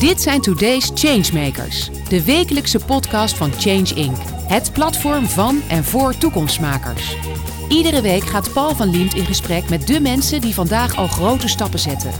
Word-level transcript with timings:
Dit 0.00 0.22
zijn 0.22 0.40
Today's 0.40 0.90
Changemakers, 0.94 1.90
de 2.08 2.24
wekelijkse 2.24 2.78
podcast 2.84 3.36
van 3.36 3.52
Change 3.52 3.94
Inc. 3.94 4.16
Het 4.46 4.72
platform 4.72 5.24
van 5.24 5.62
en 5.68 5.84
voor 5.84 6.18
toekomstmakers. 6.18 7.16
Iedere 7.68 8.02
week 8.02 8.22
gaat 8.22 8.52
Paul 8.52 8.74
van 8.74 8.90
Liemt 8.90 9.14
in 9.14 9.24
gesprek 9.24 9.68
met 9.68 9.86
de 9.86 10.00
mensen 10.00 10.40
die 10.40 10.54
vandaag 10.54 10.96
al 10.96 11.06
grote 11.06 11.48
stappen 11.48 11.78
zetten. 11.78 12.12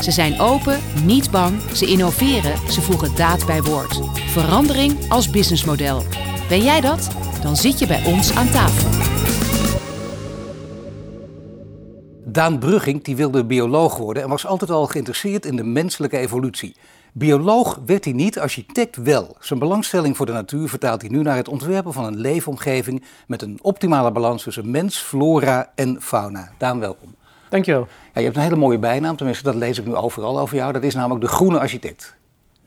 Ze 0.00 0.10
zijn 0.10 0.40
open, 0.40 0.80
niet 1.04 1.30
bang, 1.30 1.60
ze 1.74 1.86
innoveren, 1.86 2.72
ze 2.72 2.80
voegen 2.80 3.16
daad 3.16 3.46
bij 3.46 3.62
woord. 3.62 4.00
Verandering 4.30 4.96
als 5.08 5.30
businessmodel. 5.30 6.02
Ben 6.48 6.62
jij 6.62 6.80
dat? 6.80 7.08
Dan 7.42 7.56
zit 7.56 7.78
je 7.78 7.86
bij 7.86 8.04
ons 8.04 8.34
aan 8.34 8.50
tafel. 8.50 8.90
Daan 12.24 12.58
Brugging 12.58 13.04
die 13.04 13.16
wilde 13.16 13.44
bioloog 13.44 13.96
worden 13.96 14.22
en 14.22 14.28
was 14.28 14.46
altijd 14.46 14.70
al 14.70 14.86
geïnteresseerd 14.86 15.46
in 15.46 15.56
de 15.56 15.64
menselijke 15.64 16.18
evolutie. 16.18 16.76
Bioloog 17.18 17.80
werd 17.86 18.04
hij 18.04 18.12
niet, 18.12 18.38
architect 18.38 18.96
wel. 18.96 19.36
Zijn 19.40 19.58
belangstelling 19.58 20.16
voor 20.16 20.26
de 20.26 20.32
natuur 20.32 20.68
vertaalt 20.68 21.00
hij 21.00 21.10
nu 21.10 21.22
naar 21.22 21.36
het 21.36 21.48
ontwerpen 21.48 21.92
van 21.92 22.04
een 22.04 22.16
leefomgeving 22.16 23.04
met 23.26 23.42
een 23.42 23.58
optimale 23.62 24.12
balans 24.12 24.42
tussen 24.42 24.70
mens, 24.70 24.98
flora 24.98 25.72
en 25.74 25.96
fauna. 26.00 26.50
Daan, 26.58 26.80
welkom. 26.80 27.14
Dankjewel. 27.48 27.86
Ja, 28.14 28.20
je 28.20 28.22
hebt 28.22 28.36
een 28.36 28.42
hele 28.42 28.56
mooie 28.56 28.78
bijnaam, 28.78 29.16
tenminste 29.16 29.44
dat 29.44 29.54
lees 29.54 29.78
ik 29.78 29.86
nu 29.86 29.94
overal 29.94 30.38
over 30.38 30.56
jou. 30.56 30.72
Dat 30.72 30.82
is 30.82 30.94
namelijk 30.94 31.20
de 31.20 31.30
groene 31.30 31.58
architect. 31.58 32.15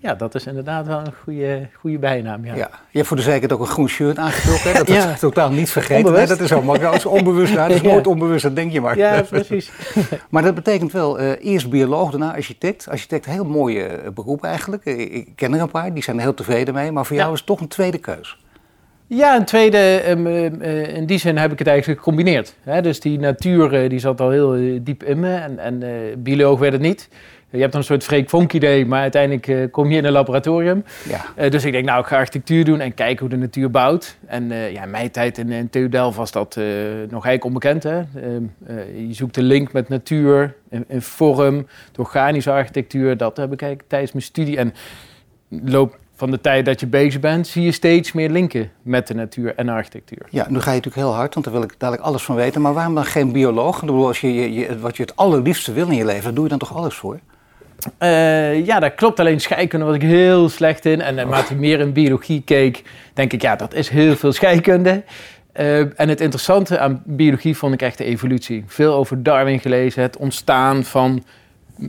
Ja, 0.01 0.15
dat 0.15 0.35
is 0.35 0.45
inderdaad 0.45 0.87
wel 0.87 0.99
een 0.99 1.13
goede, 1.23 1.67
goede 1.73 1.97
bijnaam. 1.97 2.45
Ja. 2.45 2.55
ja. 2.55 2.69
Je 2.89 2.97
hebt 2.97 3.07
voor 3.07 3.17
de 3.17 3.23
zekerheid 3.23 3.53
ook 3.53 3.59
een 3.59 3.65
groen 3.65 3.89
shirt 3.89 4.17
aangetrokken. 4.17 4.73
Dat 4.73 4.87
ja. 4.95 5.11
is 5.11 5.19
totaal 5.19 5.51
niet 5.51 5.69
vergeten. 5.69 6.13
Nee, 6.13 6.27
dat 6.27 6.39
is 6.39 6.51
makkelijk. 6.51 6.81
Dat 6.81 6.93
is 6.93 7.05
onbewust. 7.05 7.53
Nou, 7.53 7.67
dat 7.67 7.77
is 7.77 7.83
nooit 7.83 8.07
onbewust, 8.07 8.43
dat 8.43 8.55
denk 8.55 8.71
je 8.71 8.81
maar. 8.81 8.97
Ja, 8.97 9.21
precies. 9.21 9.71
maar 10.29 10.43
dat 10.43 10.55
betekent 10.55 10.91
wel 10.91 11.19
uh, 11.19 11.31
eerst 11.39 11.69
bioloog, 11.69 12.09
daarna 12.09 12.33
architect. 12.33 12.87
Architect, 12.89 13.25
heel 13.25 13.45
mooie 13.45 14.03
uh, 14.03 14.09
beroep 14.13 14.43
eigenlijk. 14.43 14.85
Ik, 14.85 15.11
ik 15.11 15.27
ken 15.35 15.53
er 15.53 15.61
een 15.61 15.71
paar, 15.71 15.93
die 15.93 16.03
zijn 16.03 16.17
er 16.17 16.21
heel 16.21 16.33
tevreden 16.33 16.73
mee. 16.73 16.91
Maar 16.91 17.05
voor 17.05 17.15
jou 17.15 17.31
is 17.31 17.37
het 17.37 17.47
toch 17.47 17.59
een 17.59 17.67
tweede 17.67 17.97
keus. 17.97 18.43
Ja, 19.07 19.35
een 19.35 19.45
tweede, 19.45 20.09
um, 20.09 20.27
uh, 20.27 20.95
in 20.95 21.05
die 21.05 21.17
zin 21.17 21.37
heb 21.37 21.51
ik 21.51 21.59
het 21.59 21.67
eigenlijk 21.67 21.99
gecombineerd. 21.99 22.55
Hè? 22.63 22.81
Dus 22.81 22.99
die 22.99 23.19
natuur 23.19 23.89
die 23.89 23.99
zat 23.99 24.21
al 24.21 24.29
heel 24.29 24.79
diep 24.81 25.03
in 25.03 25.19
me 25.19 25.35
en, 25.35 25.59
en 25.59 25.83
bioloog 26.23 26.59
werd 26.59 26.73
het 26.73 26.81
niet. 26.81 27.09
Je 27.51 27.59
hebt 27.59 27.71
dan 27.71 27.81
een 27.81 27.87
soort 27.87 28.03
Freek 28.03 28.29
Vonk 28.29 28.53
idee, 28.53 28.85
maar 28.85 29.01
uiteindelijk 29.01 29.47
uh, 29.47 29.71
kom 29.71 29.91
je 29.91 29.97
in 29.97 30.05
een 30.05 30.11
laboratorium. 30.11 30.83
Ja. 31.09 31.25
Uh, 31.37 31.51
dus 31.51 31.65
ik 31.65 31.71
denk, 31.71 31.85
nou, 31.85 31.99
ik 31.99 32.05
ga 32.05 32.17
architectuur 32.17 32.65
doen 32.65 32.79
en 32.79 32.93
kijken 32.93 33.19
hoe 33.19 33.29
de 33.29 33.41
natuur 33.41 33.71
bouwt. 33.71 34.17
En 34.25 34.51
uh, 34.51 34.71
ja, 34.71 34.83
in 34.83 34.89
mijn 34.89 35.11
tijd 35.11 35.37
in, 35.37 35.51
in 35.51 35.69
TU 35.69 35.89
Delft 35.89 36.17
was 36.17 36.31
dat 36.31 36.55
nog 37.09 37.25
eigenlijk 37.25 37.43
onbekend. 37.43 37.83
Hè? 37.83 37.97
Ehm, 37.97 38.43
je 39.07 39.13
zoekt 39.13 39.35
de 39.35 39.41
link 39.41 39.71
met 39.71 39.89
natuur, 39.89 40.55
in, 40.87 41.01
vorm, 41.01 41.67
de 41.91 42.01
organische 42.01 42.51
architectuur. 42.51 43.17
Dat 43.17 43.37
heb 43.37 43.53
ik 43.53 43.61
eigenlijk 43.61 43.89
tijdens 43.89 44.11
mijn 44.11 44.25
studie. 44.25 44.57
En 44.57 44.73
loop 45.49 45.97
van 46.19 46.31
de 46.31 46.41
tijd 46.41 46.65
dat 46.65 46.79
je 46.79 46.87
bezig 46.87 47.19
bent, 47.19 47.47
zie 47.47 47.63
je 47.63 47.71
steeds 47.71 48.11
meer 48.11 48.29
linken 48.29 48.71
met 48.81 49.07
de 49.07 49.13
natuur 49.13 49.55
en 49.55 49.65
de 49.65 49.71
architectuur. 49.71 50.27
Ja, 50.29 50.45
nu 50.49 50.59
ga 50.59 50.69
je 50.69 50.75
natuurlijk 50.75 51.05
heel 51.05 51.13
hard, 51.13 51.33
want 51.33 51.45
daar 51.45 51.55
wil 51.55 51.63
ik 51.63 51.75
dadelijk 51.77 52.05
alles 52.05 52.23
van 52.23 52.35
weten. 52.35 52.61
Maar 52.61 52.73
waarom 52.73 52.95
dan 52.95 53.05
geen 53.05 53.31
bioloog? 53.31 53.75
Ik 53.75 53.81
bedoel, 53.81 54.07
als 54.07 54.21
je, 54.21 54.53
je, 54.53 54.79
wat 54.79 54.97
je 54.97 55.03
het 55.03 55.15
allerliefste 55.15 55.73
wil 55.73 55.87
in 55.87 55.95
je 55.95 56.05
leven, 56.05 56.35
doe 56.35 56.43
je 56.43 56.49
dan 56.49 56.59
toch 56.59 56.75
alles 56.75 56.95
voor? 56.95 57.19
Uh, 57.99 58.65
ja, 58.65 58.79
dat 58.79 58.95
klopt. 58.95 59.19
Alleen 59.19 59.39
scheikunde 59.39 59.85
was 59.85 59.95
ik 59.95 60.01
heel 60.01 60.49
slecht 60.49 60.85
in. 60.85 61.01
En 61.01 61.15
naarmate 61.15 61.53
ik 61.53 61.59
meer 61.59 61.79
in 61.79 61.93
biologie 61.93 62.41
keek, 62.45 62.83
denk 63.13 63.33
ik, 63.33 63.41
ja, 63.41 63.55
dat 63.55 63.73
is 63.73 63.89
heel 63.89 64.15
veel 64.15 64.31
scheikunde. 64.31 65.03
Uh, 65.55 65.79
en 65.79 66.09
het 66.09 66.21
interessante 66.21 66.79
aan 66.79 67.01
biologie 67.05 67.57
vond 67.57 67.73
ik 67.73 67.81
echt 67.81 67.97
de 67.97 68.03
evolutie. 68.03 68.63
Veel 68.67 68.93
over 68.93 69.23
Darwin 69.23 69.59
gelezen, 69.59 70.01
het 70.01 70.17
ontstaan 70.17 70.83
van 70.83 71.23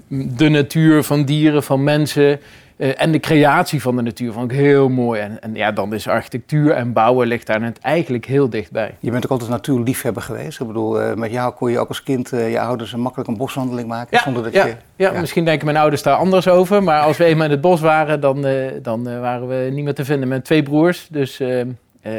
de 0.09 0.49
natuur, 0.49 1.03
van 1.03 1.25
dieren, 1.25 1.63
van 1.63 1.85
mensen. 1.85 2.41
Uh, 2.81 2.91
en 2.97 3.13
de 3.13 3.21
creatie 3.21 3.83
van 3.83 3.97
de 3.97 4.03
natuur 4.03 4.33
vond 4.33 4.53
ik 4.53 4.59
heel 4.59 4.89
mooi. 4.89 5.21
En, 5.21 5.43
en, 5.43 5.55
ja, 5.55 5.73
dan 5.73 5.95
is 5.95 6.09
architectuur 6.09 6.71
en 6.71 6.93
bouwen 6.93 7.27
ligt 7.27 7.47
daar 7.47 7.61
net 7.61 7.79
eigenlijk 7.79 8.27
heel 8.27 8.51
dichtbij. 8.51 8.95
Je 9.01 9.11
bent 9.11 9.25
ook 9.25 9.31
altijd 9.31 9.51
natuurliefhebber 9.51 10.23
geweest. 10.23 10.61
Ik 10.61 10.67
bedoel, 10.67 11.03
uh, 11.03 11.15
met 11.15 11.31
jou 11.31 11.55
kon 11.55 11.71
je 11.71 11.79
ook 11.79 11.89
als 11.89 12.03
kind 12.03 12.33
uh, 12.33 12.51
je 12.51 12.61
ouders 12.61 12.93
een 12.93 13.01
makkelijk 13.01 13.29
een 13.29 13.37
boswandeling 13.37 13.89
maken. 13.89 14.17
Ja, 14.17 14.23
zonder 14.23 14.43
dat 14.43 14.53
ja, 14.53 14.67
je, 14.67 14.75
ja, 14.97 15.13
ja, 15.13 15.21
misschien 15.21 15.45
denken 15.45 15.67
mijn 15.67 15.79
ouders 15.79 16.03
daar 16.03 16.17
anders 16.17 16.49
over. 16.49 16.83
Maar 16.83 17.01
als 17.01 17.17
we 17.17 17.25
eenmaal 17.25 17.45
in 17.45 17.51
het 17.51 17.61
bos 17.61 17.81
waren, 17.81 18.21
dan, 18.21 18.47
dan 18.83 19.21
waren 19.21 19.49
we 19.49 19.71
niet 19.73 19.85
meer 19.85 19.95
te 19.95 20.05
vinden 20.05 20.29
met 20.29 20.45
twee 20.45 20.63
broers. 20.63 21.09
Dus 21.11 21.41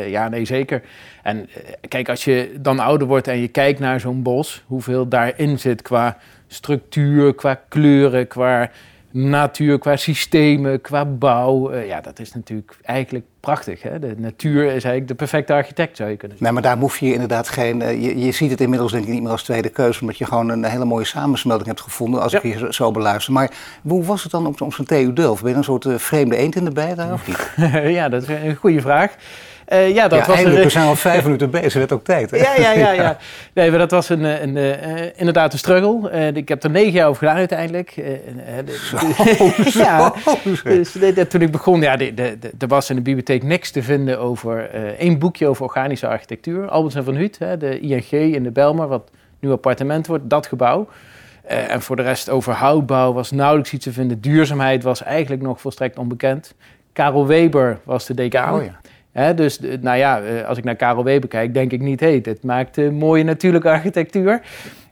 ja, 0.08 0.30
nee, 0.30 0.46
zeker. 0.46 0.82
En 1.24 1.50
kijk, 1.88 2.10
als 2.10 2.24
je 2.24 2.54
dan 2.60 2.80
ouder 2.80 3.08
wordt 3.08 3.28
en 3.28 3.38
je 3.38 3.48
kijkt 3.48 3.80
naar 3.80 4.00
zo'n 4.00 4.22
bos, 4.22 4.64
hoeveel 4.68 5.08
daarin 5.08 5.60
zit 5.60 5.82
qua 5.82 6.18
structuur, 6.48 7.36
qua 7.36 7.60
kleuren, 7.68 8.28
qua 8.28 8.70
natuur, 9.12 9.80
qua 9.80 9.96
systemen, 9.96 10.82
qua 10.82 11.06
bouw. 11.06 11.72
Uh, 11.72 11.88
ja, 11.88 12.02
dat 12.02 12.20
is 12.20 12.34
natuurlijk 12.34 12.78
eigenlijk 12.82 13.26
prachtig. 13.40 13.82
Hè? 13.82 14.00
De 14.00 14.16
natuur 14.18 14.64
is 14.64 14.72
eigenlijk 14.72 15.08
de 15.08 15.16
perfecte 15.16 15.54
architect, 15.54 15.98
zou 15.98 16.10
je 16.10 16.18
kunnen 16.18 16.38
zeggen. 16.38 16.56
Nee, 16.56 16.64
maar 16.64 16.72
daar 16.72 16.82
hoef 16.82 16.98
je 16.98 17.14
inderdaad 17.14 17.50
geen... 17.50 17.82
Uh, 17.82 18.04
je, 18.04 18.26
je, 18.26 18.32
ziet 18.32 18.52
het 18.52 18.62
inmiddels 18.62 18.92
denk 18.92 19.04
ik 19.04 19.10
niet 19.10 19.22
meer 19.22 19.32
als 19.32 19.44
tweede 19.44 19.70
keuze... 19.70 20.02
omdat 20.02 20.18
je 20.18 20.26
gewoon 20.26 20.50
een 20.50 20.64
hele 20.64 20.86
mooie 20.86 21.06
samensmelding 21.06 21.68
hebt 21.68 21.82
gevonden... 21.82 22.22
als 22.22 22.32
ja. 22.32 22.42
ik 22.42 22.60
je 22.60 22.74
zo 22.74 22.92
beluister. 22.92 23.34
Maar 23.34 23.52
hoe 23.82 24.04
was 24.04 24.24
het 24.24 24.32
dan 24.32 24.46
op, 24.46 24.62
op 24.62 24.74
zo'n 24.74 24.86
TU 24.86 25.14
Delft? 25.14 25.42
Ben 25.42 25.52
je 25.52 25.58
een 25.58 25.64
soort 25.64 25.86
uh, 25.86 25.98
vreemde 25.98 26.36
eend 26.36 26.56
in 26.56 26.66
de 26.66 26.72
bij 26.72 26.96
daar, 26.96 27.14
of 27.14 27.28
niet? 27.28 27.52
ja, 27.98 28.10
dat 28.10 28.22
is 28.22 28.28
een 28.28 28.56
goede 28.56 28.82
vraag. 28.82 29.16
Uh, 29.72 29.94
ja, 29.94 30.08
dat 30.08 30.20
ja, 30.20 30.26
was 30.26 30.36
eindelijk, 30.36 30.58
een, 30.58 30.64
we 30.64 30.70
zijn 30.70 30.88
al 30.88 30.96
vijf 30.96 31.24
minuten 31.26 31.50
bezig, 31.50 31.74
werd 31.74 31.92
ook 31.92 32.04
tijd. 32.04 32.32
Hè? 32.32 32.38
Ja, 32.38 32.56
ja, 32.56 32.72
ja, 32.72 32.92
ja. 33.04 33.18
Nee, 33.54 33.70
maar 33.70 33.80
dat 33.80 33.92
was 33.92 34.10
een, 34.10 34.24
een, 34.24 34.56
een 34.56 35.16
inderdaad 35.16 35.54
een 35.54 35.60
struggle. 35.60 36.32
Ik 36.34 36.50
heb 36.50 36.64
er 36.64 36.70
negen 36.70 36.92
jaar 36.92 37.08
over 37.08 37.20
gedaan 37.20 37.36
uiteindelijk. 37.36 37.94
Zo, 38.68 38.98
zo, 39.70 39.80
ja, 39.80 40.14
dus 40.64 40.92
toen 41.30 41.42
ik 41.42 41.52
begon, 41.52 41.82
ja, 41.82 42.00
er 42.60 42.68
was 42.68 42.90
in 42.90 42.96
de 42.96 43.02
bibliotheek 43.02 43.44
niks 43.44 43.72
te 43.72 43.84
vinden 43.84 44.20
over 44.20 44.70
één 44.98 45.20
boekje 45.20 45.48
over 45.48 45.64
organische 45.64 46.08
architectuur. 46.08 46.70
Albers 46.70 46.96
en 46.96 47.04
van 47.04 47.16
Huut, 47.16 47.40
hè, 47.40 47.58
de 47.58 47.80
ING 47.80 48.12
in 48.12 48.44
de 48.44 48.52
Belmer, 48.52 48.88
wat 48.88 49.10
nu 49.40 49.52
appartement 49.52 50.08
wordt, 50.08 50.30
dat 50.30 50.48
gebouw. 50.48 50.88
Uh, 51.52 51.74
en 51.74 51.82
voor 51.82 51.96
de 51.96 52.02
rest 52.02 52.30
over 52.30 52.54
houtbouw 52.54 53.14
was 53.14 53.32
nauwelijks 53.32 53.74
iets 53.74 53.84
te 53.84 53.92
vinden. 53.92 54.22
Duurzaamheid 54.22 54.84
was 54.84 55.04
eigenlijk 55.04 55.42
nog 55.42 55.62
volstrekt 55.62 55.98
onbekend. 55.98 56.54
Karel 56.94 57.28
Weber 57.28 57.80
was 57.84 58.06
de 58.06 58.14
decaan. 58.14 58.54
Oh 58.54 58.64
ja. 58.64 58.80
He, 59.12 59.34
dus 59.34 59.60
nou 59.82 59.98
ja, 59.98 60.22
als 60.48 60.58
ik 60.58 60.64
naar 60.64 60.76
Karel 60.76 61.04
Weber 61.04 61.30
kijk, 61.30 61.54
denk 61.54 61.72
ik 61.72 61.82
niet, 61.82 62.00
hé, 62.00 62.08
hey, 62.08 62.22
dit 62.22 62.44
maakt 62.44 62.78
uh, 62.78 62.92
mooie 62.92 63.24
natuurlijke 63.24 63.70
architectuur. 63.70 64.42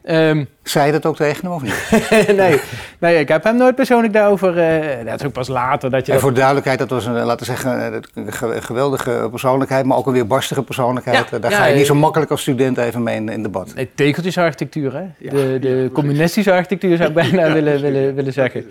Um, 0.04 0.48
Zei 0.64 0.86
je 0.86 0.92
dat 0.92 1.06
ook 1.06 1.16
tegen 1.16 1.44
hem 1.44 1.54
of 1.54 1.62
niet? 1.62 1.90
nee, 2.38 2.60
nee, 3.00 3.20
ik 3.20 3.28
heb 3.28 3.44
hem 3.44 3.56
nooit 3.56 3.76
persoonlijk 3.76 4.14
daarover. 4.14 4.58
Uh, 4.58 5.06
dat 5.06 5.20
is 5.20 5.26
ook 5.26 5.34
pas 5.34 5.48
later 5.48 5.90
dat 5.90 6.06
je. 6.06 6.12
En 6.12 6.20
voor 6.20 6.30
de 6.30 6.36
duidelijkheid, 6.36 6.80
dat 6.80 6.90
was 6.90 7.06
een, 7.06 7.14
laten 7.14 7.48
we 7.48 7.54
zeggen, 7.54 8.04
een 8.14 8.64
geweldige 8.64 9.28
persoonlijkheid, 9.30 9.86
maar 9.86 9.98
ook 9.98 10.08
een 10.08 10.14
weer 10.14 10.28
barstige 10.28 10.64
persoonlijkheid. 10.64 11.30
Ja, 11.30 11.40
Daar 11.40 11.52
ja, 11.52 11.58
ga 11.58 11.66
je 11.66 11.76
niet 11.76 11.86
zo 11.86 11.96
makkelijk 11.96 12.32
als 12.32 12.42
student 12.42 12.78
even 12.78 13.04
mee 13.04 13.16
in, 13.16 13.30
in 13.30 13.44
debat. 13.44 13.74
Nee, 13.76 13.90
tegeltjesarchitectuur, 13.96 14.94
hè? 14.94 15.04
Ja, 15.18 15.32
de, 15.32 15.58
de 15.62 15.90
communistische 15.94 16.52
architectuur 16.52 16.98
zou 16.98 17.10
ik 17.10 17.16
bijna 17.16 17.54
willen, 17.58 17.82
willen, 17.82 18.16
willen 18.16 18.34
zeggen. 18.34 18.66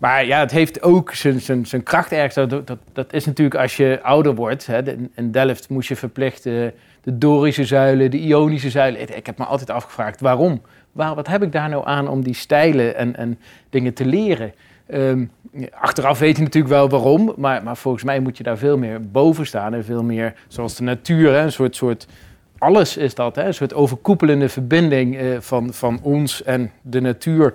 Maar 0.00 0.26
ja, 0.26 0.38
het 0.40 0.50
heeft 0.50 0.82
ook 0.82 1.14
zijn, 1.14 1.40
zijn, 1.40 1.66
zijn 1.66 1.82
kracht 1.82 2.12
ergens. 2.12 2.34
Dat, 2.34 2.66
dat, 2.66 2.78
dat 2.92 3.12
is 3.12 3.24
natuurlijk 3.24 3.60
als 3.60 3.76
je 3.76 3.98
ouder 4.02 4.34
wordt. 4.34 4.66
Hè, 4.66 4.82
in 5.14 5.30
Delft 5.30 5.68
moest 5.68 5.88
je 5.88 5.96
verplicht 5.96 6.42
de, 6.42 6.72
Dorische 7.02 7.64
zuilen, 7.64 8.10
de 8.10 8.18
Ionische 8.18 8.70
zuilen. 8.70 9.16
Ik 9.16 9.26
heb 9.26 9.38
me 9.38 9.44
altijd 9.44 9.70
afgevraagd 9.70 10.20
waarom. 10.20 10.62
Waar, 10.92 11.14
wat 11.14 11.26
heb 11.26 11.42
ik 11.42 11.52
daar 11.52 11.68
nou 11.68 11.86
aan 11.86 12.08
om 12.08 12.22
die 12.22 12.34
stijlen 12.34 12.96
en, 12.96 13.16
en 13.16 13.38
dingen 13.70 13.94
te 13.94 14.04
leren? 14.04 14.52
Um, 14.94 15.30
achteraf 15.72 16.18
weet 16.18 16.36
je 16.36 16.42
natuurlijk 16.42 16.72
wel 16.72 16.88
waarom, 16.88 17.32
maar, 17.36 17.62
maar 17.62 17.76
volgens 17.76 18.04
mij 18.04 18.20
moet 18.20 18.36
je 18.36 18.42
daar 18.42 18.58
veel 18.58 18.78
meer 18.78 19.10
boven 19.10 19.46
staan 19.46 19.74
en 19.74 19.84
veel 19.84 20.02
meer 20.02 20.34
zoals 20.48 20.76
de 20.76 20.82
natuur, 20.82 21.34
een 21.34 21.52
soort, 21.52 21.76
soort 21.76 22.06
alles 22.58 22.96
is 22.96 23.14
dat, 23.14 23.36
hè, 23.36 23.44
een 23.44 23.54
soort 23.54 23.74
overkoepelende 23.74 24.48
verbinding 24.48 25.20
uh, 25.20 25.40
van, 25.40 25.72
van 25.72 25.98
ons 26.02 26.42
en 26.42 26.70
de 26.82 27.00
natuur. 27.00 27.54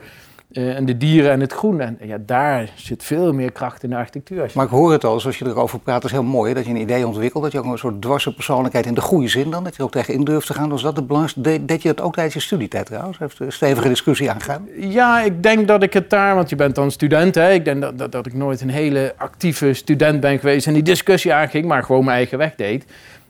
Uh, 0.58 0.76
en 0.76 0.86
de 0.86 0.98
dieren 0.98 1.32
en 1.32 1.40
het 1.40 1.54
groen. 1.54 1.80
En 1.80 1.98
ja, 2.02 2.18
daar 2.26 2.70
zit 2.76 3.04
veel 3.04 3.34
meer 3.34 3.52
kracht 3.52 3.84
in 3.84 3.90
de 3.90 3.96
architectuur. 3.96 4.52
Maar 4.54 4.66
ik 4.66 4.72
hoor 4.72 4.92
het 4.92 5.04
al, 5.04 5.20
zoals 5.20 5.38
je 5.38 5.46
erover 5.46 5.80
praat, 5.80 6.02
dat 6.02 6.12
is 6.12 6.18
heel 6.18 6.24
mooi. 6.24 6.54
Dat 6.54 6.66
je 6.66 6.70
een 6.70 6.76
idee 6.76 7.08
ontwikkelt, 7.08 7.44
dat 7.44 7.52
je 7.52 7.58
ook 7.58 7.66
een 7.66 7.78
soort 7.78 8.02
dwarse 8.02 8.34
persoonlijkheid 8.34 8.86
in 8.86 8.94
de 8.94 9.02
goede 9.02 9.28
zin 9.28 9.52
dan, 9.52 9.64
dat 9.64 9.74
je 9.74 9.80
er 9.80 9.86
ook 9.86 9.92
tegen 9.92 10.14
in 10.14 10.24
durft 10.24 10.48
te 10.48 10.54
gaan. 10.54 10.70
Was 10.70 10.82
dat 10.82 10.96
het 10.96 11.08
belangrijkste? 11.08 11.66
Deed 11.66 11.82
je 11.82 11.88
dat 11.94 12.02
ook 12.02 12.14
tijdens 12.14 12.36
je 12.36 12.42
studietijd 12.42 12.86
trouwens? 12.86 13.18
Heeft 13.18 13.40
een 13.40 13.52
stevige 13.52 13.88
discussie 13.88 14.32
aangegaan? 14.32 14.68
Ja, 14.80 15.22
ik 15.22 15.44
denk 15.44 15.68
dat 15.68 15.84
ik 15.84 15.94
het 15.94 16.10
daar, 16.10 16.36
want 16.36 16.50
je 16.50 16.56
bent 16.56 16.76
dan 16.76 16.92
student, 16.92 17.36
hè. 17.36 17.52
Ik 17.52 17.66
denk 17.66 17.82
dat, 17.82 17.98
dat, 17.98 18.12
dat 18.12 18.26
ik 18.26 18.34
nooit 18.34 18.62
een 18.62 18.70
hele 18.70 19.14
actieve 19.18 19.74
student 19.74 20.20
ben 20.20 20.40
geweest 20.40 20.68
en 20.68 20.74
die 20.74 20.84
discussie 20.84 21.34
aanging, 21.34 21.66
maar 21.66 21.84
gewoon 21.84 22.06
mijn 22.06 22.18
eigen 22.18 22.38
weg 22.38 22.56
deed. 22.56 22.86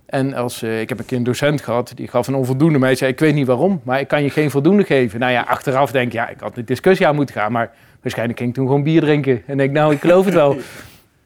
En 0.05 0.33
als, 0.33 0.63
uh, 0.63 0.81
ik 0.81 0.89
heb 0.89 0.99
een 0.99 1.05
keer 1.05 1.17
een 1.17 1.23
docent 1.23 1.61
gehad, 1.61 1.91
die 1.95 2.07
gaf 2.07 2.27
een 2.27 2.35
onvoldoende. 2.35 2.79
Maar 2.79 2.87
hij 2.87 2.97
zei, 2.97 3.11
ik 3.11 3.19
weet 3.19 3.33
niet 3.33 3.47
waarom, 3.47 3.81
maar 3.83 3.99
ik 3.99 4.07
kan 4.07 4.23
je 4.23 4.29
geen 4.29 4.51
voldoende 4.51 4.83
geven. 4.83 5.19
Nou 5.19 5.31
ja, 5.31 5.41
achteraf 5.41 5.91
denk 5.91 6.07
ik, 6.07 6.13
ja, 6.13 6.29
ik 6.29 6.39
had 6.39 6.55
de 6.55 6.63
discussie 6.63 7.07
aan 7.07 7.15
moeten 7.15 7.35
gaan. 7.35 7.51
Maar 7.51 7.71
waarschijnlijk 8.01 8.37
ging 8.39 8.49
ik 8.49 8.55
toen 8.55 8.65
gewoon 8.67 8.83
bier 8.83 9.01
drinken. 9.01 9.43
En 9.45 9.57
denk 9.57 9.71
nou, 9.71 9.93
ik 9.93 9.99
geloof 9.99 10.25
het 10.25 10.33
wel. 10.33 10.57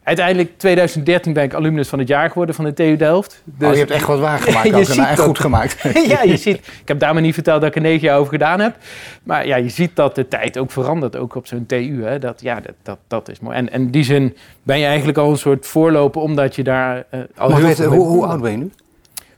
Uiteindelijk 0.02 0.58
2013 0.58 1.32
ben 1.32 1.44
ik 1.44 1.54
alumnus 1.54 1.88
van 1.88 1.98
het 1.98 2.08
jaar 2.08 2.28
geworden 2.28 2.54
van 2.54 2.64
de 2.64 2.72
TU 2.72 2.96
Delft. 2.96 3.42
Dus... 3.44 3.68
Oh, 3.68 3.72
je 3.72 3.78
hebt 3.78 3.90
echt 3.90 4.06
wat 4.06 4.18
waargemaakt 4.18 4.66
ja, 4.68 4.76
ook, 4.76 4.88
en, 4.88 5.06
en 5.06 5.16
goed 5.16 5.38
gemaakt. 5.38 5.76
ja, 6.08 6.22
je 6.22 6.36
ziet, 6.36 6.56
ik 6.56 6.88
heb 6.88 6.98
daar 6.98 7.12
maar 7.12 7.22
niet 7.22 7.34
verteld 7.34 7.60
dat 7.60 7.68
ik 7.68 7.76
er 7.76 7.82
negen 7.82 8.06
jaar 8.08 8.18
over 8.18 8.32
gedaan 8.32 8.60
heb. 8.60 8.76
Maar 9.22 9.46
ja, 9.46 9.56
je 9.56 9.68
ziet 9.68 9.96
dat 9.96 10.14
de 10.14 10.28
tijd 10.28 10.58
ook 10.58 10.70
verandert, 10.70 11.16
ook 11.16 11.34
op 11.34 11.46
zo'n 11.46 11.66
TU. 11.66 12.04
Hè. 12.04 12.18
Dat, 12.18 12.40
ja, 12.40 12.60
dat, 12.60 12.74
dat, 12.82 12.98
dat 13.06 13.28
is 13.28 13.40
mooi. 13.40 13.56
En, 13.56 13.72
en 13.72 13.82
in 13.82 13.90
die 13.90 14.04
zin 14.04 14.36
ben 14.62 14.78
je 14.78 14.86
eigenlijk 14.86 15.18
al 15.18 15.30
een 15.30 15.38
soort 15.38 15.66
voorloper, 15.66 16.20
omdat 16.20 16.56
je 16.56 16.62
daar 16.62 17.04
uh, 17.10 17.20
al... 17.36 17.50
Maar 17.50 17.62
weet, 17.62 17.78
hoe, 17.78 18.06
hoe 18.06 18.26
oud 18.26 18.40
ben 18.40 18.50
je 18.50 18.56
nu? 18.56 18.70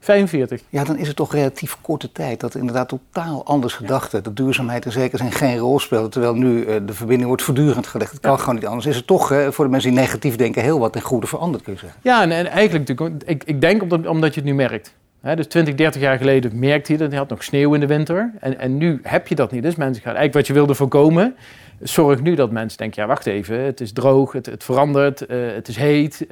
45. 0.03 0.61
Ja, 0.69 0.85
dan 0.85 0.97
is 0.97 1.07
het 1.07 1.17
toch 1.17 1.33
relatief 1.33 1.77
korte 1.81 2.13
tijd 2.13 2.41
dat 2.41 2.55
inderdaad 2.55 2.89
totaal 2.89 3.45
anders 3.45 3.75
gedachte, 3.75 4.21
dat 4.21 4.37
duurzaamheid 4.37 4.85
en 4.85 4.93
zeker 4.93 5.19
zijn 5.19 5.33
geen 5.33 5.59
rol 5.59 5.79
speelt. 5.79 6.13
Terwijl 6.13 6.35
nu 6.35 6.67
uh, 6.67 6.77
de 6.87 6.93
verbinding 6.93 7.29
wordt 7.29 7.43
voortdurend 7.43 7.87
gelegd. 7.87 8.13
Het 8.13 8.21
kan 8.21 8.39
gewoon 8.39 8.55
niet 8.55 8.67
anders. 8.67 8.87
Is 8.87 8.97
het 8.97 9.07
toch 9.07 9.33
uh, 9.33 9.49
voor 9.49 9.65
de 9.65 9.71
mensen 9.71 9.91
die 9.91 10.01
negatief 10.01 10.37
denken 10.37 10.63
heel 10.63 10.79
wat 10.79 10.93
ten 10.93 11.03
goede 11.03 11.27
veranderd, 11.27 11.65
kun 11.65 11.73
je 11.73 11.79
zeggen? 11.79 12.01
Ja, 12.03 12.23
en, 12.23 12.31
en 12.31 12.47
eigenlijk 12.47 12.89
natuurlijk, 12.89 13.23
ik, 13.27 13.45
ik 13.45 13.61
denk 13.61 13.83
omdat, 13.83 14.07
omdat 14.07 14.35
je 14.35 14.41
het 14.41 14.49
nu 14.49 14.55
merkt. 14.55 14.95
dus 15.35 15.47
20, 15.47 15.75
30 15.75 16.01
jaar 16.01 16.17
geleden 16.17 16.59
merkte 16.59 16.93
je 16.93 16.99
dat. 16.99 17.11
Je 17.11 17.17
had 17.17 17.29
nog 17.29 17.45
sneeuw 17.45 17.75
in 17.75 17.81
de 17.81 17.87
winter. 17.87 18.33
En, 18.41 18.59
en 18.59 18.77
nu 18.77 19.01
heb 19.03 19.29
je 19.29 19.35
dat 19.35 19.53
niet. 19.53 19.63
Dus 19.63 19.75
mensen 19.75 20.03
gaan 20.03 20.15
eigenlijk 20.15 20.35
wat 20.35 20.47
je 20.47 20.53
wilde 20.53 20.75
voorkomen. 20.75 21.37
Zorg 21.81 22.23
nu 22.23 22.35
dat 22.35 22.51
mensen 22.51 22.79
denken: 22.79 23.03
ja, 23.03 23.09
wacht 23.09 23.27
even. 23.27 23.61
Het 23.61 23.81
is 23.81 23.93
droog, 23.93 24.33
het, 24.33 24.47
het 24.47 24.65
verandert, 24.65 25.31
uh, 25.31 25.55
het 25.55 25.69
is 25.69 25.77
heet. 25.77 26.27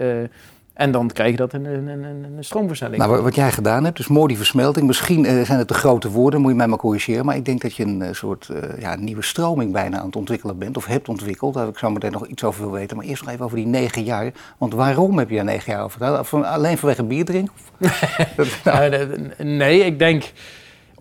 En 0.72 0.92
dan 0.92 1.08
krijg 1.08 1.30
je 1.30 1.36
dat 1.36 1.52
een, 1.52 1.64
een, 1.64 1.88
een, 1.88 2.04
een 2.04 2.44
stroomversnelling. 2.44 3.02
Nou, 3.02 3.22
wat 3.22 3.34
jij 3.34 3.52
gedaan 3.52 3.84
hebt, 3.84 3.96
dus 3.96 4.08
mooi 4.08 4.26
die 4.26 4.36
versmelting. 4.36 4.86
Misschien 4.86 5.24
uh, 5.24 5.44
zijn 5.44 5.58
het 5.58 5.68
de 5.68 5.74
grote 5.74 6.10
woorden, 6.10 6.40
moet 6.40 6.50
je 6.50 6.56
mij 6.56 6.66
maar 6.66 6.78
corrigeren. 6.78 7.24
Maar 7.24 7.36
ik 7.36 7.44
denk 7.44 7.60
dat 7.60 7.74
je 7.74 7.84
een 7.84 8.00
uh, 8.00 8.08
soort 8.12 8.48
uh, 8.52 8.80
ja, 8.80 8.96
nieuwe 8.96 9.22
stroming 9.22 9.72
bijna 9.72 9.98
aan 9.98 10.06
het 10.06 10.16
ontwikkelen 10.16 10.58
bent. 10.58 10.76
Of 10.76 10.86
hebt 10.86 11.08
ontwikkeld. 11.08 11.54
Daar 11.54 11.68
ik 11.68 11.78
zo 11.78 11.90
meteen 11.90 12.12
nog 12.12 12.26
iets 12.26 12.44
over 12.44 12.62
wil 12.62 12.72
weten. 12.72 12.96
Maar 12.96 13.06
eerst 13.06 13.22
nog 13.22 13.32
even 13.32 13.44
over 13.44 13.56
die 13.56 13.66
negen 13.66 14.04
jaar. 14.04 14.32
Want 14.58 14.74
waarom 14.74 15.18
heb 15.18 15.28
je 15.28 15.36
daar 15.36 15.44
negen 15.44 15.72
jaar 15.72 15.84
over 15.84 16.00
gedaan? 16.00 16.44
Alleen 16.44 16.78
vanwege 16.78 17.04
bier 17.04 17.24
drinken? 17.24 17.52
nou. 18.64 19.06
nee, 19.38 19.84
ik 19.84 19.98
denk 19.98 20.32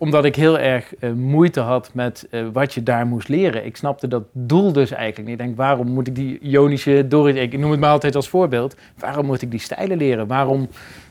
omdat 0.00 0.24
ik 0.24 0.36
heel 0.36 0.58
erg 0.58 0.92
uh, 1.00 1.12
moeite 1.12 1.60
had 1.60 1.90
met 1.92 2.26
uh, 2.30 2.46
wat 2.52 2.74
je 2.74 2.82
daar 2.82 3.06
moest 3.06 3.28
leren. 3.28 3.66
Ik 3.66 3.76
snapte 3.76 4.08
dat 4.08 4.22
doel 4.32 4.72
dus 4.72 4.90
eigenlijk 4.90 5.28
niet. 5.28 5.40
Ik 5.40 5.44
denk, 5.44 5.56
waarom 5.56 5.88
moet 5.88 6.06
ik 6.06 6.14
die 6.14 6.38
ionische 6.38 7.06
Doris, 7.08 7.34
ik 7.34 7.58
noem 7.58 7.70
het 7.70 7.80
maar 7.80 7.90
altijd 7.90 8.14
als 8.14 8.28
voorbeeld, 8.28 8.76
waarom 8.98 9.26
moet 9.26 9.42
ik 9.42 9.50
die 9.50 9.60
stijlen 9.60 9.96
leren? 9.96 10.26
Waarom, 10.26 10.68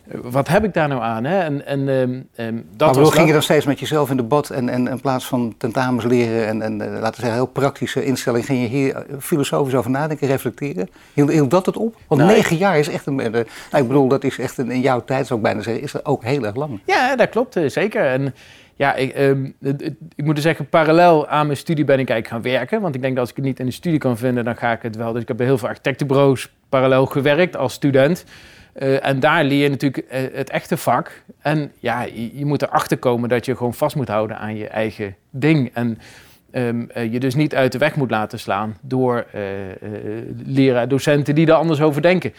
uh, 0.08 0.20
wat 0.24 0.48
heb 0.48 0.64
ik 0.64 0.74
daar 0.74 0.88
nou 0.88 1.02
aan? 1.02 1.24
Hè? 1.24 1.40
En, 1.40 1.66
en, 1.66 1.88
um, 1.88 2.28
um, 2.38 2.66
dat 2.76 2.96
maar 2.96 3.06
ging 3.06 3.28
je 3.28 3.34
dan 3.34 3.42
steeds 3.42 3.66
met 3.66 3.80
jezelf 3.80 4.10
in 4.10 4.18
debat 4.18 4.50
en, 4.50 4.70
en 4.70 4.88
in 4.88 5.02
plaats 5.02 5.26
van 5.26 5.54
tentamens 5.58 6.06
leren 6.06 6.48
en, 6.48 6.62
en 6.62 6.78
laten 6.78 7.02
we 7.02 7.16
zeggen 7.16 7.34
heel 7.34 7.46
praktische 7.46 8.06
instelling, 8.06 8.46
ging 8.46 8.62
je 8.62 8.68
hier 8.68 9.06
filosofisch 9.20 9.76
over 9.76 9.92
nadenken, 9.92 10.28
reflecteren? 10.28 10.90
Hield, 11.14 11.32
hield 11.32 11.52
dat 11.52 11.66
het 11.66 11.78
op? 11.78 11.96
Want 12.08 12.22
nou, 12.22 12.34
negen 12.34 12.58
jaar 12.58 12.80
is 12.80 12.90
echt 12.90 13.06
een, 13.06 13.16
nou, 13.16 13.46
ik 13.72 13.88
bedoel, 13.88 14.08
dat 14.08 14.24
is 14.24 14.40
echt 14.40 14.58
een, 14.58 14.72
in 14.72 14.82
jouw 14.82 15.04
tijd, 15.04 15.28
zou 15.28 15.40
ik 15.40 15.46
bijna 15.46 15.62
zeggen, 15.62 15.84
is 15.84 15.92
dat 15.92 16.06
ook 16.06 16.24
heel 16.24 16.46
erg 16.46 16.56
lang. 16.56 16.80
Ja, 16.86 17.16
dat 17.16 17.30
klopt, 17.30 17.60
zeker. 17.68 18.06
En, 18.06 18.34
ja, 18.80 18.96
ik, 18.96 19.18
um, 19.18 19.54
ik 20.16 20.24
moet 20.24 20.36
dus 20.36 20.44
zeggen, 20.44 20.70
parallel 20.70 21.28
aan 21.28 21.46
mijn 21.46 21.58
studie 21.58 21.86
ben 21.86 22.00
ik 22.00 22.10
eigenlijk 22.10 22.44
gaan 22.44 22.52
werken. 22.52 22.82
Want 22.82 22.96
ik 22.96 23.02
denk 23.02 23.14
dat 23.14 23.22
als 23.22 23.30
ik 23.30 23.36
het 23.36 23.46
niet 23.46 23.60
in 23.60 23.66
de 23.66 23.72
studie 23.72 24.00
kan 24.00 24.18
vinden, 24.18 24.46
dan 24.46 24.56
ga 24.56 24.72
ik 24.72 24.82
het 24.82 24.96
wel. 24.96 25.12
Dus 25.14 25.22
ik 25.22 25.28
heb 25.28 25.38
bij 25.38 25.46
heel 25.46 25.58
veel 25.58 25.68
architectenbureaus 25.68 26.50
parallel 26.70 27.06
gewerkt 27.06 27.58
als 27.58 27.74
student. 27.74 28.26
Uh, 28.76 29.06
en 29.06 29.20
daar 29.20 29.44
leer 29.44 29.64
je 29.64 29.70
natuurlijk 29.70 30.06
uh, 30.12 30.20
het 30.34 30.50
echte 30.50 30.78
vak. 30.78 31.24
En 31.42 31.72
ja, 31.80 32.02
je, 32.34 32.46
moet 32.46 32.62
erachter 32.62 32.98
komen 32.98 33.30
dat 33.30 33.46
je 33.46 33.56
gewoon 33.56 33.74
vast 33.74 33.96
moet 33.96 34.08
houden 34.08 34.38
aan 34.38 34.56
je 34.56 34.68
eigen 34.68 35.16
ding. 35.30 35.72
En 35.74 36.00
um, 36.52 36.90
uh, 36.98 37.14
je 37.14 37.20
dus 37.20 37.36
niet 37.36 37.56
uit 37.56 37.72
de 37.72 37.78
weg 37.78 37.96
moet 37.96 38.12
laten 38.12 38.40
slaan 38.40 38.78
door 38.82 39.26
leraar, 40.46 40.88
docenten 40.88 41.36
die 41.36 41.48
er 41.48 41.54
anders 41.54 41.82
over 41.82 42.02
denken. 42.02 42.34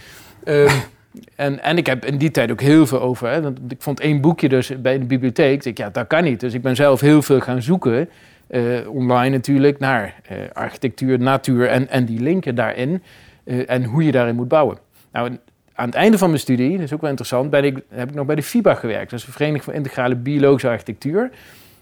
Um, 0.44 0.68
En, 1.34 1.62
en 1.62 1.76
ik 1.76 1.86
heb 1.86 2.04
in 2.04 2.18
die 2.18 2.30
tijd 2.30 2.50
ook 2.50 2.60
heel 2.60 2.86
veel 2.86 3.00
over. 3.00 3.28
Hè, 3.28 3.48
ik 3.68 3.82
vond 3.82 4.00
één 4.00 4.20
boekje 4.20 4.48
dus 4.48 4.80
bij 4.80 4.98
de 4.98 5.04
bibliotheek. 5.04 5.64
Ik, 5.64 5.78
ja, 5.78 5.90
dat 5.90 6.06
kan 6.06 6.24
niet. 6.24 6.40
Dus 6.40 6.54
ik 6.54 6.62
ben 6.62 6.76
zelf 6.76 7.00
heel 7.00 7.22
veel 7.22 7.40
gaan 7.40 7.62
zoeken. 7.62 8.08
Uh, 8.50 8.88
online 8.88 9.36
natuurlijk, 9.36 9.78
naar 9.78 10.14
uh, 10.32 10.38
architectuur, 10.52 11.18
natuur 11.18 11.68
en, 11.68 11.88
en 11.88 12.04
die 12.04 12.20
linken 12.20 12.54
daarin. 12.54 13.02
Uh, 13.44 13.70
en 13.70 13.84
hoe 13.84 14.04
je 14.04 14.12
daarin 14.12 14.34
moet 14.34 14.48
bouwen. 14.48 14.78
Nou, 15.12 15.36
aan 15.74 15.86
het 15.86 15.94
einde 15.94 16.18
van 16.18 16.28
mijn 16.28 16.40
studie, 16.40 16.70
dat 16.72 16.80
is 16.80 16.92
ook 16.92 17.00
wel 17.00 17.10
interessant, 17.10 17.50
ben 17.50 17.64
ik, 17.64 17.78
heb 17.88 18.08
ik 18.08 18.14
nog 18.14 18.26
bij 18.26 18.34
de 18.34 18.42
FIBA 18.42 18.74
gewerkt. 18.74 19.10
Dat 19.10 19.18
is 19.18 19.24
de 19.24 19.32
Vereniging 19.32 19.64
voor 19.64 19.74
Integrale 19.74 20.16
Biologische 20.16 20.68
Architectuur. 20.68 21.30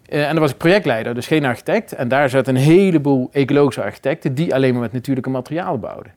en 0.09 0.21
daar 0.21 0.41
was 0.41 0.51
ik 0.51 0.57
projectleider, 0.57 1.15
dus 1.15 1.27
geen 1.27 1.45
architect. 1.45 1.93
En 1.93 2.09
daar 2.09 2.29
zaten 2.29 2.57
een 2.57 2.63
heleboel 2.63 3.29
ecologische 3.33 3.83
architecten 3.83 4.35
die 4.35 4.55
alleen 4.55 4.73
maar 4.73 4.83
met 4.83 4.93
natuurlijke 4.93 5.31
materialen 5.31 5.81
bouwden. 5.81 6.13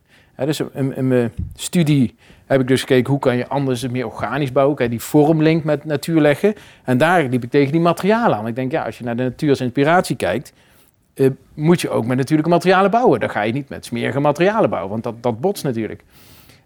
Dus 0.45 0.59
in, 0.73 0.95
in 0.95 1.07
mijn 1.07 1.33
studie 1.55 2.15
heb 2.45 2.61
ik 2.61 2.67
dus 2.67 2.79
gekeken 2.79 3.11
hoe 3.11 3.19
kan 3.19 3.37
je 3.37 3.47
anders 3.47 3.87
meer 3.87 4.05
organisch 4.05 4.51
bouwen. 4.51 4.75
Kan 4.75 4.85
je 4.85 4.91
die 4.91 5.01
vormlink 5.01 5.63
met 5.63 5.85
natuur 5.85 6.21
leggen. 6.21 6.53
En 6.83 6.97
daar 6.97 7.23
liep 7.23 7.43
ik 7.43 7.49
tegen 7.49 7.71
die 7.71 7.81
materialen 7.81 8.37
aan. 8.37 8.47
Ik 8.47 8.55
denk, 8.55 8.71
ja, 8.71 8.83
als 8.83 8.97
je 8.97 9.03
naar 9.03 9.15
de 9.15 9.23
natuur 9.23 9.49
als 9.49 9.61
inspiratie 9.61 10.15
kijkt, 10.15 10.53
uh, 11.15 11.29
moet 11.53 11.81
je 11.81 11.89
ook 11.89 12.05
met 12.05 12.17
natuurlijke 12.17 12.51
materialen 12.51 12.91
bouwen. 12.91 13.19
Dan 13.19 13.29
ga 13.29 13.41
je 13.41 13.53
niet 13.53 13.69
met 13.69 13.85
smerige 13.85 14.19
materialen 14.19 14.69
bouwen, 14.69 14.91
want 14.91 15.03
dat, 15.03 15.23
dat 15.23 15.39
botst 15.39 15.63
natuurlijk. 15.63 16.03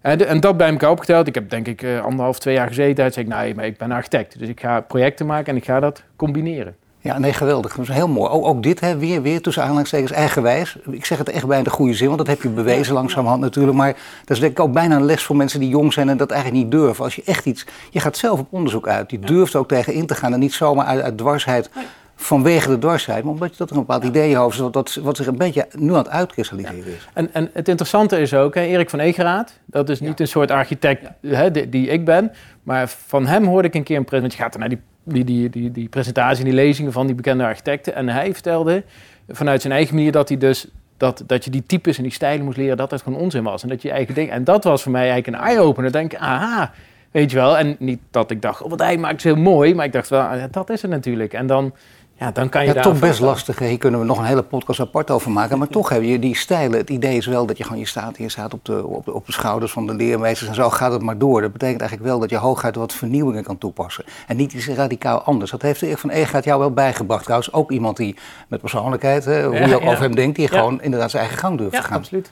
En, 0.01 0.27
en 0.27 0.39
dat 0.39 0.57
bij 0.57 0.69
elkaar 0.69 0.89
opgeteld. 0.89 1.27
Ik 1.27 1.35
heb 1.35 1.49
denk 1.49 1.67
ik 1.67 1.81
uh, 1.81 2.01
anderhalf, 2.01 2.39
twee 2.39 2.55
jaar 2.55 2.67
gezeten. 2.67 3.03
Toen 3.03 3.13
zei 3.13 3.25
ik, 3.25 3.33
nee, 3.33 3.55
maar 3.55 3.65
ik 3.65 3.77
ben 3.77 3.91
architect. 3.91 4.39
Dus 4.39 4.49
ik 4.49 4.59
ga 4.59 4.81
projecten 4.81 5.25
maken 5.25 5.51
en 5.51 5.57
ik 5.57 5.65
ga 5.65 5.79
dat 5.79 6.03
combineren. 6.15 6.75
Ja, 7.05 7.19
nee, 7.19 7.33
geweldig. 7.33 7.75
Dat 7.75 7.87
is 7.87 7.93
heel 7.93 8.07
mooi. 8.07 8.29
Ook, 8.29 8.45
ook 8.45 8.63
dit, 8.63 8.79
hè, 8.79 8.97
weer, 8.97 9.21
weer 9.21 9.41
tussen 9.41 9.63
aanhalingstekens 9.63 10.11
eigenwijs. 10.11 10.77
Ik 10.89 11.05
zeg 11.05 11.17
het 11.17 11.29
echt 11.29 11.47
bij 11.47 11.63
de 11.63 11.69
goede 11.69 11.93
zin, 11.93 12.05
want 12.05 12.17
dat 12.17 12.27
heb 12.27 12.41
je 12.41 12.49
bewezen 12.49 12.93
langzamerhand 12.93 13.41
natuurlijk. 13.41 13.77
Maar 13.77 13.93
dat 14.19 14.29
is 14.29 14.39
denk 14.39 14.51
ik 14.51 14.59
ook 14.59 14.73
bijna 14.73 14.95
een 14.95 15.05
les 15.05 15.23
voor 15.23 15.35
mensen 15.35 15.59
die 15.59 15.69
jong 15.69 15.93
zijn 15.93 16.09
en 16.09 16.17
dat 16.17 16.31
eigenlijk 16.31 16.63
niet 16.63 16.71
durven. 16.71 17.03
Als 17.03 17.15
je 17.15 17.21
echt 17.25 17.45
iets... 17.45 17.65
Je 17.89 17.99
gaat 17.99 18.17
zelf 18.17 18.39
op 18.39 18.47
onderzoek 18.49 18.87
uit. 18.87 19.11
Je 19.11 19.19
durft 19.19 19.55
ook 19.55 19.67
tegen 19.67 19.93
in 19.93 20.05
te 20.05 20.15
gaan 20.15 20.33
en 20.33 20.39
niet 20.39 20.53
zomaar 20.53 20.85
uit, 20.85 21.01
uit 21.01 21.17
dwarsheid 21.17 21.69
vanwege 22.15 22.69
de 22.69 22.77
dwarsheid, 22.77 23.23
maar 23.23 23.33
omdat 23.33 23.51
je 23.51 23.57
dat 23.57 23.69
er 23.69 23.75
een 23.75 23.85
bepaald 23.85 24.03
idee 24.03 24.37
over 24.37 24.57
zit, 24.57 24.73
wat, 24.73 24.99
wat 25.03 25.17
zich 25.17 25.27
een 25.27 25.37
beetje 25.37 25.67
nu 25.71 25.89
aan 25.89 25.97
het 25.97 26.09
uitkristalliseren 26.09 26.85
is. 26.85 27.07
En, 27.13 27.33
en 27.33 27.49
het 27.53 27.67
interessante 27.67 28.19
is 28.19 28.33
ook, 28.33 28.55
hè, 28.55 28.61
Erik 28.61 28.89
van 28.89 28.99
Egeraat, 28.99 29.59
dat 29.65 29.89
is 29.89 29.99
niet 29.99 30.19
een 30.19 30.27
soort 30.27 30.51
architect 30.51 31.09
hè, 31.21 31.51
die, 31.51 31.69
die, 31.69 31.87
ik 31.87 32.05
ben, 32.05 32.31
maar 32.63 32.87
van 32.87 33.25
hem 33.25 33.45
hoorde 33.45 33.67
ik 33.67 33.73
een 33.73 33.83
keer 33.83 33.97
een 33.97 34.05
presentatie, 34.05 34.37
je 34.37 34.43
gaat 34.43 34.53
er 34.53 34.59
naar 34.59 34.69
die 34.69 34.81
die, 35.05 35.23
die, 35.23 35.49
die, 35.49 35.71
die 35.71 35.89
presentatie, 35.89 36.43
die 36.43 36.53
lezingen 36.53 36.91
van 36.91 37.05
die 37.05 37.15
bekende 37.15 37.43
architecten. 37.43 37.95
En 37.95 38.09
hij 38.09 38.33
vertelde 38.33 38.83
vanuit 39.27 39.61
zijn 39.61 39.73
eigen 39.73 39.95
manier 39.95 40.11
dat 40.11 40.29
hij 40.29 40.37
dus 40.37 40.67
dat, 40.97 41.23
dat 41.27 41.45
je 41.45 41.51
die 41.51 41.63
types 41.65 41.97
en 41.97 42.03
die 42.03 42.11
stijlen 42.11 42.45
moest 42.45 42.57
leren, 42.57 42.77
dat 42.77 42.89
dat 42.89 43.01
gewoon 43.01 43.19
onzin 43.19 43.43
was. 43.43 43.63
En 43.63 43.69
dat 43.69 43.81
je 43.81 43.91
eigen 43.91 44.13
ding. 44.13 44.29
En 44.29 44.43
dat 44.43 44.63
was 44.63 44.83
voor 44.83 44.91
mij 44.91 45.09
eigenlijk 45.09 45.37
een 45.37 45.47
eye-opener. 45.47 45.91
Denk 45.91 46.15
aha, 46.15 46.71
weet 47.11 47.31
je 47.31 47.37
wel. 47.37 47.57
En 47.57 47.75
niet 47.79 47.99
dat 48.11 48.31
ik 48.31 48.41
dacht, 48.41 48.61
oh, 48.61 48.69
wat 48.69 48.79
hij 48.79 48.97
maakt 48.97 49.17
is 49.17 49.23
heel 49.23 49.35
mooi. 49.35 49.75
Maar 49.75 49.85
ik 49.85 49.91
dacht 49.91 50.09
wel, 50.09 50.29
dat 50.51 50.69
is 50.69 50.81
het 50.81 50.91
natuurlijk. 50.91 51.33
En 51.33 51.47
dan 51.47 51.73
ja, 52.17 52.31
dan 52.31 52.49
kan 52.49 52.65
je 52.65 52.73
ja, 52.73 52.81
toch 52.81 52.99
best 52.99 53.19
lastig. 53.19 53.59
Hier 53.59 53.77
kunnen 53.77 53.99
we 53.99 54.05
nog 54.05 54.17
een 54.17 54.25
hele 54.25 54.43
podcast 54.43 54.79
apart 54.79 55.11
over 55.11 55.31
maken. 55.31 55.57
Maar 55.57 55.67
toch 55.67 55.89
heb 55.89 56.03
je 56.03 56.19
die 56.19 56.35
stijlen. 56.35 56.77
Het 56.77 56.89
idee 56.89 57.17
is 57.17 57.25
wel 57.25 57.45
dat 57.45 57.57
je 57.57 57.63
gewoon 57.63 57.79
je 57.79 57.85
staat, 57.85 58.17
je 58.17 58.29
staat 58.29 58.53
op 58.53 58.65
de, 58.65 58.85
op, 58.85 59.05
de, 59.05 59.13
op 59.13 59.25
de 59.25 59.31
schouders 59.31 59.71
van 59.71 59.87
de 59.87 59.93
leermeesters. 59.93 60.49
En 60.49 60.55
zo 60.55 60.69
gaat 60.69 60.91
het 60.91 61.01
maar 61.01 61.17
door. 61.17 61.41
Dat 61.41 61.51
betekent 61.51 61.79
eigenlijk 61.79 62.09
wel 62.09 62.19
dat 62.19 62.29
je 62.29 62.37
hooguit 62.37 62.75
wat 62.75 62.93
vernieuwingen 62.93 63.43
kan 63.43 63.57
toepassen. 63.57 64.05
En 64.27 64.37
niet 64.37 64.53
iets 64.53 64.67
radicaal 64.67 65.21
anders. 65.21 65.51
Dat 65.51 65.61
heeft 65.61 65.81
Erik 65.81 65.97
van 65.97 66.09
Egaat 66.09 66.43
jou 66.43 66.59
wel 66.59 66.71
bijgebracht. 66.71 67.23
Trouwens, 67.23 67.53
ook 67.53 67.71
iemand 67.71 67.97
die 67.97 68.15
met 68.47 68.59
persoonlijkheid, 68.59 69.25
hè, 69.25 69.45
hoe 69.45 69.67
je 69.67 69.75
ook 69.75 69.85
over 69.85 70.03
hem 70.03 70.15
denkt, 70.15 70.35
die 70.35 70.47
gewoon 70.47 70.81
inderdaad 70.81 71.11
zijn 71.11 71.23
eigen 71.23 71.41
gang 71.41 71.57
durft 71.57 71.75
te 71.75 71.81
gaan. 71.81 71.91
Ja, 71.91 71.97
absoluut. 71.97 72.31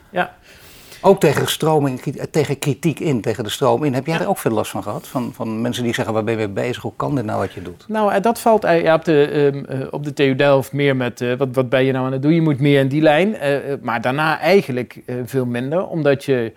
Ook 1.06 1.20
tegen 1.20 1.46
stroming, 1.46 2.00
tegen 2.30 2.58
kritiek 2.58 3.00
in, 3.00 3.20
tegen 3.20 3.44
de 3.44 3.50
stroom 3.50 3.84
in. 3.84 3.94
Heb 3.94 4.06
jij 4.06 4.20
er 4.20 4.28
ook 4.28 4.38
veel 4.38 4.50
last 4.50 4.70
van 4.70 4.82
gehad? 4.82 5.06
Van, 5.06 5.32
van 5.32 5.60
mensen 5.60 5.84
die 5.84 5.94
zeggen, 5.94 6.14
waar 6.14 6.24
ben 6.24 6.32
je 6.32 6.38
mee 6.38 6.48
bezig? 6.48 6.82
Hoe 6.82 6.92
kan 6.96 7.14
dit 7.14 7.24
nou 7.24 7.38
wat 7.38 7.52
je 7.52 7.62
doet? 7.62 7.84
Nou, 7.88 8.12
eh, 8.12 8.22
dat 8.22 8.40
valt 8.40 8.62
ja, 8.62 8.94
op, 8.94 9.04
de, 9.04 9.50
um, 9.54 9.86
op 9.90 10.04
de 10.04 10.12
TU 10.12 10.34
Delft 10.34 10.72
meer 10.72 10.96
met, 10.96 11.20
uh, 11.20 11.34
wat, 11.34 11.48
wat 11.52 11.68
ben 11.68 11.84
je 11.84 11.92
nou 11.92 12.06
aan 12.06 12.12
het 12.12 12.22
doen? 12.22 12.34
Je 12.34 12.42
moet 12.42 12.60
meer 12.60 12.80
in 12.80 12.88
die 12.88 13.02
lijn. 13.02 13.28
Uh, 13.28 13.56
maar 13.82 14.00
daarna 14.00 14.38
eigenlijk 14.38 15.00
uh, 15.06 15.16
veel 15.24 15.46
minder, 15.46 15.86
omdat 15.86 16.24
je... 16.24 16.52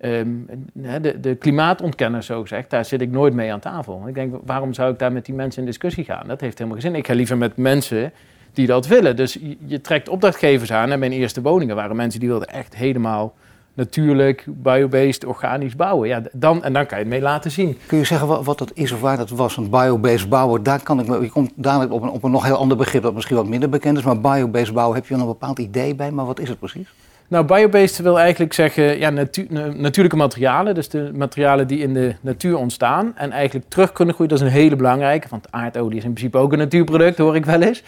Um, 0.00 0.46
de, 0.72 1.20
de 1.20 1.34
klimaatontkenner, 1.34 2.22
zo 2.22 2.40
gezegd, 2.40 2.70
daar 2.70 2.84
zit 2.84 3.00
ik 3.00 3.10
nooit 3.10 3.34
mee 3.34 3.52
aan 3.52 3.60
tafel. 3.60 4.04
Ik 4.06 4.14
denk, 4.14 4.34
waarom 4.44 4.74
zou 4.74 4.92
ik 4.92 4.98
daar 4.98 5.12
met 5.12 5.24
die 5.24 5.34
mensen 5.34 5.60
in 5.60 5.66
discussie 5.66 6.04
gaan? 6.04 6.26
Dat 6.26 6.40
heeft 6.40 6.58
helemaal 6.58 6.80
geen 6.80 6.90
zin. 6.90 6.98
Ik 7.00 7.06
ga 7.06 7.14
liever 7.14 7.38
met 7.38 7.56
mensen 7.56 8.12
die 8.52 8.66
dat 8.66 8.86
willen. 8.86 9.16
Dus 9.16 9.32
je, 9.32 9.56
je 9.66 9.80
trekt 9.80 10.08
opdrachtgevers 10.08 10.72
aan. 10.72 10.90
En 10.90 10.98
mijn 10.98 11.12
eerste 11.12 11.42
woningen 11.42 11.76
waren 11.76 11.96
mensen 11.96 12.20
die 12.20 12.28
wilden 12.28 12.48
echt 12.48 12.76
helemaal 12.76 13.34
natuurlijk, 13.74 14.44
biobased, 14.46 15.24
organisch 15.24 15.76
bouwen. 15.76 16.08
Ja, 16.08 16.22
dan, 16.32 16.64
en 16.64 16.72
dan 16.72 16.86
kan 16.86 16.98
je 16.98 17.04
het 17.04 17.12
mee 17.12 17.22
laten 17.22 17.50
zien. 17.50 17.78
Kun 17.86 17.98
je 17.98 18.04
zeggen 18.04 18.44
wat, 18.44 18.58
dat 18.58 18.70
is 18.74 18.92
of 18.92 19.00
waar 19.00 19.16
dat 19.16 19.30
was? 19.30 19.54
Want 19.54 19.70
biobased 19.70 20.28
bouwen, 20.28 20.62
daar 20.62 20.82
kan 20.82 21.00
ik 21.00 21.06
me, 21.06 21.20
je 21.20 21.30
komt 21.30 21.52
dadelijk 21.54 21.92
op 21.92 22.02
een, 22.02 22.08
op 22.10 22.22
een 22.22 22.30
nog 22.30 22.44
heel 22.44 22.56
ander 22.56 22.76
begrip 22.76 23.02
dat 23.02 23.14
misschien 23.14 23.36
wat 23.36 23.46
minder 23.46 23.68
bekend 23.68 23.98
is. 23.98 24.04
Maar 24.04 24.20
biobased 24.20 24.74
bouwen, 24.74 24.96
heb 24.96 25.06
je 25.06 25.14
een 25.14 25.26
bepaald 25.26 25.58
idee 25.58 25.94
bij? 25.94 26.10
Maar 26.10 26.26
wat 26.26 26.40
is 26.40 26.48
het 26.48 26.58
precies? 26.58 26.88
Nou, 27.32 27.44
biobased 27.44 27.98
wil 27.98 28.18
eigenlijk 28.18 28.52
zeggen 28.52 28.98
ja, 28.98 29.10
natu 29.10 29.46
natuurlijke 29.74 30.16
materialen. 30.16 30.74
Dus 30.74 30.88
de 30.88 31.10
materialen 31.14 31.66
die 31.66 31.78
in 31.78 31.94
de 31.94 32.14
natuur 32.20 32.56
ontstaan 32.56 33.12
en 33.16 33.30
eigenlijk 33.30 33.68
terug 33.68 33.92
kunnen 33.92 34.14
groeien. 34.14 34.32
Dat 34.32 34.42
is 34.42 34.46
een 34.46 34.60
hele 34.60 34.76
belangrijke, 34.76 35.28
want 35.30 35.46
aardolie 35.50 35.98
is 35.98 36.04
in 36.04 36.12
principe 36.12 36.38
ook 36.38 36.52
een 36.52 36.58
natuurproduct, 36.58 37.18
hoor 37.18 37.36
ik 37.36 37.44
wel 37.44 37.62
eens. 37.62 37.82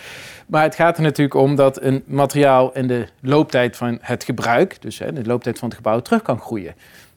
Maar 0.47 0.63
het 0.63 0.75
gaat 0.75 0.97
er 0.97 1.03
natuurlijk 1.03 1.35
om 1.35 1.55
dat 1.55 1.83
een 1.83 2.03
materiaal 2.07 2.73
in 2.73 2.87
de 2.87 3.07
looptijd 3.21 3.77
van 3.77 3.99
het 4.01 4.25
gebruik, 4.25 4.83
dus 4.83 4.99
hè, 4.99 5.13
de 5.13 5.25
looptijd 5.25 5.59
van 5.59 5.69
het 5.69 5.77
gebouw, 5.77 6.01
terug 6.01 6.23
kan 6.23 6.39
groeien. 6.39 6.75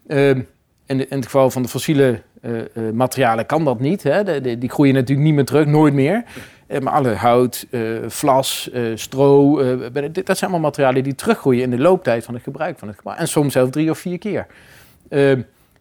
Uh, 0.08 0.30
in, 0.30 0.46
in, 0.86 1.06
het 1.10 1.26
geval 1.26 1.50
van 1.50 1.62
de 1.62 1.68
fossiele 1.68 2.22
materialen 2.94 3.46
kan 3.46 3.65
dat 3.65 3.79
niet. 3.79 4.03
Hè? 4.03 4.41
die 4.58 4.70
groeien 4.70 4.94
natuurlijk 4.94 5.27
niet 5.27 5.36
meer 5.36 5.46
terug, 5.46 5.65
nooit 5.65 5.94
meer. 5.94 6.24
maar 6.82 6.94
alle 6.94 7.13
hout, 7.13 7.67
vlas, 8.08 8.70
stro, 8.96 9.56
dat 9.91 10.38
zijn 10.38 10.38
allemaal 10.39 10.60
materialen 10.60 11.03
die 11.03 11.15
teruggroeien 11.15 11.63
in 11.63 11.70
de 11.70 11.77
looptijd 11.77 12.24
van 12.24 12.34
het 12.34 12.44
gebruik 12.44 12.79
van 12.79 12.88
het. 12.88 12.98
En 13.17 13.27
soms 13.27 13.53
zelfs 13.53 13.72
drie 13.72 13.89
of 13.89 13.98
vier 13.98 14.17
keer. 14.17 14.48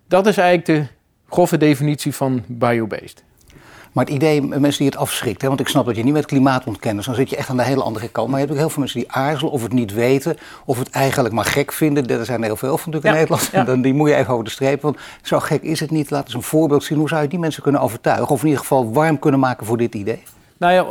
dat 0.08 0.26
is 0.26 0.36
eigenlijk 0.36 0.66
de 0.66 0.86
grove 1.28 1.56
definitie 1.56 2.14
van 2.14 2.42
biobased. 2.46 3.24
Maar 3.96 4.04
het 4.04 4.14
idee, 4.14 4.42
mensen 4.42 4.78
die 4.78 4.86
het 4.86 4.96
afschrikt, 4.96 5.42
hè, 5.42 5.48
want 5.48 5.60
ik 5.60 5.68
snap 5.68 5.86
dat 5.86 5.96
je 5.96 6.02
niet 6.04 6.12
met 6.12 6.26
klimaatontkenners, 6.26 7.06
dan 7.06 7.14
zit 7.14 7.30
je 7.30 7.36
echt 7.36 7.48
aan 7.48 7.56
de 7.56 7.62
hele 7.62 7.82
andere 7.82 8.08
kant. 8.08 8.28
Maar 8.28 8.40
je 8.40 8.44
hebt 8.44 8.52
ook 8.52 8.62
heel 8.62 8.70
veel 8.70 8.82
mensen 8.82 9.00
die 9.00 9.12
aarzelen 9.12 9.52
of 9.52 9.62
het 9.62 9.72
niet 9.72 9.92
weten, 9.92 10.36
of 10.64 10.78
het 10.78 10.90
eigenlijk 10.90 11.34
maar 11.34 11.44
gek 11.44 11.72
vinden. 11.72 12.06
Er 12.06 12.24
zijn 12.24 12.40
er 12.40 12.44
heel 12.44 12.56
veel 12.56 12.78
van 12.78 12.92
natuurlijk 12.92 13.28
in 13.28 13.36
Nederland. 13.36 13.66
Dan, 13.68 13.82
die 13.82 13.94
moet 13.94 14.08
je 14.08 14.14
even 14.14 14.32
over 14.32 14.44
de 14.44 14.50
streep. 14.50 14.82
Want 14.82 14.96
zo 15.22 15.40
gek 15.40 15.62
is 15.62 15.80
het 15.80 15.90
niet. 15.90 16.10
Laat 16.10 16.24
eens 16.24 16.34
een 16.34 16.42
voorbeeld 16.42 16.84
zien. 16.84 16.98
Hoe 16.98 17.08
zou 17.08 17.22
je 17.22 17.28
die 17.28 17.38
mensen 17.38 17.62
kunnen 17.62 17.80
overtuigen? 17.80 18.28
Of 18.28 18.40
in 18.40 18.46
ieder 18.46 18.60
geval 18.60 18.92
warm 18.92 19.18
kunnen 19.18 19.40
maken 19.40 19.66
voor 19.66 19.76
dit 19.76 19.94
idee? 19.94 20.22
Nou 20.56 20.72
ja, 20.72 20.86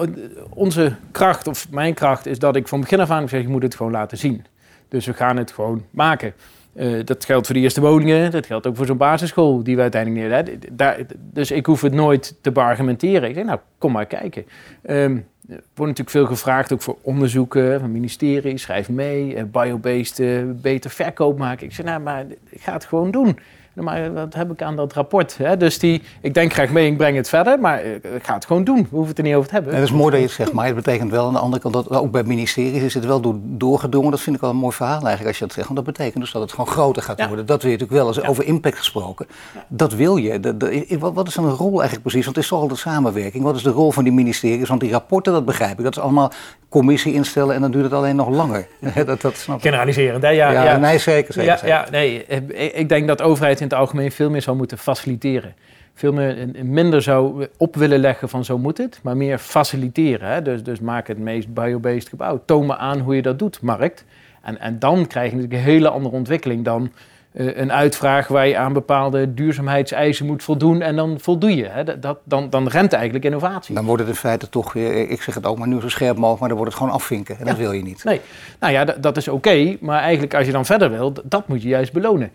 onze 0.50 0.96
kracht, 1.12 1.48
of 1.48 1.68
mijn 1.70 1.94
kracht, 1.94 2.26
is 2.26 2.40
dat 2.40 2.56
ik 2.56 2.68
van 2.68 2.80
begin 2.80 3.00
af 3.00 3.10
aan 3.10 3.30
zeg, 3.30 3.42
je 3.42 3.48
moet 3.48 3.64
het 3.64 3.76
gewoon 3.76 3.92
laten 3.92 4.18
zien. 4.18 4.46
Dus 4.90 5.06
we 5.06 5.14
gaan 5.14 5.38
het 5.38 5.52
gewoon 5.52 5.84
maken. 5.90 6.34
Uh, 6.76 7.04
dat 7.04 7.26
geldt 7.26 7.46
voor 7.46 7.56
de 7.56 7.62
eerste 7.62 7.82
woningen, 7.82 8.32
dat 8.32 8.46
geldt 8.46 8.68
ook 8.68 8.76
voor 8.76 8.86
zo'n 8.86 8.98
basisschool 8.98 9.64
die 9.64 9.76
we 9.76 9.82
uiteindelijk 9.82 10.28
neer. 10.28 10.60
Daar, 10.72 11.00
dus 11.18 11.52
ik 11.52 11.66
hoef 11.66 11.82
het 11.82 11.94
nooit 11.94 12.36
te 12.42 12.52
beargumenteren. 12.52 13.30
Ik 13.30 13.36
zeg, 13.36 13.46
nou, 13.46 13.60
kom 13.78 13.92
maar 13.92 14.06
kijken. 14.06 14.46
Um, 14.90 15.26
er 15.50 15.54
wordt 15.54 15.98
natuurlijk 15.98 16.10
veel 16.10 16.26
gevraagd, 16.26 16.74
ook 16.74 16.82
voor 16.82 16.98
onderzoeken 17.02 17.80
van 17.80 17.92
ministerie, 17.92 18.58
schrijf 18.58 18.90
mee, 18.90 19.36
uh, 19.36 19.44
biobased 19.44 20.62
beter 20.62 20.90
verkoop 20.90 21.38
maken. 21.38 21.66
Ik 21.66 21.74
zeg, 21.74 21.86
nou, 21.86 22.02
maar 22.02 22.26
ga 22.56 22.74
het 22.74 22.86
gewoon 22.86 23.12
doen. 23.12 23.38
Maar 23.84 24.14
wat 24.14 24.34
heb 24.34 24.52
ik 24.52 24.62
aan 24.62 24.76
dat 24.76 24.94
rapport? 24.94 25.38
Hè? 25.38 25.58
Dus 25.58 25.80
die, 25.80 26.02
ik 26.22 26.34
denk 26.34 26.54
graag 26.54 26.70
mee, 26.70 26.92
ik 26.92 26.98
breng 26.98 27.18
het 27.18 27.30
verder, 27.30 27.60
maar 27.60 27.86
ik 27.86 28.24
ga 28.24 28.34
het 28.34 28.46
gewoon 28.46 28.64
doen. 28.64 28.76
We 28.76 28.88
hoeven 28.90 29.10
het 29.10 29.18
er 29.18 29.24
niet 29.24 29.36
over 29.36 29.48
te 29.48 29.54
hebben. 29.54 29.74
Het 29.74 29.84
is 29.84 29.92
mooi 29.92 30.12
dat 30.12 30.20
je 30.20 30.26
het 30.26 30.36
zegt, 30.36 30.52
maar 30.52 30.66
het 30.66 30.76
betekent 30.76 31.12
wel 31.12 31.28
aan 31.28 31.34
de 31.34 31.40
andere 31.40 31.62
kant 31.62 31.74
dat 31.74 31.90
ook 31.90 32.12
bij 32.12 32.24
ministeries 32.24 32.82
is 32.82 32.94
het 32.94 33.06
wel 33.06 33.22
door, 33.22 33.36
doorgedrongen. 33.42 34.12
Dat 34.12 34.22
vind 34.22 34.36
ik 34.36 34.42
wel 34.42 34.50
een 34.50 34.56
mooi 34.56 34.76
verhaal 34.76 35.02
eigenlijk 35.02 35.28
als 35.28 35.38
je 35.38 35.46
dat 35.46 35.54
zegt. 35.54 35.68
Want 35.68 35.86
dat 35.86 35.96
betekent 35.96 36.24
dus 36.24 36.32
dat 36.32 36.42
het 36.42 36.52
gewoon 36.52 36.68
groter 36.68 37.04
gaat 37.04 37.28
worden. 37.28 37.46
Dat 37.46 37.62
wil 37.62 37.72
je 37.72 37.78
natuurlijk 37.78 38.06
wel, 38.06 38.08
als 38.08 38.30
over 38.30 38.46
impact 38.46 38.78
gesproken. 38.78 39.28
Dat 39.68 39.94
wil 39.94 40.18
je. 40.18 40.40
wat, 41.00 41.14
wat, 41.14 41.28
is 41.28 41.34
dan 41.34 41.46
de 41.46 41.52
rol 41.52 41.72
eigenlijk 41.72 42.02
precies? 42.02 42.24
Want 42.24 42.36
het 42.36 42.46
is 42.46 42.50
toch 42.50 42.62
al 42.62 42.68
de 42.68 42.76
samenwerking. 42.76 43.44
Wat 43.44 43.56
is 43.56 43.64
de 43.64 43.70
rol 43.70 43.92
van 43.92 44.04
die 44.04 44.14
ministeries? 44.14 44.70
Want 44.70 44.82
die 44.82 44.92
rapporten, 44.92 45.34
dat 45.34 45.46
begrijp 45.46 45.78
ik. 45.78 45.84
Dat 45.84 45.96
is 45.96 46.02
allemaal 46.02 46.32
commissie 46.70 47.14
instellen 47.14 47.56
en 47.56 47.62
dan 47.62 47.72
duurt 47.72 47.84
het 47.84 47.94
alleen 47.94 48.16
nog 48.16 48.30
langer. 48.30 48.68
dat, 49.06 49.22
dat 49.22 49.38
snap 49.38 49.58
ik. 49.58 49.62
Generaliserend, 49.62 50.24
hè? 50.24 50.30
Ja, 50.30 50.52
ja, 50.52 50.78
nee, 50.78 50.98
zeker. 50.98 51.34
zeker, 51.34 51.68
ja, 51.68 51.84
ja, 51.84 51.88
nee, 51.92 52.26
ik 52.74 52.90
denk 52.90 53.08
dat 53.08 53.18
de 53.18 53.24
overheid 53.24 53.62
in 53.66 53.72
het 53.72 53.80
algemeen 53.80 54.12
veel 54.12 54.30
meer 54.30 54.42
zou 54.42 54.58
moeten 54.58 54.78
faciliteren. 54.78 55.56
Veel 55.94 56.14
meer, 56.14 56.50
minder 56.64 57.02
zou 57.02 57.48
op 57.58 57.76
willen 57.76 58.00
leggen 58.00 58.30
van 58.30 58.46
zo 58.46 58.58
moet 58.58 58.78
het, 58.78 59.00
maar 59.04 59.18
meer 59.18 59.38
faciliteren. 59.38 60.30
Hè? 60.30 60.42
Dus, 60.42 60.64
dus 60.64 60.80
maak 60.80 61.08
het 61.08 61.18
meest 61.18 61.54
biobased 61.54 62.10
gebouw. 62.10 62.42
Toon 62.46 62.66
me 62.66 62.78
aan 62.78 63.00
hoe 63.00 63.16
je 63.16 63.22
dat 63.22 63.40
doet, 63.40 63.62
markt. 63.62 64.06
En, 64.42 64.60
en 64.60 64.80
dan 64.80 65.08
krijg 65.08 65.30
je 65.30 65.36
natuurlijk 65.36 65.62
een 65.62 65.72
hele 65.72 65.90
andere 65.90 66.16
ontwikkeling 66.16 66.64
dan 66.64 66.92
uh, 67.36 67.58
een 67.58 67.72
uitvraag 67.72 68.28
waar 68.28 68.48
je 68.48 68.58
aan 68.58 68.74
bepaalde 68.74 69.34
duurzaamheidseisen 69.34 70.26
moet 70.26 70.44
voldoen 70.44 70.82
en 70.82 70.96
dan 70.96 71.20
voldoe 71.20 71.56
je. 71.56 71.66
Hè? 71.66 72.00
Dat, 72.00 72.18
dan, 72.24 72.50
dan 72.50 72.68
remt 72.68 72.94
eigenlijk 72.94 73.26
innovatie. 73.26 73.76
Dan 73.76 73.86
wordt 73.86 74.02
het 74.02 74.12
in 74.12 74.18
feite 74.18 74.50
toch 74.50 74.74
weer, 74.74 75.10
ik 75.10 75.22
zeg 75.22 75.36
het 75.36 75.46
ook 75.46 75.58
maar 75.58 75.68
nu 75.68 75.82
zo 75.82 75.90
scherp 75.90 76.18
mogelijk, 76.18 76.40
maar 76.40 76.50
dan 76.50 76.58
wordt 76.58 76.72
het 76.72 76.82
gewoon 76.82 76.98
afvinken. 76.98 77.40
En 77.40 77.46
dat 77.46 77.58
wil 77.58 77.72
je 77.72 77.84
niet. 77.84 78.04
Nee, 78.04 78.22
nou 78.60 78.74
ja, 78.74 78.86
dat 78.86 79.18
is 79.18 79.28
oké, 79.28 79.78
maar 79.80 80.02
eigenlijk 80.02 80.34
als 80.34 80.46
je 80.46 80.52
dan 80.52 80.66
verder 80.66 80.90
wil, 80.90 81.14
dat 81.24 81.48
moet 81.48 81.62
je 81.62 81.68
juist 81.68 81.94
belonen. 81.94 82.32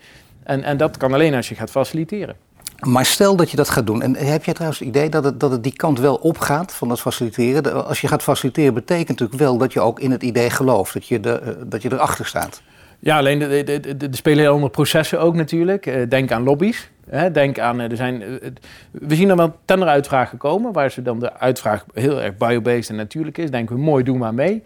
En, 0.51 0.63
en 0.63 0.77
dat 0.77 0.97
kan 0.97 1.13
alleen 1.13 1.35
als 1.35 1.49
je 1.49 1.55
gaat 1.55 1.71
faciliteren. 1.71 2.37
Maar 2.81 3.07
stel 3.07 3.37
dat 3.37 3.51
je 3.51 3.57
dat 3.57 3.69
gaat 3.69 3.87
doen. 3.87 4.03
En 4.03 4.17
heb 4.17 4.45
jij 4.45 4.55
trouwens 4.55 4.81
het 4.81 4.89
idee 4.89 5.09
dat 5.09 5.25
het, 5.25 5.41
dat 5.41 5.51
het 5.51 5.63
die 5.63 5.77
kant 5.77 5.99
wel 5.99 6.15
opgaat 6.15 6.75
van 6.75 6.89
dat 6.89 7.01
faciliteren? 7.01 7.87
Als 7.87 8.01
je 8.01 8.09
gaat 8.09 8.23
faciliteren 8.23 8.75
betekent 8.75 9.09
natuurlijk 9.09 9.39
wel 9.39 9.59
dat 9.59 9.73
je 9.73 9.81
ook 9.81 10.01
in 10.01 10.11
het 10.11 10.23
idee 10.23 10.51
gelooft. 10.51 10.93
Dat 10.93 11.07
je, 11.07 11.21
de, 11.21 11.33
eh, 11.33 11.53
dat 11.67 11.83
je 11.83 11.93
erachter 11.93 12.27
staat. 12.27 12.63
Ja, 12.99 13.19
alleen 13.19 13.41
er 13.41 14.09
spelen 14.11 14.39
heel 14.39 14.53
andere 14.53 14.71
processen 14.71 15.21
ook 15.21 15.35
natuurlijk. 15.35 15.87
Eh, 15.87 16.09
denk 16.09 16.33
aan 16.33 16.43
lobby's. 16.43 16.91
Denk 17.33 17.59
aan, 17.59 17.81
eh, 17.81 17.91
er 17.91 17.97
zijn, 17.97 18.23
we 18.91 19.15
zien 19.15 19.29
dan 19.29 19.37
wel 19.37 19.57
tenderuitvragen 19.65 20.39
komen, 20.39 20.73
waar 20.73 20.91
ze 20.91 21.03
dan 21.03 21.19
de 21.19 21.39
uitvraag 21.39 21.85
heel 21.95 22.21
erg 22.21 22.37
biobased 22.37 22.89
en 22.89 22.97
natuurlijk 22.97 23.39
is. 23.39 23.51
Denken 23.51 23.77
we, 23.77 23.83
mooi, 23.83 24.05
doe 24.05 24.19
maar 24.19 24.35
mee 24.35 24.63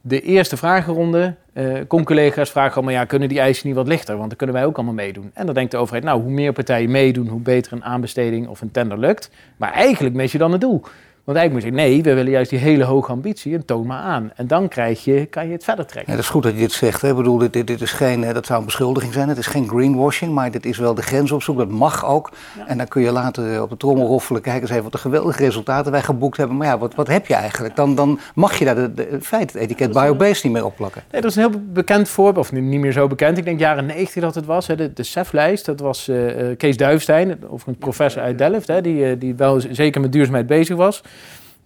de 0.00 0.20
eerste 0.20 0.56
vragenronde 0.56 1.34
uh, 1.54 1.78
kon 1.86 2.04
collega's 2.04 2.50
vragen 2.50 2.74
allemaal, 2.74 2.94
ja, 2.94 3.04
kunnen 3.04 3.28
die 3.28 3.40
eisen 3.40 3.66
niet 3.66 3.76
wat 3.76 3.86
lichter? 3.86 4.16
Want 4.16 4.28
dan 4.28 4.36
kunnen 4.36 4.56
wij 4.56 4.64
ook 4.64 4.76
allemaal 4.76 4.94
meedoen. 4.94 5.30
En 5.34 5.46
dan 5.46 5.54
denkt 5.54 5.70
de 5.70 5.76
overheid, 5.76 6.04
nou, 6.04 6.22
hoe 6.22 6.30
meer 6.30 6.52
partijen 6.52 6.90
meedoen, 6.90 7.28
hoe 7.28 7.40
beter 7.40 7.72
een 7.72 7.84
aanbesteding 7.84 8.48
of 8.48 8.60
een 8.60 8.70
tender 8.70 8.98
lukt. 8.98 9.30
Maar 9.56 9.72
eigenlijk 9.72 10.14
mis 10.14 10.32
je 10.32 10.38
dan 10.38 10.52
het 10.52 10.60
doel. 10.60 10.82
Want 11.28 11.40
eigenlijk 11.40 11.66
moet 11.66 11.76
je 11.76 11.78
zeggen, 11.78 12.02
nee, 12.02 12.12
we 12.12 12.14
willen 12.20 12.32
juist 12.32 12.50
die 12.50 12.58
hele 12.58 12.84
hoge 12.84 13.12
ambitie 13.12 13.54
en 13.54 13.64
toon 13.64 13.86
maar 13.86 14.00
aan. 14.00 14.30
En 14.34 14.46
dan 14.46 14.68
krijg 14.68 15.04
je, 15.04 15.26
kan 15.26 15.46
je 15.46 15.52
het 15.52 15.64
verder 15.64 15.86
trekken. 15.86 16.10
Ja, 16.12 16.16
dat 16.16 16.26
is 16.26 16.30
goed 16.30 16.42
dat 16.42 16.52
je 16.52 16.58
dit 16.58 16.72
zegt. 16.72 17.00
Hè. 17.00 17.08
Ik 17.08 17.16
bedoel, 17.16 17.38
dit, 17.38 17.66
dit, 17.66 17.80
is 17.80 17.92
geen, 17.92 18.32
dat 18.32 18.46
zou 18.46 18.58
een 18.58 18.64
beschuldiging 18.64 19.12
zijn. 19.12 19.28
Het 19.28 19.38
is 19.38 19.46
geen 19.46 19.68
greenwashing, 19.68 20.32
maar 20.32 20.50
dit 20.50 20.66
is 20.66 20.78
wel 20.78 20.94
de 20.94 21.02
grens 21.02 21.30
opzoeken. 21.30 21.68
Dat 21.68 21.78
mag 21.78 22.06
ook. 22.06 22.30
En 22.66 22.76
dan 22.76 22.88
kun 22.88 23.02
je 23.02 23.10
later 23.10 23.62
op 23.62 23.70
de 23.70 23.76
trommel 23.76 24.06
roffelen. 24.06 24.42
Kijk 24.42 24.60
eens 24.60 24.70
even 24.70 24.82
wat 24.82 24.92
de 24.92 24.98
geweldige 24.98 25.44
resultaten 25.44 25.92
wij 25.92 26.02
geboekt 26.02 26.36
hebben. 26.36 26.56
Maar 26.56 26.66
ja, 26.66 26.78
wat, 26.78 26.94
wat 26.94 27.08
heb 27.08 27.26
je 27.26 27.34
eigenlijk? 27.34 27.76
Dan, 27.76 27.94
dan 27.94 28.18
mag 28.34 28.58
je 28.58 28.64
daar 28.64 28.74
de, 28.74 28.94
de, 28.94 29.18
feit, 29.20 29.52
het 29.52 29.62
etiket 29.62 29.92
biobased 29.92 30.44
niet 30.44 30.52
meer 30.52 30.64
opplakken. 30.64 31.02
Nee, 31.12 31.20
dat 31.20 31.30
is 31.30 31.36
een 31.36 31.50
heel 31.50 31.62
bekend 31.72 32.08
voorbeeld, 32.08 32.46
of 32.46 32.52
niet 32.52 32.80
meer 32.80 32.92
zo 32.92 33.06
bekend. 33.06 33.38
Ik 33.38 33.44
denk 33.44 33.60
jaren 33.60 33.86
90 33.86 34.22
dat 34.22 34.34
het 34.34 34.46
was. 34.46 34.66
Hè. 34.66 34.76
De, 34.76 34.92
de 34.92 35.02
CEF-lijst, 35.02 35.64
dat 35.64 35.80
was 35.80 36.08
uh, 36.08 36.56
Kees 36.56 36.76
Duivestein, 36.76 37.38
of 37.48 37.66
een 37.66 37.78
professor 37.78 38.22
uit 38.22 38.38
Delft. 38.38 38.66
Hè, 38.66 38.80
die, 38.80 39.18
die 39.18 39.34
wel 39.34 39.60
zeker 39.70 40.00
met 40.00 40.12
duurzaamheid 40.12 40.46
bezig 40.46 40.76
was. 40.76 41.02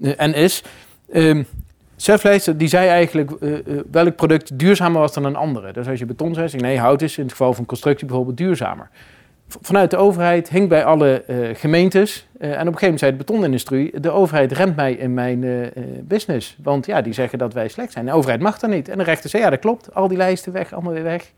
Eh, 0.03 0.13
en 0.17 0.35
is. 0.35 0.63
Um, 1.15 1.47
die 2.57 2.69
zei 2.69 2.89
eigenlijk 2.89 3.31
uh, 3.41 3.59
welk 3.91 4.17
product 4.17 4.59
duurzamer 4.59 5.01
was 5.01 5.13
dan 5.13 5.25
een 5.25 5.37
andere. 5.37 5.73
Dus 5.73 5.89
als 5.89 5.99
je 5.99 6.07
beton 6.07 6.35
zei, 6.35 6.63
nee, 6.63 6.79
hout 6.79 7.03
is 7.03 7.17
in 7.17 7.23
het 7.23 7.33
geval 7.33 7.55
van 7.55 7.67
constructie 7.67 8.07
bijvoorbeeld 8.07 8.37
duurzamer. 8.37 8.89
vanuit 9.47 9.91
de 9.91 9.97
overheid 9.97 10.49
hing 10.49 10.69
bij 10.69 10.85
alle 10.85 11.25
uh, 11.27 11.49
gemeentes. 11.55 12.27
en 12.39 12.49
op 12.49 12.53
een 12.53 12.59
gegeven 12.59 12.81
moment 12.81 12.99
zei 12.99 13.11
de 13.11 13.17
betonindustrie: 13.17 14.01
de 14.01 14.11
overheid 14.11 14.53
remt 14.53 14.77
mij 14.77 14.93
in 14.93 15.15
mijn 15.15 15.71
business. 16.03 16.57
Want 16.63 16.87
ja, 16.87 17.03
die 17.03 17.13
zeggen 17.13 17.39
dat 17.39 17.53
wij 17.53 17.69
slecht 17.69 17.93
zijn. 17.93 18.07
De 18.07 18.13
overheid 18.13 18.41
mag 18.41 18.59
dat 18.59 18.71
niet. 18.71 18.89
En 18.89 18.99
de 18.99 19.05
rechter 19.05 19.31
zei: 19.31 19.43
ja, 19.43 19.51
dat 19.51 19.59
klopt. 19.59 19.95
Al 19.95 20.09
die 20.09 20.17
lijsten 20.17 20.53
weg, 20.53 20.73
allemaal 20.73 20.93
weer 20.93 21.03
weg. 21.03 21.33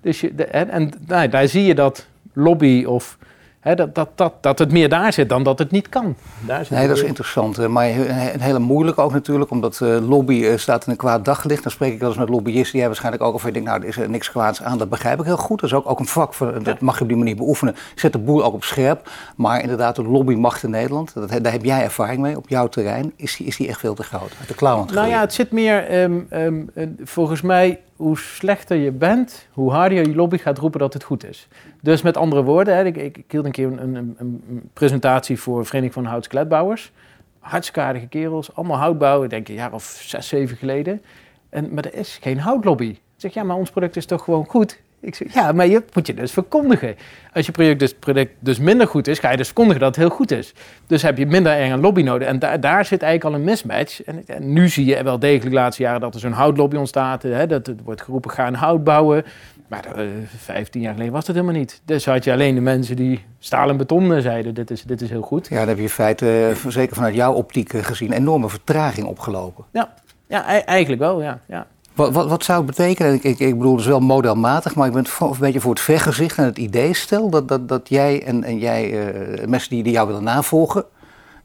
Dus 0.00 0.20
je, 0.20 0.44
en 0.44 0.90
nou, 1.06 1.28
daar 1.28 1.48
zie 1.48 1.64
je 1.64 1.74
dat 1.74 2.06
lobby 2.32 2.84
of 2.84 3.18
dat, 3.62 3.94
dat, 3.94 4.08
dat, 4.14 4.32
dat 4.40 4.58
het 4.58 4.72
meer 4.72 4.88
daar 4.88 5.12
zit 5.12 5.28
dan 5.28 5.42
dat 5.42 5.58
het 5.58 5.70
niet 5.70 5.88
kan. 5.88 6.16
Daar 6.40 6.66
nee, 6.70 6.88
dat 6.88 6.96
is 6.96 7.02
interessant. 7.02 7.68
Maar 7.68 7.88
een 7.88 8.40
hele 8.40 8.58
moeilijke 8.58 9.00
ook 9.00 9.12
natuurlijk, 9.12 9.50
omdat 9.50 9.80
uh, 9.82 10.08
lobby 10.08 10.34
uh, 10.34 10.56
staat 10.56 10.86
in 10.86 10.92
een 10.92 10.98
kwaad 10.98 11.24
daglicht. 11.24 11.62
Dan 11.62 11.72
spreek 11.72 11.92
ik 11.92 12.00
wel 12.00 12.08
eens 12.08 12.18
met 12.18 12.28
lobbyisten, 12.28 12.72
die 12.72 12.80
hebben 12.80 13.00
waarschijnlijk 13.00 13.24
ook 13.24 13.32
al 13.32 13.52
van, 13.52 13.62
nou, 13.62 13.82
er 13.82 13.88
is 13.88 13.96
er 13.96 14.10
niks 14.10 14.30
kwaads 14.30 14.62
aan. 14.62 14.78
Dat 14.78 14.88
begrijp 14.88 15.18
ik 15.18 15.24
heel 15.24 15.36
goed. 15.36 15.60
Dat 15.60 15.70
is 15.70 15.76
ook, 15.76 15.90
ook 15.90 15.98
een 15.98 16.06
vak, 16.06 16.34
voor, 16.34 16.62
dat 16.62 16.80
mag 16.80 16.96
je 16.96 17.02
op 17.02 17.08
die 17.08 17.16
manier 17.16 17.36
beoefenen. 17.36 17.76
Zet 17.94 18.12
de 18.12 18.18
boel 18.18 18.44
ook 18.44 18.54
op 18.54 18.64
scherp. 18.64 19.10
Maar 19.36 19.60
inderdaad, 19.60 19.96
de 19.96 20.02
lobbymacht 20.02 20.62
in 20.62 20.70
Nederland, 20.70 21.14
dat, 21.14 21.42
daar 21.42 21.52
heb 21.52 21.64
jij 21.64 21.82
ervaring 21.82 22.20
mee 22.20 22.36
op 22.36 22.48
jouw 22.48 22.68
terrein. 22.68 23.12
Is 23.16 23.36
die, 23.36 23.46
is 23.46 23.56
die 23.56 23.68
echt 23.68 23.78
veel 23.78 23.94
te 23.94 24.02
groot? 24.02 24.32
Uit 24.38 24.48
de 24.48 24.54
klauwen 24.54 24.94
Nou 24.94 25.08
ja, 25.08 25.20
het 25.20 25.32
zit 25.32 25.52
meer, 25.52 26.02
um, 26.02 26.26
um, 26.30 26.70
volgens 27.04 27.42
mij 27.42 27.80
hoe 28.02 28.18
slechter 28.18 28.76
je 28.76 28.90
bent, 28.90 29.48
hoe 29.52 29.70
harder 29.70 30.08
je 30.08 30.14
lobby 30.14 30.36
gaat 30.36 30.58
roepen 30.58 30.80
dat 30.80 30.92
het 30.92 31.02
goed 31.02 31.24
is. 31.24 31.48
Dus 31.80 32.02
met 32.02 32.16
andere 32.16 32.42
woorden, 32.42 32.76
hè, 32.76 32.84
ik, 32.84 32.96
ik, 32.96 33.24
hield 33.28 33.44
een 33.44 33.50
keer 33.50 33.66
een, 33.66 34.14
een, 34.18 34.70
presentatie 34.72 35.40
voor 35.40 35.66
Vereniging 35.66 35.94
van 35.94 36.04
Houtskletbouwers. 36.04 36.92
Hartstikke 37.38 38.06
kerels, 38.08 38.54
allemaal 38.54 38.76
houtbouw, 38.76 39.22
ik 39.22 39.30
denk 39.30 39.48
een 39.48 39.54
jaar 39.54 39.72
of 39.72 39.84
zes, 39.84 40.28
zeven 40.28 40.56
geleden. 40.56 41.02
En, 41.48 41.74
maar 41.74 41.84
er 41.84 41.94
is 41.94 42.18
geen 42.22 42.38
houtlobby. 42.38 42.88
Ik 42.88 42.98
zeg, 43.16 43.34
ja, 43.34 43.42
maar 43.42 43.56
ons 43.56 43.70
product 43.70 43.96
is 43.96 44.06
toch 44.06 44.24
gewoon 44.24 44.46
goed? 44.46 44.80
Ik 45.02 45.14
zeg, 45.14 45.34
ja, 45.34 45.52
maar 45.52 45.66
je 45.66 45.84
moet 45.92 46.06
je 46.06 46.14
dus 46.14 46.32
verkondigen. 46.32 46.96
Als 47.32 47.46
je 47.46 47.52
product 47.52 47.78
dus, 47.78 47.94
product 47.94 48.32
dus 48.38 48.58
minder 48.58 48.86
goed 48.86 49.08
is, 49.08 49.18
ga 49.18 49.30
je 49.30 49.36
dus 49.36 49.46
verkondigen 49.46 49.80
dat 49.80 49.96
het 49.96 50.04
heel 50.04 50.14
goed 50.14 50.30
is. 50.30 50.54
Dus 50.86 51.02
heb 51.02 51.18
je 51.18 51.26
minder 51.26 51.52
erg 51.52 51.72
een 51.72 51.80
lobby 51.80 52.02
nodig. 52.02 52.28
En 52.28 52.38
daar 52.38 52.60
daar 52.60 52.84
zit 52.84 53.02
eigenlijk 53.02 53.34
al 53.34 53.40
een 53.40 53.46
mismatch. 53.46 54.02
En, 54.02 54.22
en, 54.26 54.52
nu 54.52 54.68
zie 54.68 54.84
je 54.84 55.02
wel 55.02 55.18
degelijk 55.18 55.50
de 55.50 55.60
laatste 55.60 55.82
jaren 55.82 56.00
dat 56.00 56.14
er 56.14 56.20
zo'n 56.20 56.32
houtlobby 56.32 56.76
ontstaat. 56.76 57.22
Hè, 57.22 57.46
dat 57.46 57.66
er 57.66 57.74
wordt 57.84 58.02
geroepen, 58.02 58.30
ga 58.30 58.46
een 58.46 58.54
hout 58.54 58.84
bouwen. 58.84 59.24
Maar 59.68 59.98
uh, 59.98 60.10
15 60.36 60.80
jaar 60.80 60.92
geleden 60.92 61.12
was 61.12 61.24
dat 61.24 61.34
helemaal 61.34 61.56
niet. 61.56 61.80
Dus 61.84 62.04
had 62.04 62.24
je 62.24 62.32
alleen 62.32 62.54
de 62.54 62.60
mensen 62.60 62.96
die 62.96 63.24
staal 63.38 63.68
en 63.68 63.76
beton 63.76 64.14
eh, 64.14 64.22
zeiden, 64.22 64.54
dit 64.54 64.70
is, 64.70 64.82
dit 64.82 65.00
is 65.00 65.10
heel 65.10 65.22
goed. 65.22 65.48
Ja, 65.48 65.58
dan 65.58 65.68
heb 65.68 65.76
je 65.76 65.82
in 65.82 65.88
feite, 65.88 66.54
uh, 66.64 66.70
zeker 66.70 66.94
vanuit 66.94 67.14
jouw 67.14 67.32
optiek 67.32 67.72
gezien, 67.72 68.12
enorme 68.12 68.48
vertraging 68.48 69.06
opgelopen. 69.06 69.64
Ja, 69.72 69.94
ja 70.26 70.64
eigenlijk 70.64 71.00
wel, 71.00 71.22
ja. 71.22 71.40
ja. 71.46 71.66
Wat, 71.94 72.12
wat, 72.12 72.28
wat, 72.28 72.44
zou 72.44 72.58
het 72.58 72.76
betekenen? 72.76 73.14
Ik, 73.14 73.24
ik, 73.24 73.38
ik 73.38 73.56
bedoel, 73.58 73.72
het 73.72 73.80
is 73.80 73.86
wel 73.86 74.00
modelmatig, 74.00 74.74
maar 74.74 74.86
ik 74.86 74.92
ben 74.92 75.04
een 75.20 75.36
beetje 75.38 75.60
voor 75.60 75.70
het 75.70 75.80
vergezicht 75.80 76.38
en 76.38 76.44
het 76.44 76.58
idee 76.58 76.94
stel 76.94 77.30
dat, 77.30 77.48
dat, 77.48 77.68
dat 77.68 77.88
jij 77.88 78.22
en, 78.22 78.44
en 78.44 78.58
jij, 78.58 78.90
uh, 78.90 79.46
mensen 79.46 79.70
die, 79.70 79.90
jou 79.92 80.06
willen 80.06 80.24
navolgen, 80.24 80.84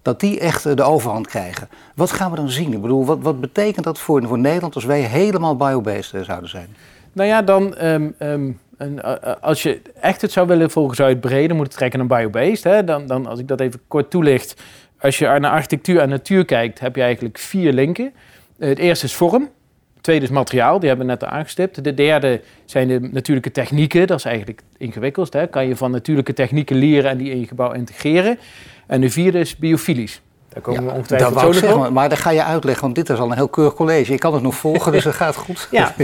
dat 0.01 0.19
die 0.19 0.39
echt 0.39 0.65
uh, 0.65 0.75
de 0.75 0.83
overhand 0.83 1.27
krijgen. 1.27 1.69
Wat 1.95 2.11
gaan 2.11 2.29
we 2.31 2.35
dan 2.35 2.49
zien? 2.49 2.73
Ik 2.73 2.81
bedoel, 2.81 3.05
wat, 3.05 3.17
wat 3.21 3.41
betekent 3.41 3.85
dat 3.85 3.99
voor, 3.99 4.23
voor 4.23 4.39
Nederland 4.39 4.75
als 4.75 4.85
wij 4.85 5.01
helemaal 5.01 5.55
biobased 5.55 6.13
uh, 6.13 6.21
zouden 6.21 6.49
zijn? 6.49 6.67
Nou 7.13 7.29
ja, 7.29 7.41
dan 7.41 7.81
um, 7.83 8.59
En, 8.77 9.01
als 9.41 9.63
je 9.63 9.81
echt 10.01 10.21
het 10.21 10.31
zou 10.31 10.47
willen 10.47 10.71
volgen, 10.71 10.95
zou 10.95 11.09
je 11.09 11.53
het 11.59 11.71
trekken 11.71 12.07
naar 12.07 12.19
biobased. 12.19 12.63
Hè? 12.63 12.83
Dan, 12.83 13.05
dan, 13.05 13.27
als 13.27 13.39
ik 13.39 13.47
dat 13.47 13.59
even 13.59 13.79
kort 13.87 14.09
toelicht, 14.09 14.61
als 14.99 15.17
je 15.17 15.25
naar 15.25 15.51
architectuur 15.51 15.99
en 15.99 16.09
natuur 16.09 16.45
kijkt, 16.45 16.79
heb 16.79 16.95
je 16.95 17.01
eigenlijk 17.01 17.37
vier 17.37 17.73
linken. 17.73 18.13
Het 18.57 18.79
eerste 18.79 19.05
is 19.05 19.15
vorm. 19.15 19.49
Tweede 20.07 20.25
is 20.25 20.31
materiaal, 20.31 20.79
die 20.79 20.87
hebben 20.87 21.05
we 21.07 21.11
net 21.11 21.23
aangestipt. 21.23 21.83
De 21.83 21.93
derde 21.93 22.41
zijn 22.65 22.87
de 22.87 22.99
natuurlijke 23.11 23.51
technieken. 23.51 24.07
Dat 24.07 24.17
is 24.17 24.25
eigenlijk 24.25 24.61
ingewikkeld. 24.77 25.33
Hè? 25.33 25.47
Kan 25.47 25.67
je 25.67 25.75
van 25.75 25.91
natuurlijke 25.91 26.33
technieken 26.33 26.75
leren 26.75 27.09
en 27.09 27.17
die 27.17 27.31
in 27.31 27.39
je 27.39 27.47
gebouw 27.47 27.71
integreren. 27.71 28.39
En 28.85 29.01
de 29.01 29.09
vierde 29.09 29.39
is 29.39 29.55
biofilisch. 29.55 30.21
Daar 30.49 30.61
komen 30.61 30.85
we 30.85 30.91
ongetwijfeld 30.91 31.33
dat 31.33 31.43
zo 31.43 31.51
zeggen, 31.51 31.93
Maar 31.93 32.09
dan 32.09 32.17
ga 32.17 32.29
je 32.29 32.43
uitleggen, 32.43 32.83
want 32.83 32.95
dit 32.95 33.09
is 33.09 33.17
al 33.17 33.29
een 33.29 33.35
heel 33.35 33.47
keurig 33.47 33.73
college. 33.73 34.13
Ik 34.13 34.19
kan 34.19 34.33
het 34.33 34.43
nog 34.43 34.55
volgen, 34.55 34.91
dus 34.91 35.03
het 35.03 35.15
gaat 35.23 35.35
goed. 35.35 35.67
Ja, 35.71 35.95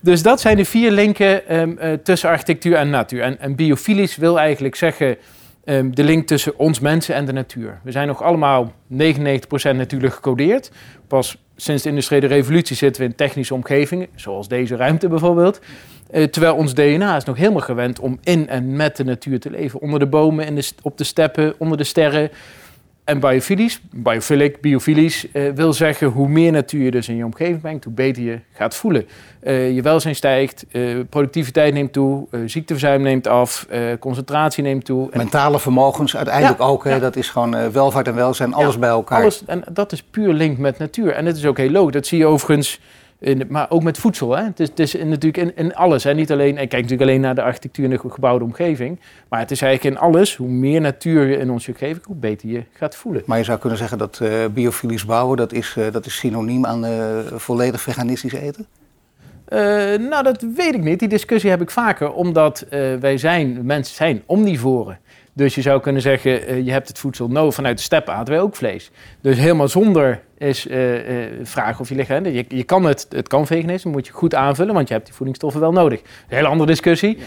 dus 0.00 0.22
dat 0.22 0.40
zijn 0.40 0.56
de 0.56 0.64
vier 0.64 0.90
linken 0.90 1.56
um, 1.60 1.78
uh, 1.82 1.92
tussen 1.92 2.28
architectuur 2.30 2.74
en 2.74 2.90
natuur. 2.90 3.22
En, 3.22 3.40
en 3.40 3.54
biofilisch 3.54 4.16
wil 4.16 4.38
eigenlijk 4.38 4.74
zeggen 4.74 5.16
um, 5.64 5.94
de 5.94 6.04
link 6.04 6.26
tussen 6.26 6.58
ons 6.58 6.80
mensen 6.80 7.14
en 7.14 7.24
de 7.24 7.32
natuur. 7.32 7.80
We 7.82 7.90
zijn 7.90 8.06
nog 8.06 8.22
allemaal 8.22 8.72
99% 8.92 8.96
natuurlijk 9.62 10.14
gecodeerd. 10.14 10.70
Pas 11.08 11.38
sinds 11.62 11.82
de 11.82 11.88
industriële 11.88 12.26
revolutie 12.26 12.76
zitten 12.76 13.02
we 13.02 13.08
in 13.08 13.14
technische 13.14 13.54
omgevingen, 13.54 14.06
zoals 14.14 14.48
deze 14.48 14.76
ruimte 14.76 15.08
bijvoorbeeld. 15.08 15.60
Uh, 16.10 16.24
terwijl 16.24 16.54
ons 16.54 16.74
DNA 16.74 17.16
is 17.16 17.24
nog 17.24 17.36
helemaal 17.36 17.60
gewend 17.60 18.00
om 18.00 18.18
in 18.22 18.48
en 18.48 18.76
met 18.76 18.96
de 18.96 19.04
natuur 19.04 19.40
te 19.40 19.50
leven. 19.50 19.80
Onder 19.80 19.98
de 19.98 20.06
bomen, 20.06 20.46
in 20.46 20.62
op 20.82 20.98
de 20.98 21.04
steppen, 21.04 21.54
onder 21.58 21.78
de 21.78 21.84
sterren. 21.84 22.30
En 23.04 23.20
biofilisch, 23.20 23.80
biophilic, 23.90 24.60
biofilisch, 24.60 25.26
uh, 25.32 25.50
wil 25.54 25.72
zeggen 25.72 26.06
hoe 26.06 26.28
meer 26.28 26.52
natuur 26.52 26.84
je 26.84 26.90
dus 26.90 27.08
in 27.08 27.16
je 27.16 27.24
omgeving 27.24 27.60
brengt, 27.60 27.84
hoe 27.84 27.92
beter 27.92 28.22
je 28.22 28.38
gaat 28.52 28.74
voelen. 28.74 29.06
Uh, 29.42 29.74
je 29.74 29.82
welzijn 29.82 30.14
stijgt, 30.14 30.66
uh, 30.72 31.00
productiviteit 31.10 31.74
neemt 31.74 31.92
toe, 31.92 32.26
ziekteverzuim 32.46 33.02
neemt 33.02 33.26
af, 33.26 33.66
concentratie 33.98 34.62
neemt 34.62 34.84
toe. 34.84 35.08
Mentale 35.12 35.58
vermogens 35.60 36.16
uiteindelijk 36.16 36.60
ook, 36.60 37.00
dat 37.00 37.16
is 37.16 37.28
gewoon 37.28 37.72
welvaart 37.72 38.08
en 38.08 38.14
welzijn, 38.14 38.54
alles 38.54 38.78
bij 38.78 38.88
elkaar. 38.88 39.20
Alles, 39.20 39.44
en 39.46 39.64
dat 39.72 39.92
is 39.92 40.02
puur 40.02 40.32
link 40.32 40.58
met 40.58 40.78
natuur. 40.78 41.12
En 41.12 41.24
dat 41.24 41.36
is 41.36 41.46
ook 41.46 41.58
heel 41.58 41.70
logisch. 41.70 41.92
Dat 41.92 42.06
zie 42.06 42.18
je 42.18 42.26
overigens 42.26 42.80
in, 43.22 43.46
maar 43.48 43.70
ook 43.70 43.82
met 43.82 43.98
voedsel. 43.98 44.36
Hè? 44.36 44.44
Het 44.44 44.60
is, 44.60 44.68
het 44.68 44.78
is 44.78 44.94
natuurlijk 44.94 45.36
in, 45.36 45.56
in 45.56 45.74
alles. 45.74 46.04
Hè? 46.04 46.14
Niet 46.14 46.32
alleen, 46.32 46.48
ik 46.48 46.68
kijk 46.68 46.82
natuurlijk 46.82 47.10
alleen 47.10 47.20
naar 47.20 47.34
de 47.34 47.42
architectuur 47.42 47.84
en 47.84 47.90
de 47.90 48.10
gebouwde 48.10 48.44
omgeving. 48.44 49.00
Maar 49.28 49.40
het 49.40 49.50
is 49.50 49.62
eigenlijk 49.62 49.94
in 49.94 50.02
alles. 50.02 50.36
Hoe 50.36 50.48
meer 50.48 50.80
natuur 50.80 51.26
je 51.26 51.36
in 51.36 51.50
onze 51.50 51.70
omgeving, 51.70 52.04
hoe 52.04 52.16
beter 52.16 52.48
je 52.48 52.64
gaat 52.72 52.96
voelen. 52.96 53.22
Maar 53.26 53.38
je 53.38 53.44
zou 53.44 53.58
kunnen 53.58 53.78
zeggen 53.78 53.98
dat 53.98 54.20
uh, 54.22 54.44
biofilisch 54.54 55.04
bouwen, 55.04 55.36
dat 55.36 55.52
is, 55.52 55.74
uh, 55.78 55.92
dat 55.92 56.06
is 56.06 56.16
synoniem 56.16 56.66
aan 56.66 56.84
uh, 56.84 57.18
volledig 57.34 57.80
veganistisch 57.80 58.32
eten? 58.32 58.66
nou, 60.08 60.22
dat 60.22 60.44
weet 60.56 60.74
ik 60.74 60.82
niet. 60.82 60.98
Die 60.98 61.08
discussie 61.08 61.50
heb 61.50 61.60
ik 61.60 61.70
vaker, 61.70 62.12
omdat 62.12 62.66
wij 63.00 63.18
zijn, 63.18 63.66
mensen 63.66 63.94
zijn 63.94 64.22
omnivoren. 64.26 64.98
Dus 65.34 65.54
je 65.54 65.60
zou 65.60 65.80
kunnen 65.80 66.02
zeggen, 66.02 66.50
uh, 66.50 66.64
je 66.64 66.70
hebt 66.70 66.88
het 66.88 66.98
voedsel 66.98 67.28
nodig 67.28 67.54
vanuit 67.54 67.76
de 67.76 67.82
steppen 67.82 68.14
aten 68.14 68.34
wij 68.34 68.42
ook 68.42 68.56
vlees. 68.56 68.90
Dus 69.20 69.36
helemaal 69.36 69.68
zonder 69.68 70.20
is 70.38 70.66
uh, 70.66 71.22
uh, 71.22 71.26
vragen 71.42 71.80
of 71.80 71.88
je 71.88 71.94
lichaam... 71.94 72.24
Je, 72.24 72.44
je 72.48 72.64
kan 72.64 72.84
het, 72.84 73.06
het 73.08 73.28
kan 73.28 73.46
veganisme, 73.46 73.90
moet 73.90 74.06
je 74.06 74.12
goed 74.12 74.34
aanvullen, 74.34 74.74
want 74.74 74.88
je 74.88 74.94
hebt 74.94 75.06
die 75.06 75.14
voedingsstoffen 75.14 75.60
wel 75.60 75.72
nodig. 75.72 76.00
Een 76.00 76.36
hele 76.36 76.48
andere 76.48 76.70
discussie. 76.70 77.18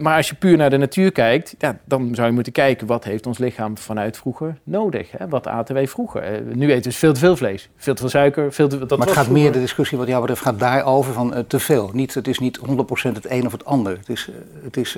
maar 0.00 0.16
als 0.16 0.28
je 0.28 0.34
puur 0.34 0.56
naar 0.56 0.70
de 0.70 0.76
natuur 0.76 1.12
kijkt, 1.12 1.54
ja, 1.58 1.78
dan 1.84 2.14
zou 2.14 2.26
je 2.26 2.34
moeten 2.34 2.52
kijken... 2.52 2.86
wat 2.86 3.04
heeft 3.04 3.26
ons 3.26 3.38
lichaam 3.38 3.78
vanuit 3.78 4.16
vroeger 4.16 4.58
nodig? 4.62 5.10
Hè? 5.16 5.28
Wat 5.28 5.46
aten 5.46 5.74
wij 5.74 5.88
vroeger? 5.88 6.42
nu 6.54 6.72
eten 6.72 6.90
we 6.90 6.96
veel 6.96 7.12
te 7.12 7.20
veel 7.20 7.36
vlees, 7.36 7.68
veel 7.76 7.94
te 7.94 8.00
veel 8.00 8.10
suiker. 8.10 8.52
Veel 8.52 8.68
te, 8.68 8.86
dat 8.86 8.98
maar 8.98 9.06
het 9.06 9.16
gaat 9.16 9.28
meer, 9.28 9.52
de 9.52 9.60
discussie 9.60 9.98
wat 9.98 10.06
jou 10.06 10.20
betreft, 10.20 10.42
gaat 10.42 10.58
daarover 10.58 11.12
van 11.12 11.44
te 11.46 11.58
veel. 11.58 11.90
Niet, 11.92 12.14
het 12.14 12.28
is 12.28 12.38
niet 12.38 12.58
100% 12.58 12.62
het 13.02 13.30
een 13.30 13.46
of 13.46 13.52
het 13.52 13.64
ander. 13.64 13.96
Het 13.98 14.08
is, 14.08 14.30
het 14.64 14.76
is 14.76 14.96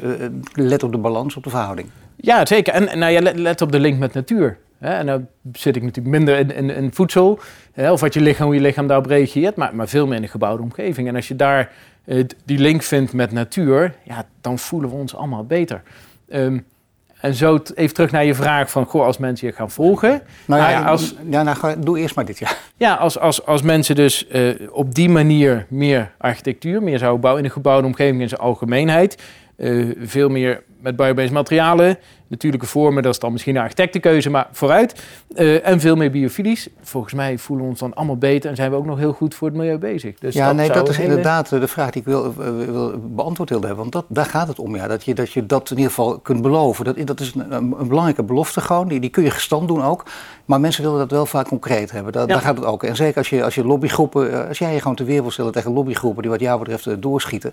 let 0.52 0.83
op 0.83 0.92
de 0.92 0.99
balans, 0.99 1.37
op 1.37 1.45
de 1.45 1.50
verhouding. 1.50 1.88
Ja, 2.16 2.47
zeker. 2.47 2.73
En 2.73 2.99
nou, 2.99 3.12
ja, 3.12 3.33
let, 3.35 3.61
op 3.61 3.73
de 3.73 3.81
link 3.81 3.99
met 3.99 4.14
natuur. 4.14 4.59
Hè? 4.78 4.95
En 4.95 5.07
dan 5.07 5.26
zit 5.52 5.76
ik 5.76 5.83
natuurlijk 5.83 6.16
minder 6.16 6.38
in, 6.38 6.54
in, 6.54 6.71
in 6.71 6.92
voedsel, 6.92 7.40
hè? 7.73 7.92
of 7.92 8.00
wat 8.00 8.14
je 8.14 8.21
lichaam, 8.21 8.47
hoe 8.47 8.54
je 8.54 8.61
lichaam 8.61 8.87
daarop 8.87 9.07
reageert, 9.07 9.57
maar, 9.57 9.75
maar 9.75 9.88
veel 9.88 10.07
meer 10.07 10.16
in 10.16 10.23
de 10.23 10.28
gebouwde 10.28 10.62
omgeving. 10.62 11.09
En 11.09 11.16
als 11.16 11.28
je 11.28 11.37
daar 11.37 11.71
uh, 12.04 12.25
die 12.45 12.59
link 12.59 12.83
vindt 12.83 13.12
met 13.12 13.33
natuur, 13.33 13.95
ja, 14.02 14.26
dan 14.40 14.59
voelen 14.59 14.90
we 14.90 14.97
ons 14.97 15.14
allemaal 15.14 15.45
beter. 15.45 15.83
Um, 16.28 16.64
en 17.23 17.35
zo 17.35 17.59
even 17.75 17.95
terug 17.95 18.11
naar 18.11 18.25
je 18.25 18.34
vraag 18.34 18.71
van, 18.71 18.84
goh, 18.84 19.04
als 19.04 19.19
mensen 19.19 19.47
je 19.47 19.52
gaan 19.52 19.71
volgen. 19.71 20.23
Nou 20.45 20.71
ja, 20.71 20.84
als, 20.84 21.15
ja 21.30 21.43
nou, 21.43 21.56
doe 21.78 21.99
eerst 21.99 22.15
maar 22.15 22.25
dit, 22.25 22.39
ja. 22.39 22.49
Ja, 22.76 22.95
als, 22.95 23.19
als, 23.19 23.47
als 23.47 23.63
mensen 23.63 23.95
dus 23.95 24.26
uh, 24.32 24.54
op 24.71 24.95
die 24.95 25.08
manier 25.08 25.67
meer 25.69 26.10
architectuur, 26.19 26.82
meer 26.82 26.99
zouden 26.99 27.21
bouwen 27.21 27.43
in 27.43 27.49
de 27.49 27.54
gebouwde 27.54 27.87
omgeving 27.87 28.21
in 28.21 28.28
zijn 28.28 28.41
algemeenheid, 28.41 29.23
veel 29.99 30.29
meer 30.29 30.63
met 30.81 30.97
biobased 30.97 31.33
materialen. 31.33 31.99
Natuurlijke 32.32 32.66
vormen, 32.66 33.02
dat 33.02 33.12
is 33.12 33.18
dan 33.18 33.32
misschien 33.32 33.56
een 33.56 33.62
architectenkeuze, 33.62 34.30
maar 34.30 34.49
vooruit. 34.52 35.04
Uh, 35.34 35.66
en 35.66 35.80
veel 35.80 35.97
meer 35.97 36.10
biofilisch. 36.10 36.68
Volgens 36.80 37.12
mij 37.12 37.38
voelen 37.38 37.64
we 37.64 37.71
ons 37.71 37.80
dan 37.80 37.95
allemaal 37.95 38.16
beter 38.16 38.50
en 38.50 38.56
zijn 38.56 38.71
we 38.71 38.76
ook 38.76 38.86
nog 38.86 38.99
heel 38.99 39.12
goed 39.12 39.34
voor 39.34 39.49
het 39.49 39.56
milieu 39.56 39.78
bezig. 39.78 40.18
Dus 40.18 40.34
ja, 40.34 40.47
dat 40.47 40.56
nee, 40.56 40.71
dat 40.71 40.88
is 40.88 40.99
inderdaad 40.99 41.49
de 41.49 41.68
vraag 41.68 41.90
die 41.90 42.00
ik 42.00 42.06
wil, 42.06 42.34
uh, 42.38 42.66
wil 42.66 42.95
beantwoord 42.99 43.49
wilde 43.49 43.66
hebben. 43.66 43.90
Want 43.90 43.95
dat, 43.95 44.04
daar 44.08 44.30
gaat 44.30 44.49
het 44.49 44.58
om, 44.58 44.76
ja. 44.76 44.88
Dat 44.88 45.04
je, 45.04 45.14
dat 45.14 45.32
je 45.32 45.47
dat 45.47 45.71
in 45.71 45.76
ieder 45.76 45.92
geval 45.92 46.18
kunt 46.18 46.42
beloven. 46.42 46.84
Dat, 46.84 47.06
dat 47.06 47.21
is 47.21 47.34
een, 47.34 47.52
een, 47.52 47.88
belangrijke 47.88 48.23
belofte 48.23 48.60
gewoon. 48.60 48.88
Die, 48.88 49.00
die 49.00 49.10
kun 49.10 49.23
je 49.23 49.30
gestand 49.30 49.68
doen 49.68 49.82
ook. 49.82 50.04
Maar 50.45 50.60
mensen 50.60 50.82
willen 50.82 50.99
dat 50.99 51.10
wel 51.10 51.26
vaak 51.26 51.49
concreet 51.49 51.90
hebben. 51.90 52.12
Daar, 52.12 52.26
daar 52.26 52.40
gaat 52.40 52.56
het 52.56 52.64
ook. 52.64 52.82
En 52.82 52.97
zeker 52.97 53.16
als 53.16 53.30
je, 53.30 53.45
als 53.45 53.54
je 53.54 53.64
lobbygroepen, 53.64 54.32
eh, 54.32 54.49
als 54.49 54.58
jij 54.58 54.73
je 54.73 54.80
gewoon 54.80 54.97
te 54.97 55.04
weer 55.04 55.23
wil 55.23 55.30
stellen 55.30 55.52
tegen 55.52 55.73
lobbygroepen 55.73 56.23
die 56.23 56.30
wat 56.30 56.40
jou 56.40 56.58
betreft 56.58 57.02
doorschieten. 57.02 57.52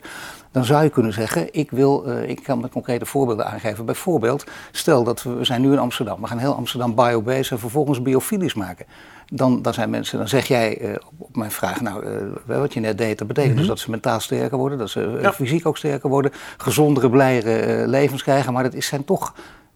Dan 0.52 0.66
zou 0.66 0.84
je 0.84 0.90
kunnen 0.90 1.14
zeggen, 1.14 1.54
ik 1.54 1.72
wil, 1.72 2.06
ik 2.26 2.44
kan 2.44 2.60
met 2.60 2.72
concrete 2.72 3.06
voorbeelden 3.06 3.46
aangeven. 3.46 3.86
Bijvoorbeeld, 3.86 4.44
stel 4.72 5.04
dat 5.04 5.24
we, 5.24 5.34
we 5.34 5.44
zijn 5.44 5.62
nu 5.62 5.72
in 5.72 5.80
Amsterdam. 5.80 6.22
We 6.22 6.28
gaan 6.28 6.38
heel 6.38 6.56
Amsterdam 6.56 6.96
biobased 6.96 7.52
en 7.52 7.60
vervolgens 7.60 8.02
biofilisch 8.02 8.54
maken. 8.54 8.86
Dan, 9.26 9.62
dan 9.62 9.74
zijn 9.74 9.90
mensen, 9.90 10.18
dan 10.18 10.28
zeg 10.28 10.48
jij 10.48 10.82
uh, 10.82 10.96
op 11.18 11.36
mijn 11.36 11.52
vraag, 11.52 11.82
nou, 11.82 12.06
uh, 12.06 12.58
wat 12.58 12.74
je 12.74 12.80
net 12.80 12.98
deed, 12.98 13.18
dat 13.18 13.28
betekent 13.28 13.54
dus 13.54 13.62
mhm. 13.62 13.70
dat 13.70 13.80
ze 13.80 13.90
mentaal 13.90 14.20
sterker 14.20 14.58
worden, 14.58 14.78
dat 14.78 14.90
ze 14.90 15.20
uh, 15.22 15.32
fysiek 15.32 15.66
ook 15.66 15.78
sterker 15.78 16.10
worden, 16.10 16.32
gezondere, 16.58 17.10
blijere 17.10 17.88
levens 17.88 18.24
krijgen. 18.24 18.54
Maar 18.54 18.64
dat 18.64 18.74
is, 18.74 18.88
zijn 18.88 19.06
toch 19.06 19.34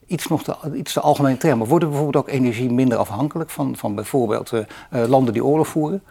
iets, 0.08 0.28
nog 0.28 0.44
te, 0.44 0.56
iets 0.74 0.94
te 0.94 1.00
algemene 1.00 1.38
termen. 1.38 1.68
Worden 1.68 1.90
bijvoorbeeld 1.90 2.26
ook 2.26 2.34
energie 2.34 2.72
minder 2.72 2.98
afhankelijk 2.98 3.50
van, 3.50 3.76
van 3.76 3.96
bijvoorbeeld 3.96 4.52
landen 4.90 5.34
die 5.34 5.46
oorlog 5.46 5.68
voeren? 5.68 6.04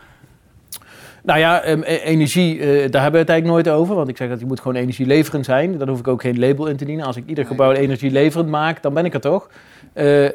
Nou 1.23 1.39
ja, 1.39 1.69
um, 1.69 1.83
energie, 1.83 2.57
uh, 2.57 2.65
daar 2.65 3.03
hebben 3.03 3.13
we 3.13 3.19
het 3.19 3.29
eigenlijk 3.29 3.47
nooit 3.47 3.69
over. 3.69 3.95
Want 3.95 4.09
ik 4.09 4.17
zeg 4.17 4.29
dat 4.29 4.41
je 4.41 4.47
moet 4.47 4.61
gewoon 4.61 4.77
energieleverend 4.77 5.45
zijn. 5.45 5.79
Dan 5.79 5.89
hoef 5.89 5.99
ik 5.99 6.09
ook 6.09 6.21
geen 6.21 6.39
label 6.39 6.67
in 6.67 6.77
te 6.77 6.85
dienen. 6.85 7.07
Als 7.07 7.17
ik 7.17 7.25
ieder 7.27 7.47
gebouw 7.47 7.73
energieleverend 7.73 8.49
maak, 8.49 8.83
dan 8.83 8.95
ben 8.95 9.05
ik 9.05 9.15
er 9.15 9.21
toch. 9.21 9.51
Uh, 9.95 10.25
uh, 10.25 10.31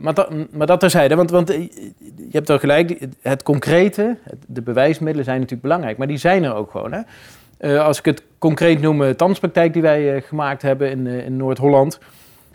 maar, 0.00 0.14
dat, 0.14 0.30
maar 0.50 0.66
dat 0.66 0.80
terzijde. 0.80 1.14
Want, 1.14 1.30
want 1.30 1.48
je 1.48 2.30
hebt 2.30 2.48
wel 2.48 2.58
gelijk, 2.58 3.06
het 3.20 3.42
concrete, 3.42 4.16
de 4.46 4.62
bewijsmiddelen 4.62 5.24
zijn 5.24 5.36
natuurlijk 5.36 5.62
belangrijk. 5.62 5.98
Maar 5.98 6.06
die 6.06 6.16
zijn 6.16 6.44
er 6.44 6.54
ook 6.54 6.70
gewoon. 6.70 6.92
Hè? 6.92 7.78
als 7.78 7.98
ik 7.98 8.04
het 8.04 8.22
concreet 8.38 8.80
noem, 8.80 8.98
de 8.98 9.16
tandspraktijk 9.16 9.72
die 9.72 9.82
wij 9.82 10.22
gemaakt 10.22 10.62
hebben 10.62 10.90
in, 10.90 11.06
in 11.06 11.36
Noord-Holland... 11.36 11.98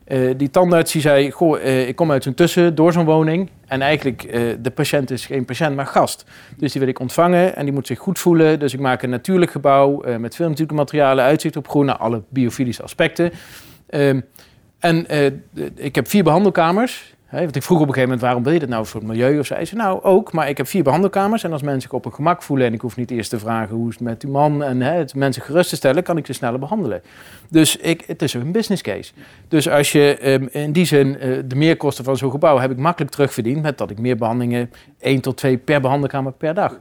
Uh, 0.08 0.34
die 0.38 0.50
tandarts 0.50 0.92
zei, 0.92 1.32
goh, 1.32 1.60
uh, 1.60 1.88
ik 1.88 1.96
kom 1.96 2.12
uit 2.12 2.24
zo'n 2.24 2.34
tussen, 2.34 2.76
door 2.76 2.94
zo'n 2.94 3.06
woning. 3.06 3.50
En 3.66 3.82
eigenlijk, 3.82 4.24
uh, 4.24 4.54
de 4.60 4.72
patiënt 4.72 5.12
is 5.12 5.26
geen 5.26 5.46
patiënt, 5.46 5.76
maar 5.76 5.86
gast. 5.86 6.26
Dus 6.58 6.72
die 6.72 6.82
wil 6.82 6.90
ik 6.90 7.00
ontvangen 7.00 7.56
en 7.56 7.66
die 7.66 7.74
moet 7.74 7.88
zich 7.88 8.00
goed 8.00 8.20
voelen. 8.20 8.60
Dus 8.60 8.74
ik 8.74 8.80
maak 8.80 9.02
een 9.02 9.10
natuurlijk 9.10 9.52
gebouw 9.52 10.04
met 10.20 10.36
veel 10.36 10.48
natuurlijke 10.48 10.74
materialen, 10.74 11.24
uitzicht 11.24 11.58
op 11.58 11.68
groen, 11.68 12.00
alle 12.00 12.24
biofilische 12.30 12.84
aspecten. 12.84 13.32
Ehm, 13.90 14.22
en 14.80 15.08
ik 15.76 15.96
heb 15.96 16.08
vier 16.08 16.24
behandelkamers. 16.24 17.15
Want 17.30 17.56
ik 17.56 17.64
vroeg 17.64 17.80
op 17.80 17.88
een 17.88 17.94
gegeven 17.94 18.10
moment, 18.10 18.22
waarom 18.22 18.44
wil 18.44 18.54
je 18.54 18.60
dat 18.60 18.70
nou 18.70 18.86
voor 18.86 19.00
het 19.00 19.10
milieu? 19.10 19.40
Of 19.40 19.46
zei 19.46 19.66
ze, 19.66 19.76
nou 19.76 20.04
ook, 20.04 20.32
maar 20.32 20.50
ik 20.50 20.58
heb 20.58 20.68
vier 20.68 20.84
behandelkamers. 20.84 21.44
En 21.44 21.52
als 21.52 21.62
mensen 21.62 21.82
zich 21.82 21.94
op 21.94 22.06
een 22.06 22.14
gemak 22.14 22.44
voelen 22.44 22.68
en 22.68 22.74
ik 22.74 22.82
hoef 22.82 22.96
niet 22.96 23.12
eerst 23.12 23.30
te 23.30 23.40
vragen 23.40 23.76
hoe 23.76 23.88
is 23.88 23.94
het 23.94 24.04
met 24.04 24.24
uw 24.24 24.32
man 24.32 24.64
en 24.64 24.82
het 24.82 25.16
mensen 25.16 25.42
gerust 25.42 25.70
te 25.70 25.76
stellen, 25.76 26.04
kan 26.04 26.18
ik 26.18 26.26
ze 26.26 26.34
sneller 26.34 26.60
behandelen. 26.60 27.02
Dus 27.50 27.78
ik, 27.78 28.04
het 28.08 28.22
is 28.22 28.34
een 28.34 28.52
business 28.52 28.82
case. 28.82 29.14
Dus 29.48 29.70
als 29.70 29.92
je 29.92 30.32
um, 30.32 30.48
in 30.52 30.72
die 30.72 30.86
zin 30.86 31.08
uh, 31.08 31.40
de 31.46 31.56
meerkosten 31.56 32.04
van 32.04 32.18
zo'n 32.18 32.32
gebouw 32.32 32.58
heb 32.58 32.72
ik 32.72 32.78
makkelijk 32.78 33.12
terugverdiend 33.12 33.62
met 33.62 33.78
dat 33.78 33.90
ik 33.90 34.00
meer 34.00 34.18
behandelingen, 34.18 34.72
één 35.00 35.22
tot 35.22 35.38
twee 35.38 35.58
per 35.58 35.82
behandelkamer 35.82 36.32
per 36.32 36.54
dag. 36.54 36.80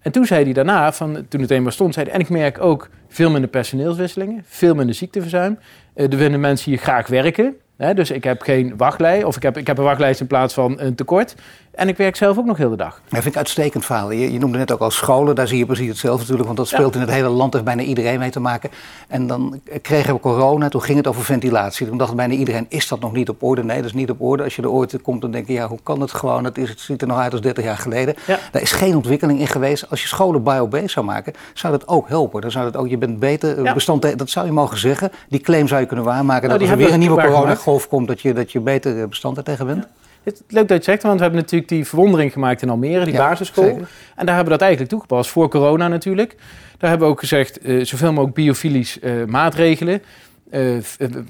En 0.00 0.12
toen 0.12 0.26
zei 0.26 0.44
hij 0.44 0.52
daarna, 0.52 0.92
van, 0.92 1.26
toen 1.28 1.40
het 1.40 1.50
eenmaal 1.50 1.72
stond, 1.72 1.94
zei 1.94 2.06
hij, 2.06 2.14
en 2.14 2.20
ik 2.20 2.28
merk 2.28 2.60
ook 2.60 2.88
veel 3.08 3.30
minder 3.30 3.50
personeelswisselingen, 3.50 4.42
veel 4.46 4.74
minder 4.74 4.94
ziekteverzuim. 4.94 5.58
Uh, 5.94 6.12
er 6.12 6.18
willen 6.18 6.40
mensen 6.40 6.70
hier 6.70 6.80
graag 6.80 7.06
werken 7.06 7.56
dus 7.76 8.10
ik 8.10 8.24
heb 8.24 8.42
geen 8.42 8.76
wachtlijst, 8.76 9.24
of 9.24 9.36
ik 9.36 9.42
heb, 9.42 9.56
ik 9.56 9.66
heb 9.66 9.78
een 9.78 9.84
wachtlijst 9.84 10.20
in 10.20 10.26
plaats 10.26 10.54
van 10.54 10.80
een 10.80 10.94
tekort. 10.94 11.34
En 11.76 11.88
ik 11.88 11.96
werk 11.96 12.16
zelf 12.16 12.38
ook 12.38 12.44
nog 12.44 12.56
heel 12.56 12.70
de 12.70 12.76
dag. 12.76 13.00
Dat 13.08 13.22
vind 13.22 13.26
ik 13.26 13.36
uitstekend 13.36 13.84
verhaal. 13.84 14.10
Je, 14.10 14.32
je 14.32 14.38
noemde 14.38 14.58
net 14.58 14.72
ook 14.72 14.80
al 14.80 14.90
scholen, 14.90 15.34
daar 15.34 15.48
zie 15.48 15.58
je 15.58 15.66
precies 15.66 15.88
hetzelfde 15.88 16.18
natuurlijk, 16.18 16.46
want 16.46 16.58
dat 16.58 16.68
speelt 16.68 16.94
in 16.94 17.00
het 17.00 17.10
hele 17.10 17.28
land 17.28 17.54
echt 17.54 17.64
bijna 17.64 17.82
iedereen 17.82 18.18
mee 18.18 18.30
te 18.30 18.40
maken. 18.40 18.70
En 19.08 19.26
dan 19.26 19.60
kregen 19.82 20.14
we 20.14 20.20
corona, 20.20 20.68
toen 20.68 20.82
ging 20.82 20.96
het 20.96 21.06
over 21.06 21.24
ventilatie. 21.24 21.86
Toen 21.86 21.98
dacht 21.98 22.14
bijna 22.14 22.34
iedereen, 22.34 22.66
is 22.68 22.88
dat 22.88 23.00
nog 23.00 23.12
niet 23.12 23.28
op 23.28 23.42
orde? 23.42 23.64
Nee, 23.64 23.76
dat 23.76 23.86
is 23.86 23.92
niet 23.92 24.10
op 24.10 24.20
orde. 24.20 24.42
Als 24.42 24.56
je 24.56 24.62
er 24.62 24.70
ooit 24.70 25.02
komt, 25.02 25.20
dan 25.20 25.30
denk 25.30 25.46
je, 25.46 25.52
ja, 25.52 25.68
hoe 25.68 25.78
kan 25.82 26.00
het 26.00 26.12
gewoon? 26.12 26.44
Het, 26.44 26.58
is, 26.58 26.68
het 26.68 26.80
ziet 26.80 27.02
er 27.02 27.08
nog 27.08 27.18
uit 27.18 27.32
als 27.32 27.40
30 27.40 27.64
jaar 27.64 27.78
geleden. 27.78 28.14
Daar 28.26 28.62
is 28.62 28.72
geen 28.72 28.96
ontwikkeling 28.96 29.40
in 29.40 29.46
geweest. 29.46 29.90
Als 29.90 30.02
je 30.02 30.08
scholen 30.08 30.42
biobased 30.42 30.90
zou 30.90 31.06
maken, 31.06 31.32
zou 31.54 31.72
dat 31.72 31.88
ook 31.88 32.08
helpen. 32.08 32.40
Dan 32.40 32.50
zou 32.50 32.64
dat 32.64 32.76
ook, 32.76 32.88
je 32.88 32.98
bent 32.98 33.18
beter 33.18 33.62
ja. 33.62 33.74
bestand, 33.74 34.18
dat 34.18 34.30
zou 34.30 34.46
je 34.46 34.52
mogen 34.52 34.78
zeggen. 34.78 35.10
Die 35.28 35.40
claim 35.40 35.68
zou 35.68 35.80
je 35.80 35.86
kunnen 35.86 36.04
waarmaken, 36.04 36.48
nou, 36.48 36.60
dat 36.60 36.68
als 36.68 36.78
er 36.78 36.84
weer 36.84 36.92
een 36.92 36.98
nieuwe 36.98 37.22
coronagolf 37.22 37.88
komt, 37.88 38.08
dat 38.08 38.20
je, 38.20 38.32
dat 38.32 38.52
je 38.52 38.60
beter 38.60 39.08
bestand 39.08 39.44
tegen 39.44 39.66
bent. 39.66 39.86
Het, 40.24 40.42
leuk 40.48 40.68
dat 40.68 40.78
je 40.78 40.90
zegt, 40.90 41.02
want 41.02 41.16
we 41.16 41.22
hebben 41.22 41.40
natuurlijk 41.40 41.70
die 41.70 41.86
verwondering 41.86 42.32
gemaakt 42.32 42.62
in 42.62 42.70
Almere, 42.70 43.04
die 43.04 43.16
basisschool. 43.16 43.78
En 44.16 44.26
daar 44.26 44.34
hebben 44.34 44.44
we 44.44 44.50
dat 44.50 44.60
eigenlijk 44.60 44.90
toegepast, 44.90 45.30
voor 45.30 45.48
corona 45.48 45.88
natuurlijk. 45.88 46.36
Daar 46.78 46.90
hebben 46.90 47.08
we 47.08 47.14
ook 47.14 47.20
gezegd, 47.20 47.66
uh, 47.66 47.84
zoveel 47.84 48.12
mogelijk 48.12 48.34
biofilisch 48.34 48.98
uh, 49.02 49.24
maatregelen. 49.24 50.02
Uh, 50.50 50.76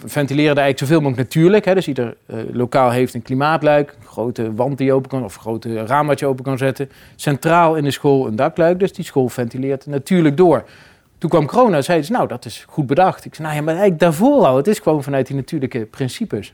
ventileren 0.05 0.57
eigenlijk 0.57 0.79
zoveel 0.79 1.01
mogelijk 1.01 1.29
natuurlijk. 1.29 1.65
Hè. 1.65 1.75
Dus 1.75 1.89
ieder 1.89 2.17
lokaal 2.53 2.91
heeft 2.91 3.15
een 3.15 3.23
klimaatluik, 3.23 3.97
een 4.01 4.07
grote 4.07 4.55
wand 4.55 4.79
die 4.79 4.93
open 4.93 5.11
kan, 5.11 5.25
of 5.25 5.35
een 5.35 5.41
grote 5.41 5.87
raam 5.87 6.07
wat 6.07 6.19
je 6.19 6.27
open 6.27 6.45
kan 6.45 6.59
zetten. 6.59 6.91
Centraal 7.17 7.77
in 7.77 7.85
de 7.85 7.91
school 7.91 8.27
een 8.27 8.37
dakluik, 8.37 8.79
dus 8.79 8.93
die 8.93 9.05
school 9.05 9.29
ventileert 9.29 9.87
natuurlijk 9.87 10.37
door. 10.37 10.65
Toen 11.19 11.31
kwam 11.31 11.47
corona 11.47 11.77
en 11.77 11.85
zeiden 11.85 12.07
ze, 12.07 12.13
nou, 12.13 12.29
dat 12.29 12.45
is 12.45 12.65
goed 12.69 12.87
bedacht. 12.87 13.25
Ik 13.25 13.35
zei, 13.35 13.49
nou 13.49 13.59
ja, 13.59 13.65
maar 13.65 13.75
eigenlijk 13.75 14.03
daarvoor 14.03 14.47
al. 14.47 14.57
Het 14.57 14.67
is 14.67 14.79
gewoon 14.79 15.03
vanuit 15.03 15.27
die 15.27 15.37
natuurlijke 15.37 15.79
principes. 15.79 16.53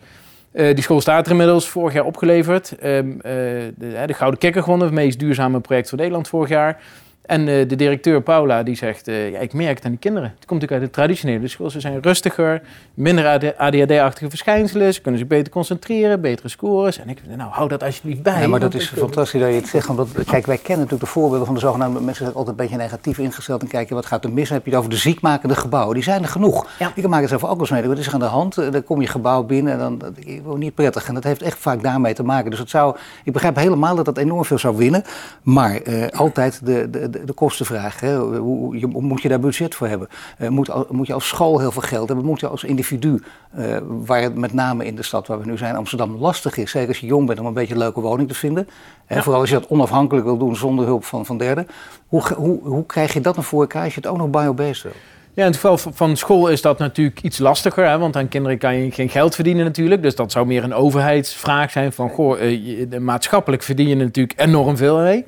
Uh, 0.53 0.75
die 0.75 0.83
school 0.83 1.01
staat 1.01 1.25
er 1.25 1.31
inmiddels, 1.31 1.69
vorig 1.69 1.95
jaar 1.95 2.05
opgeleverd. 2.05 2.77
Um, 2.85 3.11
uh, 3.11 3.23
de, 3.23 3.73
de, 4.07 4.15
Gouden 4.15 4.41
Kikker 4.41 4.63
gewonnen, 4.63 4.87
het 4.87 4.97
meest 4.97 5.19
duurzame 5.19 5.61
project 5.61 5.89
van 5.89 5.99
Nederland 5.99 6.29
vorig 6.29 6.49
jaar. 6.49 6.83
En 7.31 7.47
uh, 7.47 7.69
de 7.69 7.77
directeur 7.77 8.23
Paula 8.23 8.63
die 8.63 8.77
zegt, 8.77 9.07
ja, 9.07 9.39
ik 9.39 9.53
merk 9.53 9.77
het 9.77 9.85
aan 9.85 9.91
die 9.91 10.01
kinderen. 10.01 10.29
Het 10.29 10.47
komt 10.47 10.61
natuurlijk 10.61 10.81
uit 10.81 10.91
de 10.91 11.01
traditionele 11.01 11.49
school. 11.49 11.71
Ze 11.71 11.81
zijn 11.81 12.03
rustiger, 12.03 12.63
minder 12.95 13.55
ADHD-achtige 13.57 14.29
verschijnselen. 14.29 14.95
Ze 14.95 15.01
kunnen 15.01 15.21
zich 15.21 15.29
beter 15.29 15.53
concentreren, 15.53 16.21
betere 16.21 16.49
scores. 16.49 16.99
En 16.99 17.09
ik 17.09 17.21
nou, 17.37 17.51
hou 17.51 17.69
dat 17.69 17.83
alsjeblieft 17.83 18.23
bij. 18.23 18.41
Ja, 18.41 18.49
maar 18.49 18.61
dat 18.61 18.75
is 18.75 18.89
fantastisch 18.89 19.41
dat 19.41 19.51
je 19.51 19.55
het 19.55 19.69
zegt. 19.69 19.87
Want 19.87 20.13
kijk, 20.27 20.47
wij 20.47 20.57
kennen 20.57 20.79
natuurlijk 20.79 21.01
de 21.01 21.07
voorbeelden 21.07 21.47
van 21.47 21.55
de 21.55 21.61
zogenaamde... 21.61 22.01
Mensen 22.01 22.25
zijn 22.25 22.37
altijd 22.37 22.59
een 22.59 22.65
beetje 22.67 22.83
negatief 22.83 23.19
ingesteld 23.19 23.63
en 23.63 23.69
kijken 23.69 23.95
wat 23.95 24.07
gaat 24.07 24.25
er 24.25 24.33
mis. 24.33 24.49
Dan 24.49 24.57
heb 24.57 24.65
je 24.65 24.71
het 24.71 24.79
over 24.79 24.91
de 24.91 24.97
ziekmakende 24.97 25.55
gebouwen. 25.55 25.95
Die 25.95 26.05
zijn 26.05 26.23
er 26.23 26.29
genoeg. 26.29 26.67
Ja. 26.79 26.93
Ik 26.95 27.09
maak 27.09 27.21
het 27.21 27.29
zelf 27.29 27.45
ook 27.45 27.51
wel 27.51 27.61
eens 27.61 27.71
mee. 27.71 27.89
Wat 27.89 27.99
is 27.99 28.07
er 28.07 28.13
aan 28.13 28.21
de 28.21 28.25
hand? 28.25 28.55
Dan 28.55 28.85
kom 28.85 29.01
je 29.01 29.07
gebouw 29.07 29.43
binnen 29.43 29.73
en 29.73 29.79
dan... 29.79 29.99
Dat 29.99 30.13
is 30.17 30.39
niet 30.57 30.75
prettig. 30.75 31.09
En 31.09 31.15
dat 31.15 31.25
heeft 31.25 31.43
echt 31.43 31.59
vaak 31.59 31.83
daarmee 31.83 32.15
te 32.15 32.23
maken. 32.23 32.51
Dus 32.51 32.59
het 32.59 32.71
zou... 32.71 32.97
Ik 33.25 33.33
begrijp 33.33 33.57
helemaal 33.57 33.95
dat 33.95 34.05
dat 34.05 34.19
enorm 34.19 34.45
veel 34.45 34.59
zou 34.59 34.77
winnen. 34.77 35.03
Maar 35.43 35.89
uh, 35.89 36.09
altijd 36.09 36.67
de, 36.67 36.91
de, 36.91 37.11
de, 37.11 37.20
de 37.25 37.33
kostenvraag. 37.33 38.01
Hè. 38.01 38.19
Hoe, 38.19 38.79
je, 38.79 38.87
moet 38.87 39.23
je 39.23 39.29
daar 39.29 39.41
budget 39.41 39.75
voor 39.75 39.87
hebben? 39.87 40.09
Uh, 40.39 40.49
moet, 40.49 40.91
moet 40.91 41.07
je 41.07 41.13
als 41.13 41.29
school 41.29 41.59
heel 41.59 41.73
veel 41.73 41.83
geld 41.83 42.09
hebben? 42.09 42.27
Moet 42.27 42.41
je 42.41 42.47
als 42.47 42.65
individu, 42.65 43.23
uh, 43.59 43.77
waar 43.87 44.23
het 44.23 44.35
met 44.35 44.53
name 44.53 44.85
in 44.85 44.95
de 44.97 45.03
stad 45.03 45.27
waar 45.27 45.41
we 45.41 45.47
nu 45.47 45.57
zijn, 45.57 45.77
Amsterdam, 45.77 46.17
lastig 46.17 46.57
is. 46.57 46.71
Zeker 46.71 46.89
als 46.89 46.99
je 46.99 47.07
jong 47.07 47.27
bent 47.27 47.41
om 47.41 47.47
een 47.47 47.53
beetje 47.53 47.75
een 47.75 47.81
leuke 47.81 48.01
woning 48.01 48.29
te 48.29 48.35
vinden. 48.35 48.69
Ja. 49.09 49.23
Vooral 49.23 49.41
als 49.41 49.51
je 49.51 49.59
dat 49.59 49.69
onafhankelijk 49.69 50.27
wil 50.27 50.39
doen 50.39 50.57
zonder 50.57 50.85
hulp 50.85 51.05
van, 51.05 51.27
van 51.27 51.39
derden. 51.39 51.67
Hoe, 52.09 52.23
hoe, 52.35 52.61
hoe 52.63 52.87
krijg 52.87 53.13
je 53.13 53.21
dat 53.21 53.35
dan 53.35 53.45
voor 53.45 53.61
elkaar 53.61 53.85
als 53.85 53.95
je 53.95 54.01
het 54.01 54.11
ook 54.11 54.17
nog 54.17 54.31
biobased 54.31 54.83
wil? 54.83 54.93
Ja, 55.35 55.47
in 55.47 55.53
het 55.53 55.61
geval 55.61 55.93
van 55.93 56.17
school 56.17 56.49
is 56.49 56.63
dat 56.63 56.79
natuurlijk 56.79 57.23
iets 57.23 57.39
lastiger, 57.39 57.89
hè, 57.89 57.99
want 57.99 58.17
aan 58.17 58.29
kinderen 58.29 58.59
kan 58.59 58.77
je 58.77 58.91
geen 58.91 59.09
geld 59.09 59.35
verdienen 59.35 59.65
natuurlijk. 59.65 60.03
Dus 60.03 60.15
dat 60.15 60.33
zou 60.33 60.47
meer 60.47 60.65
een 60.65 60.75
overheidsvraag 60.75 61.71
zijn 61.71 61.93
van, 61.93 62.11
goh, 62.11 62.41
uh, 62.41 62.99
maatschappelijk 62.99 63.63
verdien 63.63 63.89
je 63.89 63.95
natuurlijk 63.95 64.41
enorm 64.41 64.77
veel 64.77 64.99
mee. 64.99 65.25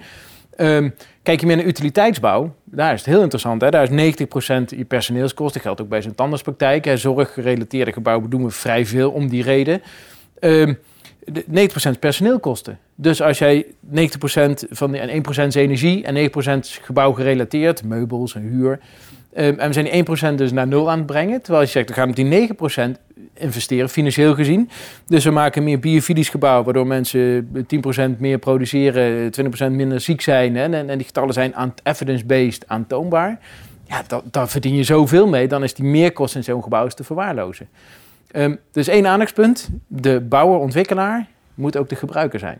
Um, 0.56 0.94
kijk 1.22 1.40
je 1.40 1.46
meer 1.46 1.56
naar 1.56 1.64
utiliteitsbouw, 1.64 2.54
daar 2.64 2.92
is 2.92 3.00
het 3.00 3.08
heel 3.08 3.22
interessant. 3.22 3.60
Hè? 3.60 3.70
Daar 3.70 3.92
is 3.92 4.14
90% 4.14 4.76
je 4.76 4.84
personeelskosten. 4.84 5.54
Dat 5.54 5.62
geldt 5.62 5.80
ook 5.80 5.88
bij 5.88 6.02
zijn 6.02 6.14
tandartspraktijk. 6.14 6.90
Zorggerelateerde 6.94 7.92
gebouwen 7.92 8.30
doen 8.30 8.44
we 8.44 8.50
vrij 8.50 8.86
veel 8.86 9.10
om 9.10 9.28
die 9.28 9.42
reden. 9.42 9.82
Um, 10.40 10.78
90% 11.30 11.32
personeelkosten. 12.00 12.78
Dus 12.94 13.22
als 13.22 13.38
jij 13.38 13.66
90% 13.94 13.98
van 14.70 14.92
die, 14.92 15.00
en 15.00 15.24
1% 15.24 15.46
is 15.46 15.54
energie 15.54 16.04
en 16.04 16.30
9% 16.30 16.82
gebouw 16.82 17.12
gerelateerd, 17.12 17.84
meubels 17.84 18.34
en 18.34 18.42
huur. 18.42 18.78
Um, 19.36 19.58
en 19.58 19.66
we 19.66 19.72
zijn 19.72 20.04
die 20.04 20.32
1% 20.32 20.34
dus 20.34 20.52
naar 20.52 20.66
nul 20.66 20.90
aan 20.90 20.98
het 20.98 21.06
brengen. 21.06 21.42
Terwijl 21.42 21.64
je 21.64 21.70
zegt, 21.70 21.88
we 21.88 21.94
gaan 21.94 22.06
met 22.06 22.16
die 22.16 22.48
9% 22.48 22.54
investeren, 23.34 23.88
financieel 23.88 24.34
gezien. 24.34 24.70
Dus 25.06 25.24
we 25.24 25.30
maken 25.30 25.62
meer 25.62 25.78
biofilisch 25.78 26.28
gebouw, 26.28 26.62
waardoor 26.62 26.86
mensen 26.86 27.48
10% 28.16 28.18
meer 28.18 28.38
produceren, 28.38 29.30
20% 29.68 29.70
minder 29.70 30.00
ziek 30.00 30.20
zijn. 30.20 30.56
Hè, 30.56 30.62
en, 30.62 30.90
en 30.90 30.98
die 30.98 31.06
getallen 31.06 31.34
zijn 31.34 31.54
evidence-based 31.82 32.68
aantoonbaar. 32.68 33.38
Ja, 33.84 34.02
daar 34.30 34.48
verdien 34.48 34.74
je 34.74 34.82
zoveel 34.82 35.26
mee, 35.26 35.48
dan 35.48 35.62
is 35.62 35.74
die 35.74 35.84
meerkost 35.84 36.34
in 36.34 36.44
zo'n 36.44 36.62
gebouw 36.62 36.86
te 36.86 37.04
verwaarlozen. 37.04 37.68
Um, 38.32 38.58
dus 38.72 38.88
één 38.88 39.06
aandachtspunt, 39.06 39.70
de 39.86 40.20
bouwer-ontwikkelaar 40.20 41.26
moet 41.54 41.76
ook 41.76 41.88
de 41.88 41.96
gebruiker 41.96 42.38
zijn. 42.38 42.58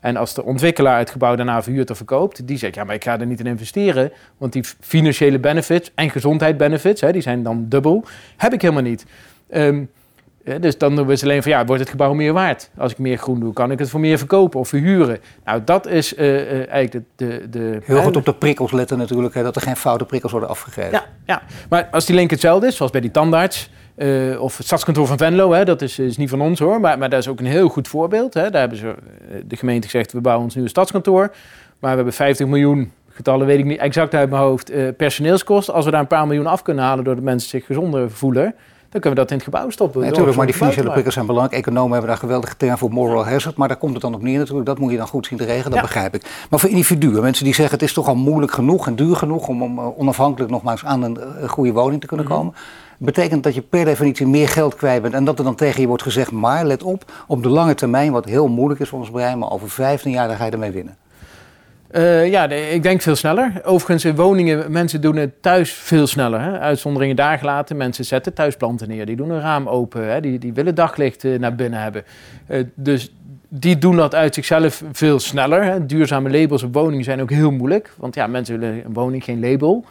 En 0.00 0.16
als 0.16 0.34
de 0.34 0.44
ontwikkelaar 0.44 0.98
het 0.98 1.10
gebouw 1.10 1.36
daarna 1.36 1.62
verhuurt 1.62 1.90
of 1.90 1.96
verkoopt, 1.96 2.46
die 2.46 2.58
zegt, 2.58 2.74
ja, 2.74 2.84
maar 2.84 2.94
ik 2.94 3.04
ga 3.04 3.20
er 3.20 3.26
niet 3.26 3.40
in 3.40 3.46
investeren, 3.46 4.12
want 4.38 4.52
die 4.52 4.64
financiële 4.80 5.38
benefits 5.38 5.92
en 5.94 6.10
gezondheidsbenefits, 6.10 7.00
hè, 7.00 7.12
die 7.12 7.22
zijn 7.22 7.42
dan 7.42 7.66
dubbel, 7.68 8.04
heb 8.36 8.52
ik 8.52 8.62
helemaal 8.62 8.82
niet. 8.82 9.06
Um, 9.50 9.90
dus 10.60 10.78
dan 10.78 10.96
doen 10.96 11.06
we 11.06 11.18
alleen 11.22 11.42
van, 11.42 11.52
ja, 11.52 11.64
wordt 11.64 11.80
het 11.80 11.90
gebouw 11.90 12.12
meer 12.12 12.32
waard? 12.32 12.70
Als 12.76 12.92
ik 12.92 12.98
meer 12.98 13.18
groen 13.18 13.40
doe, 13.40 13.52
kan 13.52 13.70
ik 13.70 13.78
het 13.78 13.90
voor 13.90 14.00
meer 14.00 14.18
verkopen 14.18 14.60
of 14.60 14.68
verhuren? 14.68 15.18
Nou, 15.44 15.60
dat 15.64 15.86
is 15.86 16.16
uh, 16.16 16.26
uh, 16.26 16.68
eigenlijk 16.68 16.92
de, 16.92 17.02
de, 17.16 17.46
de... 17.50 17.80
Heel 17.82 18.02
goed 18.02 18.16
op 18.16 18.24
de 18.24 18.34
prikkels 18.34 18.72
letten 18.72 18.98
natuurlijk, 18.98 19.34
hè, 19.34 19.42
dat 19.42 19.56
er 19.56 19.62
geen 19.62 19.76
foute 19.76 20.04
prikkels 20.04 20.32
worden 20.32 20.50
afgegeven. 20.50 20.90
Ja, 20.90 21.04
ja, 21.26 21.42
maar 21.68 21.88
als 21.90 22.06
die 22.06 22.14
link 22.14 22.30
hetzelfde 22.30 22.66
is, 22.66 22.76
zoals 22.76 22.92
bij 22.92 23.00
die 23.00 23.10
tandarts... 23.10 23.70
Uh, 23.96 24.42
of 24.42 24.56
het 24.56 24.66
stadskantoor 24.66 25.06
van 25.06 25.18
Venlo, 25.18 25.52
hè, 25.52 25.64
dat 25.64 25.82
is, 25.82 25.98
is 25.98 26.16
niet 26.16 26.30
van 26.30 26.40
ons 26.40 26.58
hoor, 26.58 26.80
maar, 26.80 26.98
maar 26.98 27.10
dat 27.10 27.18
is 27.18 27.28
ook 27.28 27.38
een 27.38 27.46
heel 27.46 27.68
goed 27.68 27.88
voorbeeld. 27.88 28.34
Hè. 28.34 28.50
Daar 28.50 28.60
hebben 28.60 28.78
ze, 28.78 28.94
de 29.44 29.56
gemeente 29.56 29.88
gezegd, 29.88 30.12
we 30.12 30.20
bouwen 30.20 30.44
ons 30.44 30.54
nieuwe 30.54 30.70
stadskantoor. 30.70 31.34
Maar 31.78 31.90
we 31.90 31.96
hebben 31.96 32.12
50 32.12 32.46
miljoen, 32.46 32.92
getallen 33.08 33.46
weet 33.46 33.58
ik 33.58 33.64
niet 33.64 33.78
exact 33.78 34.14
uit 34.14 34.30
mijn 34.30 34.42
hoofd, 34.42 34.96
personeelskosten. 34.96 35.74
Als 35.74 35.84
we 35.84 35.90
daar 35.90 36.00
een 36.00 36.06
paar 36.06 36.26
miljoen 36.26 36.46
af 36.46 36.62
kunnen 36.62 36.84
halen 36.84 37.04
doordat 37.04 37.24
mensen 37.24 37.48
zich 37.48 37.66
gezonder 37.66 38.10
voelen 38.10 38.54
dan 39.00 39.12
kunnen 39.12 39.24
we 39.24 39.24
dat 39.24 39.30
in 39.30 39.36
het 39.36 39.54
gebouw 39.54 39.70
stoppen. 39.70 40.00
natuurlijk, 40.00 40.36
maar 40.36 40.46
die 40.46 40.54
financiële 40.54 40.90
prikkels 40.90 41.14
zijn 41.14 41.26
belangrijk. 41.26 41.60
Economen 41.62 41.90
hebben 41.90 42.10
daar 42.10 42.18
geweldige 42.18 42.56
term 42.56 42.78
voor 42.78 42.90
moral 42.90 43.26
hazard, 43.26 43.56
maar 43.56 43.68
daar 43.68 43.76
komt 43.76 43.92
het 43.92 44.02
dan 44.02 44.14
op 44.14 44.22
neer 44.22 44.38
natuurlijk. 44.38 44.66
Dat 44.66 44.78
moet 44.78 44.90
je 44.90 44.96
dan 44.96 45.06
goed 45.06 45.26
zien 45.26 45.38
te 45.38 45.44
regelen, 45.44 45.70
dat 45.70 45.80
begrijp 45.80 46.14
ik. 46.14 46.46
Maar 46.50 46.60
voor 46.60 46.70
individuen, 46.70 47.22
mensen 47.22 47.44
die 47.44 47.54
zeggen 47.54 47.74
het 47.74 47.88
is 47.88 47.92
toch 47.92 48.08
al 48.08 48.14
moeilijk 48.14 48.52
genoeg 48.52 48.86
en 48.86 48.96
duur 48.96 49.16
genoeg 49.16 49.48
om, 49.48 49.62
om 49.62 49.78
eh, 49.78 49.98
onafhankelijk 49.98 50.50
nogmaals 50.50 50.84
aan 50.84 51.02
een, 51.02 51.20
eh, 51.20 51.48
goede 51.48 51.72
woning 51.72 52.00
te 52.00 52.06
kunnen 52.06 52.26
mhm. 52.26 52.34
komen. 52.34 52.54
Betekent 52.98 53.42
dat 53.42 53.54
je 53.54 53.62
per 53.62 53.84
definitie 53.84 54.26
meer 54.26 54.48
geld 54.48 54.74
kwijt 54.74 55.02
bent 55.02 55.14
en 55.14 55.24
dat 55.24 55.38
er 55.38 55.44
dan 55.44 55.54
tegen 55.54 55.80
je 55.80 55.86
wordt 55.86 56.02
gezegd, 56.02 56.30
maar 56.30 56.64
let 56.64 56.82
op, 56.82 57.12
op 57.26 57.42
de 57.42 57.48
lange 57.48 57.74
termijn, 57.74 58.12
wat 58.12 58.24
heel 58.24 58.48
moeilijk 58.48 58.80
is 58.80 58.88
volgens 58.88 59.10
brein, 59.10 59.38
maar 59.38 59.50
over 59.50 59.70
15 59.70 60.10
jaar 60.10 60.28
dan 60.28 60.36
ga 60.36 60.44
je 60.44 60.50
ermee 60.50 60.70
winnen. 60.70 60.96
Uh, 61.92 62.30
ja, 62.30 62.48
ik 62.48 62.82
denk 62.82 63.02
veel 63.02 63.16
sneller. 63.16 63.52
Overigens, 63.64 64.04
in 64.04 64.16
woningen, 64.16 64.72
mensen 64.72 65.00
doen 65.00 65.16
het 65.16 65.42
thuis 65.42 65.72
veel 65.72 66.06
sneller. 66.06 66.40
Hè? 66.40 66.58
Uitzonderingen 66.58 67.16
daar 67.16 67.38
gelaten. 67.38 67.76
Mensen 67.76 68.04
zetten 68.04 68.34
thuisplanten 68.34 68.88
neer. 68.88 69.06
Die 69.06 69.16
doen 69.16 69.30
een 69.30 69.40
raam 69.40 69.68
open. 69.68 70.10
Hè? 70.10 70.20
Die, 70.20 70.38
die 70.38 70.52
willen 70.52 70.74
daglicht 70.74 71.22
naar 71.38 71.54
binnen 71.54 71.80
hebben. 71.80 72.04
Uh, 72.48 72.64
dus 72.74 73.12
die 73.48 73.78
doen 73.78 73.96
dat 73.96 74.14
uit 74.14 74.34
zichzelf 74.34 74.82
veel 74.92 75.18
sneller. 75.18 75.64
Hè? 75.64 75.86
Duurzame 75.86 76.30
labels 76.30 76.62
op 76.62 76.74
woningen 76.74 77.04
zijn 77.04 77.20
ook 77.20 77.30
heel 77.30 77.50
moeilijk. 77.50 77.92
Want 77.96 78.14
ja, 78.14 78.26
mensen 78.26 78.58
willen 78.58 78.84
een 78.84 78.92
woning 78.92 79.24
geen 79.24 79.40
label. 79.40 79.84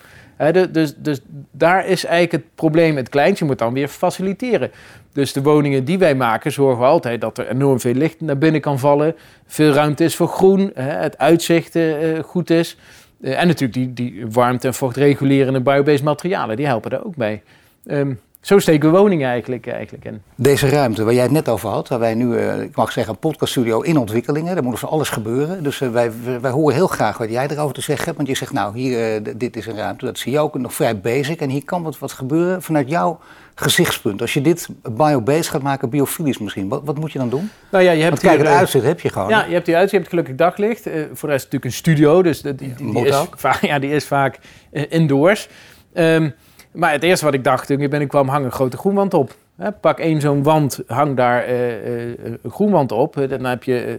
Dus, 0.71 0.95
dus 0.97 1.21
daar 1.51 1.87
is 1.87 2.05
eigenlijk 2.05 2.31
het 2.31 2.55
probleem 2.55 2.95
het 2.95 3.09
kleinst. 3.09 3.39
Je 3.39 3.45
moet 3.45 3.59
dan 3.59 3.73
weer 3.73 3.87
faciliteren. 3.87 4.71
Dus 5.13 5.33
de 5.33 5.41
woningen 5.41 5.85
die 5.85 5.97
wij 5.97 6.15
maken 6.15 6.51
zorgen 6.51 6.79
we 6.79 6.85
altijd 6.85 7.21
dat 7.21 7.37
er 7.37 7.49
enorm 7.49 7.79
veel 7.79 7.93
licht 7.93 8.21
naar 8.21 8.37
binnen 8.37 8.61
kan 8.61 8.79
vallen. 8.79 9.15
Veel 9.45 9.71
ruimte 9.71 10.03
is 10.03 10.15
voor 10.15 10.27
groen, 10.27 10.71
het 10.79 11.17
uitzicht 11.17 11.75
uh, 11.75 12.19
goed 12.19 12.49
is. 12.49 12.77
Uh, 13.19 13.39
en 13.39 13.47
natuurlijk 13.47 13.73
die, 13.73 13.93
die 13.93 14.25
warmte- 14.27 14.67
en 14.67 14.73
vochtregulerende 14.73 15.61
biobased 15.61 16.03
materialen, 16.03 16.55
die 16.55 16.65
helpen 16.65 16.89
daar 16.89 17.05
ook 17.05 17.15
bij. 17.15 17.43
Um, 17.85 18.19
zo 18.45 18.59
steken 18.59 18.91
we 18.91 18.97
woningen 18.97 19.29
eigenlijk, 19.29 19.67
eigenlijk 19.67 20.05
in. 20.05 20.21
Deze 20.35 20.69
ruimte 20.69 21.03
waar 21.03 21.13
jij 21.13 21.23
het 21.23 21.31
net 21.31 21.49
over 21.49 21.69
had, 21.69 21.87
waar 21.87 21.99
wij 21.99 22.13
nu, 22.13 22.25
uh, 22.25 22.61
ik 22.61 22.75
mag 22.75 22.91
zeggen, 22.91 23.13
een 23.13 23.19
podcaststudio 23.19 23.81
in 23.81 23.97
ontwikkelingen. 23.97 24.55
Daar 24.55 24.63
moet 24.63 24.79
van 24.79 24.89
alles 24.89 25.09
gebeuren. 25.09 25.63
Dus 25.63 25.79
uh, 25.79 25.89
wij, 25.89 26.11
wij 26.41 26.51
horen 26.51 26.75
heel 26.75 26.87
graag 26.87 27.17
wat 27.17 27.29
jij 27.29 27.47
erover 27.47 27.73
te 27.73 27.81
zeggen 27.81 28.05
hebt. 28.05 28.17
Want 28.17 28.29
je 28.29 28.35
zegt, 28.35 28.53
nou, 28.53 28.77
hier, 28.77 29.21
uh, 29.21 29.33
dit 29.37 29.55
is 29.55 29.65
een 29.65 29.75
ruimte, 29.75 30.05
dat 30.05 30.17
zie 30.17 30.31
je 30.31 30.39
ook 30.39 30.57
nog 30.57 30.73
vrij 30.73 30.99
basic. 30.99 31.41
En 31.41 31.49
hier 31.49 31.65
kan 31.65 31.83
wat, 31.83 31.99
wat 31.99 32.11
gebeuren 32.11 32.61
vanuit 32.61 32.89
jouw 32.89 33.19
gezichtspunt. 33.55 34.21
Als 34.21 34.33
je 34.33 34.41
dit 34.41 34.67
biobased 34.91 35.47
gaat 35.47 35.61
maken, 35.61 35.89
biofilisch 35.89 36.37
misschien, 36.37 36.67
wat, 36.67 36.81
wat 36.83 36.99
moet 36.99 37.11
je 37.11 37.19
dan 37.19 37.29
doen? 37.29 37.49
Nou 37.71 37.83
ja, 37.83 37.91
je 37.91 38.03
hebt 38.03 38.21
Want 38.21 38.35
kijk, 38.35 38.47
het 38.47 38.57
uitzicht 38.57 38.85
heb 38.85 38.99
je 38.99 39.09
gewoon. 39.09 39.29
Ja, 39.29 39.45
je 39.45 39.53
hebt 39.53 39.65
die 39.65 39.75
uitzicht, 39.75 39.91
je 39.91 39.97
hebt 39.97 40.09
gelukkig 40.09 40.35
daglicht. 40.35 40.81
voor 41.13 41.29
de 41.29 41.33
rest 41.33 41.43
natuurlijk 41.43 41.65
een 41.65 41.71
studio, 41.71 42.21
dus 42.21 42.41
die, 42.41 42.55
die, 42.55 42.75
die, 42.75 43.05
is, 43.05 43.15
vaak, 43.35 43.61
ja, 43.71 43.79
die 43.79 43.91
is 43.91 44.05
vaak 44.05 44.39
indoors. 44.71 45.49
Um, 45.93 46.33
maar 46.75 46.91
het 46.91 47.03
eerste 47.03 47.25
wat 47.25 47.33
ik 47.33 47.43
dacht 47.43 47.67
toen 47.67 47.81
ik 47.81 47.89
ben, 47.89 48.01
ik 48.01 48.07
kwam 48.07 48.27
hangen 48.27 48.45
een 48.45 48.51
grote 48.51 48.77
groenwand 48.77 49.13
op. 49.13 49.35
Pak 49.81 49.99
één 49.99 50.21
zo'n 50.21 50.43
wand, 50.43 50.79
hang 50.87 51.15
daar 51.15 51.49
een 51.49 52.39
groenwand 52.49 52.91
op. 52.91 53.25
Dan 53.29 53.45
heb 53.45 53.63
je 53.63 53.97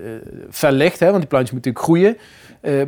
fel 0.51 0.73
licht, 0.73 1.01
hè, 1.01 1.07
want 1.07 1.19
die 1.19 1.27
plantjes 1.27 1.53
moeten 1.53 1.71
natuurlijk 1.71 1.85
groeien. 1.85 2.17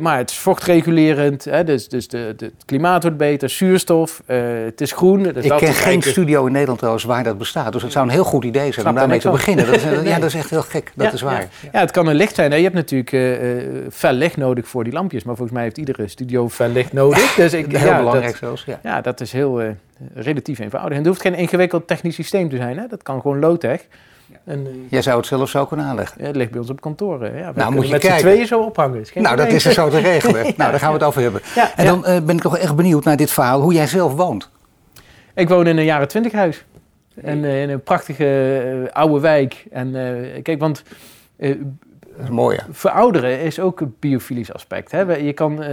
Maar 0.01 0.17
het 0.17 0.29
is 0.29 0.37
vochtregulerend, 0.37 1.47
dus, 1.65 1.89
dus 1.89 2.07
de, 2.07 2.33
de, 2.37 2.45
het 2.45 2.65
klimaat 2.65 3.01
wordt 3.01 3.17
beter, 3.17 3.49
zuurstof, 3.49 4.21
het 4.25 4.81
is 4.81 4.91
groen. 4.91 5.23
Dus 5.23 5.45
ik 5.45 5.57
ken 5.57 5.73
geen 5.73 6.01
studio 6.01 6.45
in 6.45 6.51
Nederland 6.51 6.77
trouwens 6.77 7.05
waar 7.05 7.23
dat 7.23 7.37
bestaat, 7.37 7.73
dus 7.73 7.81
het 7.81 7.91
zou 7.91 8.05
een 8.05 8.11
heel 8.11 8.23
goed 8.23 8.43
idee 8.43 8.71
zijn 8.71 8.87
om 8.87 8.95
daarmee 8.95 9.19
te 9.19 9.29
beginnen. 9.29 9.65
Dat 9.65 9.75
is, 9.75 9.83
Ja, 10.09 10.15
dat 10.15 10.29
is 10.29 10.33
echt 10.33 10.49
heel 10.49 10.61
gek, 10.61 10.91
dat 10.95 11.05
ja, 11.07 11.13
is 11.13 11.21
waar. 11.21 11.41
Ja. 11.41 11.69
ja. 11.71 11.79
het 11.79 11.91
kan 11.91 12.07
een 12.07 12.15
licht 12.15 12.35
zijn. 12.35 12.51
Hè. 12.51 12.57
Je 12.57 12.63
hebt 12.63 12.75
natuurlijk 12.75 13.09
fel 13.93 14.13
licht 14.13 14.37
nodig 14.37 14.67
voor 14.67 14.83
die 14.83 14.93
lampjes, 14.93 15.23
maar 15.23 15.35
volgens 15.35 15.55
mij 15.55 15.65
heeft 15.65 15.77
iedere 15.77 16.07
studio 16.07 16.49
fel 16.49 16.69
licht 16.69 16.93
nodig. 16.93 17.33
Dus 17.35 17.53
ik, 17.53 17.71
heel 17.77 17.95
belangrijk 17.95 18.31
dat, 18.31 18.39
zelfs, 18.39 18.63
ja. 18.65 18.79
Ja, 18.83 19.01
dat 19.01 19.21
is 19.21 19.31
heel 19.31 19.61
relatief 20.13 20.59
eenvoudig. 20.59 20.91
En 20.91 20.97
het 20.97 21.07
hoeft 21.07 21.21
geen 21.21 21.35
ingewikkeld 21.35 21.87
technisch 21.87 22.15
systeem 22.15 22.49
te 22.49 22.57
zijn, 22.57 22.77
hè. 22.77 22.87
dat 22.87 23.03
kan 23.03 23.21
gewoon 23.21 23.39
low-tech. 23.39 23.87
En, 24.43 24.59
uh, 24.59 24.73
Jij 24.89 25.01
zou 25.01 25.17
het 25.17 25.25
zelf 25.25 25.49
zo 25.49 25.65
kunnen 25.65 25.85
aanleggen? 25.85 26.21
Ja, 26.21 26.27
het 26.27 26.35
ligt 26.35 26.51
bij 26.51 26.59
ons 26.59 26.69
op 26.69 26.81
kantoor. 26.81 27.35
Ja, 27.35 27.51
nou, 27.55 27.73
moet 27.73 27.85
je 27.85 27.91
met 27.91 28.03
z'n 28.03 28.17
tweeën 28.17 28.47
zo 28.47 28.61
ophangen. 28.61 29.05
nou, 29.13 29.35
dat 29.35 29.47
is 29.47 29.65
er 29.65 29.73
zo 29.73 29.89
te 29.89 29.99
regelen. 29.99 30.45
ja, 30.45 30.53
nou, 30.57 30.71
daar 30.71 30.79
gaan 30.79 30.91
we 30.91 30.97
het 30.97 31.07
over 31.07 31.21
hebben. 31.21 31.41
Ja, 31.55 31.75
en 31.75 31.85
dan 31.85 31.99
uh, 32.07 32.19
ben 32.19 32.35
ik 32.35 32.41
toch 32.41 32.57
echt 32.57 32.75
benieuwd 32.75 33.03
naar 33.03 33.17
dit 33.17 33.31
verhaal, 33.31 33.61
hoe 33.61 33.73
jij 33.73 33.87
zelf 33.87 34.13
woont. 34.13 34.49
Ik 35.35 35.49
woon 35.49 35.67
in 35.67 35.77
een 35.77 35.85
jaren 35.85 36.07
twintig 36.07 36.31
huis. 36.31 36.65
En, 37.21 37.43
uh, 37.43 37.61
in 37.61 37.69
een 37.69 37.83
prachtige 37.83 38.89
oude 38.93 39.19
wijk. 39.19 39.65
En 39.71 39.91
kijk, 40.43 40.59
want 40.59 40.83
is 42.23 42.29
mooi, 42.29 42.55
ja. 42.55 42.65
Verouderen 42.71 43.41
is 43.41 43.59
ook 43.59 43.79
een 43.79 43.95
biofilisch 43.99 44.53
aspect. 44.53 44.91
Hè? 44.91 45.01
Je 45.01 45.33
kan, 45.33 45.63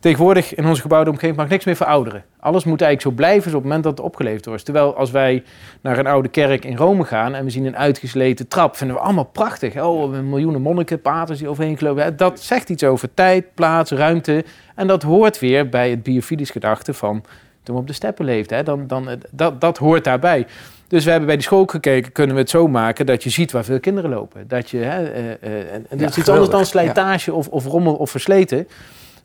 tegenwoordig 0.00 0.54
in 0.54 0.66
onze 0.66 0.80
gebouwde 0.80 1.10
omgeving 1.10 1.36
mag 1.36 1.48
niks 1.48 1.64
meer 1.64 1.76
verouderen. 1.76 2.24
Alles 2.40 2.64
moet 2.64 2.80
eigenlijk 2.80 3.16
zo 3.16 3.22
blijven 3.22 3.48
op 3.48 3.54
het 3.54 3.62
moment 3.62 3.82
dat 3.82 3.96
het 3.96 4.06
opgeleverd 4.06 4.46
wordt. 4.46 4.64
Terwijl 4.64 4.96
als 4.96 5.10
wij 5.10 5.42
naar 5.80 5.98
een 5.98 6.06
oude 6.06 6.28
kerk 6.28 6.64
in 6.64 6.76
Rome 6.76 7.04
gaan 7.04 7.34
en 7.34 7.44
we 7.44 7.50
zien 7.50 7.64
een 7.64 7.76
uitgesleten 7.76 8.48
trap, 8.48 8.76
vinden 8.76 8.96
we 8.96 9.02
allemaal 9.02 9.24
prachtig. 9.24 9.82
Oh, 9.82 10.18
miljoenen 10.20 10.62
monniken, 10.62 11.00
paters 11.00 11.38
die 11.38 11.48
overheen 11.48 11.78
gelopen. 11.78 12.16
Dat 12.16 12.40
zegt 12.40 12.68
iets 12.68 12.84
over 12.84 13.14
tijd, 13.14 13.54
plaats, 13.54 13.90
ruimte. 13.90 14.44
En 14.74 14.86
dat 14.86 15.02
hoort 15.02 15.38
weer 15.38 15.68
bij 15.68 15.90
het 15.90 16.02
biofilisch 16.02 16.50
gedachte 16.50 16.94
van 16.94 17.24
toen 17.62 17.74
we 17.74 17.80
op 17.80 17.86
de 17.86 17.92
steppen 17.92 18.24
leefden. 18.24 18.56
Hè? 18.56 18.62
Dan, 18.62 18.86
dan, 18.86 19.08
dat, 19.30 19.60
dat 19.60 19.78
hoort 19.78 20.04
daarbij. 20.04 20.46
Dus 20.88 21.04
we 21.04 21.10
hebben 21.10 21.28
bij 21.28 21.36
de 21.36 21.42
school 21.42 21.64
gekeken, 21.64 22.12
kunnen 22.12 22.34
we 22.34 22.40
het 22.40 22.50
zo 22.50 22.68
maken 22.68 23.06
dat 23.06 23.22
je 23.22 23.30
ziet 23.30 23.52
waar 23.52 23.64
veel 23.64 23.80
kinderen 23.80 24.10
lopen. 24.10 24.48
Dat 24.48 24.70
je, 24.70 24.78
hè, 24.78 25.14
uh, 25.14 25.24
uh, 25.24 25.72
en 25.72 25.86
dat 25.90 26.00
ja, 26.00 26.06
is 26.06 26.16
iets 26.16 26.28
anders 26.28 26.50
dan 26.50 26.66
slijtage 26.66 27.30
ja. 27.30 27.36
of, 27.36 27.48
of 27.48 27.64
rommel 27.64 27.94
of 27.94 28.10
versleten. 28.10 28.68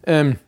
Um, 0.04 0.39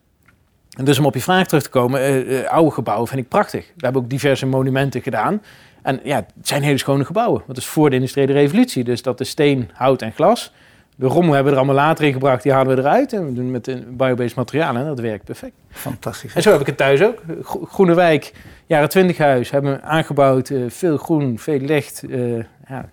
dus 0.83 0.99
om 0.99 1.05
op 1.05 1.13
je 1.13 1.21
vraag 1.21 1.47
terug 1.47 1.63
te 1.63 1.69
komen, 1.69 2.31
uh, 2.31 2.47
oude 2.47 2.71
gebouwen 2.71 3.07
vind 3.07 3.21
ik 3.21 3.27
prachtig. 3.27 3.65
We 3.65 3.83
hebben 3.83 4.01
ook 4.01 4.09
diverse 4.09 4.45
monumenten 4.45 5.01
gedaan. 5.01 5.41
En 5.81 5.99
ja, 6.03 6.15
het 6.15 6.47
zijn 6.47 6.63
hele 6.63 6.77
schone 6.77 7.05
gebouwen. 7.05 7.43
Dat 7.47 7.57
is 7.57 7.65
voor 7.65 7.89
de 7.89 7.95
industriële 7.95 8.33
revolutie. 8.33 8.83
Dus 8.83 9.01
dat 9.01 9.19
is 9.19 9.29
steen, 9.29 9.69
hout 9.73 10.01
en 10.01 10.11
glas. 10.11 10.53
De 10.95 11.05
rommel 11.05 11.33
hebben 11.33 11.53
we 11.53 11.59
er 11.59 11.65
allemaal 11.65 11.85
later 11.85 12.05
in 12.05 12.13
gebracht, 12.13 12.43
die 12.43 12.51
halen 12.51 12.75
we 12.75 12.81
eruit. 12.81 13.13
En 13.13 13.25
we 13.25 13.33
doen 13.33 13.51
met 13.51 13.97
biobased 13.97 14.35
materialen 14.35 14.81
en 14.81 14.87
dat 14.87 14.99
werkt 14.99 15.23
perfect. 15.23 15.55
Fantastisch. 15.69 16.33
En 16.33 16.41
zo 16.41 16.51
heb 16.51 16.59
ik 16.59 16.65
het 16.65 16.77
thuis 16.77 17.01
ook. 17.01 17.21
Groene 17.43 17.93
wijk, 17.93 18.33
jaren 18.65 18.89
twintig 18.89 19.17
huis, 19.17 19.51
hebben 19.51 19.71
we 19.71 19.81
aangebouwd. 19.81 20.49
Uh, 20.49 20.69
veel 20.69 20.97
groen, 20.97 21.39
veel 21.39 21.59
licht. 21.59 22.03
Uh, 22.07 22.43
ja, 22.67 22.89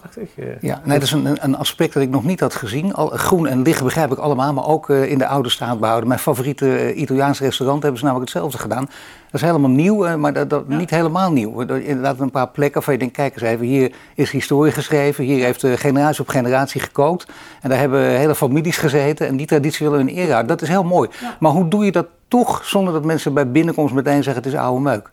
prachtig. 0.00 0.28
Uh, 0.36 0.60
ja, 0.60 0.80
nee, 0.84 0.98
dat 0.98 1.06
is 1.06 1.12
een, 1.12 1.44
een, 1.44 1.56
aspect 1.56 1.92
dat 1.92 2.02
ik 2.02 2.10
nog 2.10 2.24
niet 2.24 2.40
had 2.40 2.54
gezien. 2.54 2.94
Al, 2.94 3.08
groen 3.08 3.46
en 3.46 3.62
licht 3.62 3.82
begrijp 3.82 4.12
ik 4.12 4.18
allemaal, 4.18 4.52
maar 4.52 4.66
ook 4.66 4.90
in 4.90 5.18
de 5.18 5.26
oude 5.26 5.48
staat 5.48 5.80
behouden. 5.80 6.08
Mijn 6.08 6.20
favoriete 6.20 6.94
Italiaanse 6.94 7.44
restaurant 7.44 7.82
hebben 7.82 8.00
ze 8.00 8.06
namelijk 8.06 8.32
hetzelfde 8.32 8.58
gedaan. 8.58 8.84
Dat 9.30 9.40
is 9.40 9.46
helemaal 9.46 9.70
nieuw, 9.70 10.16
maar 10.16 10.32
dat, 10.32 10.50
dat 10.50 10.68
niet 10.68 10.90
helemaal 10.90 11.32
nieuw. 11.32 11.60
Inderdaad 11.60 12.20
een 12.20 12.30
paar 12.30 12.48
plekken 12.48 12.74
waarvan 12.74 12.92
je 12.92 13.00
denkt, 13.00 13.14
kijk 13.14 13.34
eens 13.34 13.42
even, 13.42 13.66
hier 13.66 13.92
is 14.14 14.30
historie 14.30 14.72
geschreven. 14.72 15.24
Hier 15.24 15.44
heeft 15.44 15.66
generatie 15.66 16.20
op 16.20 16.28
generatie 16.28 16.80
gekookt. 16.80 17.26
En 17.60 17.68
daar 17.68 17.78
hebben 17.78 18.00
hele 18.00 18.34
families 18.34 18.76
gezeten 18.76 19.26
en 19.26 19.36
die 19.36 19.46
traditie 19.46 19.88
willen 19.88 20.04
we 20.04 20.12
in 20.12 20.18
ere 20.18 20.44
Dat 20.44 20.62
is 20.62 20.68
heel 20.68 20.84
mooi. 20.84 21.08
Maar 21.38 21.52
hoe 21.52 21.68
doe 21.68 21.84
je 21.84 21.92
dat 21.92 22.06
toch 22.28 22.64
zonder 22.64 22.92
dat 22.92 23.04
mensen 23.04 23.34
bij 23.34 23.50
binnenkomst 23.50 23.94
meteen 23.94 24.22
zeggen 24.22 24.42
het 24.42 24.52
is 24.52 24.58
oude 24.58 24.80
meuk? 24.80 25.10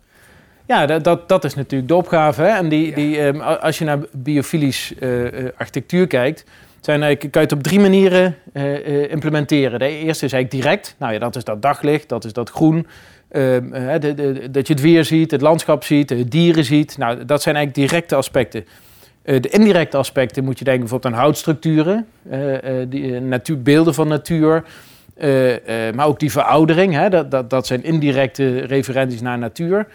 Ja, 0.67 0.85
dat, 0.85 1.03
dat, 1.03 1.29
dat 1.29 1.43
is 1.43 1.55
natuurlijk 1.55 1.89
de 1.89 1.95
opgave. 1.95 2.41
Hè? 2.41 2.47
En 2.47 2.69
die, 2.69 2.93
die, 2.93 3.21
um, 3.21 3.41
als 3.41 3.77
je 3.77 3.85
naar 3.85 3.99
biofilisch 4.11 4.93
uh, 4.99 5.27
architectuur 5.57 6.07
kijkt, 6.07 6.43
zijn 6.79 7.01
eigenlijk, 7.01 7.31
kan 7.33 7.41
je 7.41 7.47
het 7.47 7.57
op 7.57 7.63
drie 7.63 7.79
manieren 7.79 8.35
uh, 8.53 9.11
implementeren. 9.11 9.79
De 9.79 9.87
eerste 9.87 10.25
is 10.25 10.33
eigenlijk 10.33 10.63
direct. 10.63 10.95
Nou 10.97 11.13
ja, 11.13 11.19
dat 11.19 11.35
is 11.35 11.43
dat 11.43 11.61
daglicht, 11.61 12.09
dat 12.09 12.25
is 12.25 12.33
dat 12.33 12.49
groen. 12.49 12.87
Ehm, 13.29 13.99
de, 13.99 14.13
de, 14.13 14.51
dat 14.51 14.67
je 14.67 14.73
het 14.73 14.81
weer 14.81 15.05
ziet, 15.05 15.31
het 15.31 15.41
landschap 15.41 15.83
ziet, 15.83 16.07
de 16.07 16.27
dieren 16.27 16.63
ziet. 16.63 16.97
Nou, 16.97 17.25
dat 17.25 17.41
zijn 17.41 17.55
eigenlijk 17.55 17.87
directe 17.87 18.15
aspecten. 18.15 18.65
de 19.23 19.49
indirecte 19.49 19.97
aspecten 19.97 20.43
moet 20.43 20.59
je 20.59 20.63
denken 20.63 20.81
bijvoorbeeld 20.81 21.13
aan 21.13 21.19
houtstructuren, 21.19 22.07
die, 22.89 23.19
natuur, 23.19 23.61
beelden 23.61 23.93
van 23.93 24.07
natuur. 24.07 24.63
maar 25.95 26.07
ook 26.07 26.19
die 26.19 26.31
veroudering, 26.31 26.93
hè, 26.93 27.09
dat, 27.09 27.31
dat, 27.31 27.49
dat 27.49 27.67
zijn 27.67 27.83
indirecte 27.83 28.59
referenties 28.59 29.21
naar 29.21 29.37
natuur. 29.37 29.87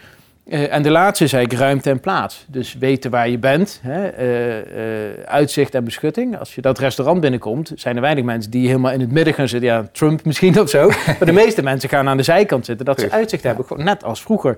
Uh, 0.45 0.73
en 0.73 0.81
de 0.81 0.89
laatste 0.89 1.23
is 1.23 1.33
eigenlijk 1.33 1.63
ruimte 1.63 1.89
en 1.89 1.99
plaats. 1.99 2.45
Dus 2.47 2.73
weten 2.73 3.11
waar 3.11 3.29
je 3.29 3.37
bent, 3.37 3.79
hè, 3.81 4.19
uh, 4.19 5.07
uh, 5.07 5.23
uitzicht 5.25 5.75
en 5.75 5.83
beschutting. 5.83 6.37
Als 6.39 6.55
je 6.55 6.61
dat 6.61 6.79
restaurant 6.79 7.21
binnenkomt, 7.21 7.71
zijn 7.75 7.95
er 7.95 8.01
weinig 8.01 8.23
mensen 8.23 8.51
die 8.51 8.67
helemaal 8.67 8.91
in 8.91 8.99
het 8.99 9.11
midden 9.11 9.33
gaan 9.33 9.47
zitten. 9.47 9.69
Ja, 9.69 9.87
Trump 9.91 10.25
misschien 10.25 10.59
of 10.59 10.69
zo. 10.69 10.87
maar 11.05 11.25
de 11.25 11.31
meeste 11.31 11.63
mensen 11.63 11.89
gaan 11.89 12.09
aan 12.09 12.17
de 12.17 12.23
zijkant 12.23 12.65
zitten, 12.65 12.85
dat 12.85 12.99
ze 12.99 13.11
uitzicht 13.11 13.43
hebben. 13.43 13.65
Gewoon 13.65 13.83
net 13.83 14.03
als 14.03 14.21
vroeger. 14.21 14.57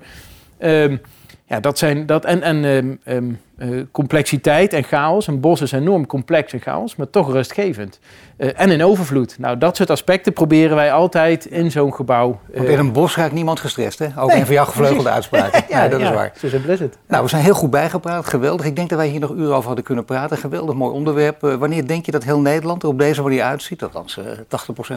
Um, 0.58 1.00
ja, 1.48 1.60
dat 1.60 1.78
zijn 1.78 2.06
dat. 2.06 2.24
En, 2.24 2.42
en 2.42 2.64
um, 2.64 2.98
um, 3.04 3.40
uh, 3.58 3.82
complexiteit 3.90 4.72
en 4.72 4.82
chaos. 4.82 5.26
Een 5.26 5.40
bos 5.40 5.60
is 5.60 5.72
enorm 5.72 6.06
complex 6.06 6.52
en 6.52 6.60
chaos, 6.60 6.96
maar 6.96 7.10
toch 7.10 7.32
rustgevend. 7.32 7.98
Uh, 8.38 8.50
en 8.56 8.70
in 8.70 8.84
overvloed. 8.84 9.38
Nou, 9.38 9.58
dat 9.58 9.76
soort 9.76 9.90
aspecten 9.90 10.32
proberen 10.32 10.76
wij 10.76 10.92
altijd 10.92 11.44
in 11.44 11.70
zo'n 11.70 11.94
gebouw. 11.94 12.40
Uh, 12.50 12.56
Want 12.56 12.68
in 12.68 12.78
een 12.78 12.92
bos 12.92 13.16
raakt 13.16 13.32
niemand 13.32 13.60
gestrest, 13.60 13.98
hè? 13.98 14.06
Ook 14.16 14.28
nee, 14.28 14.38
een 14.38 14.46
van 14.46 14.54
jouw 14.54 14.64
gevleugelde 14.64 15.10
uitspraken. 15.10 15.64
ja, 15.68 15.80
nee, 15.80 15.88
dat 15.88 16.00
ja, 16.00 16.08
is 16.08 16.14
waar. 16.14 16.32
Zo 16.38 16.48
simpel 16.48 16.72
is 16.72 16.80
het. 16.80 16.98
Nou, 17.08 17.22
we 17.22 17.28
zijn 17.28 17.42
heel 17.42 17.54
goed 17.54 17.70
bijgepraat. 17.70 18.26
Geweldig. 18.26 18.66
Ik 18.66 18.76
denk 18.76 18.88
dat 18.88 18.98
wij 18.98 19.08
hier 19.08 19.20
nog 19.20 19.30
uren 19.30 19.54
over 19.54 19.66
hadden 19.66 19.84
kunnen 19.84 20.04
praten. 20.04 20.38
Geweldig 20.38 20.74
mooi 20.74 20.92
onderwerp. 20.92 21.40
wanneer 21.40 21.86
denk 21.86 22.06
je 22.06 22.12
dat 22.12 22.24
heel 22.24 22.40
Nederland 22.40 22.82
er 22.82 22.88
op 22.88 22.98
deze 22.98 23.22
manier 23.22 23.42
uitziet? 23.42 23.82
Althans, 23.82 24.18
80% 24.20 24.24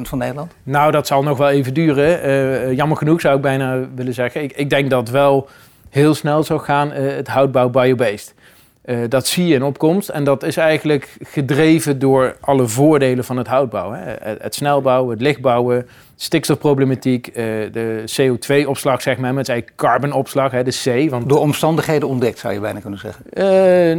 van 0.01 0.17
Nederland? 0.17 0.51
Nou, 0.63 0.91
dat 0.91 1.07
zal 1.07 1.23
nog 1.23 1.38
wel 1.38 1.49
even 1.49 1.73
duren. 1.73 2.75
jammer 2.75 2.97
genoeg 2.97 3.21
zou 3.21 3.35
ik 3.35 3.41
bijna 3.41 3.79
willen 3.95 4.13
zeggen. 4.13 4.43
Ik, 4.43 4.51
ik 4.51 4.69
denk 4.69 4.89
dat 4.89 5.09
wel 5.09 5.49
heel 5.89 6.13
snel 6.13 6.43
zou 6.43 6.60
gaan, 6.60 6.91
uh, 6.91 7.15
het 7.15 7.28
houtbouw 7.28 7.69
biobased. 7.69 8.34
Uh, 8.86 8.97
dat 9.10 9.28
zie 9.28 9.47
je 9.47 9.56
in 9.56 9.63
opkomst 9.63 10.10
en 10.10 10.23
dat 10.23 10.43
is 10.43 10.58
eigenlijk 10.58 11.17
gedreven 11.21 11.99
door 11.99 12.36
alle 12.39 12.67
voordelen 12.67 13.23
van 13.23 13.38
het 13.38 13.47
houtbouw. 13.47 13.91
Hè. 13.91 14.02
Het, 14.02 14.41
het 14.41 14.56
snel 14.56 14.82
bouwen, 14.82 15.12
het 15.12 15.21
licht 15.21 15.41
bouwen, 15.41 15.88
stikstofproblematiek, 16.21 17.27
uh, 17.27 17.34
de 17.71 18.03
CO2-opslag, 18.05 19.01
zeg 19.01 19.17
maar, 19.17 19.34
met 19.34 19.49
eigenlijk 19.49 19.79
carbonopslag, 19.79 20.51
hè, 20.51 20.63
de 20.63 21.05
C. 21.05 21.10
Want... 21.10 21.29
Door 21.29 21.39
omstandigheden 21.39 22.08
ontdekt, 22.08 22.39
zou 22.39 22.53
je 22.53 22.60
bijna 22.60 22.79
kunnen 22.79 22.99
zeggen. 22.99 23.25
Uh, 23.34 23.43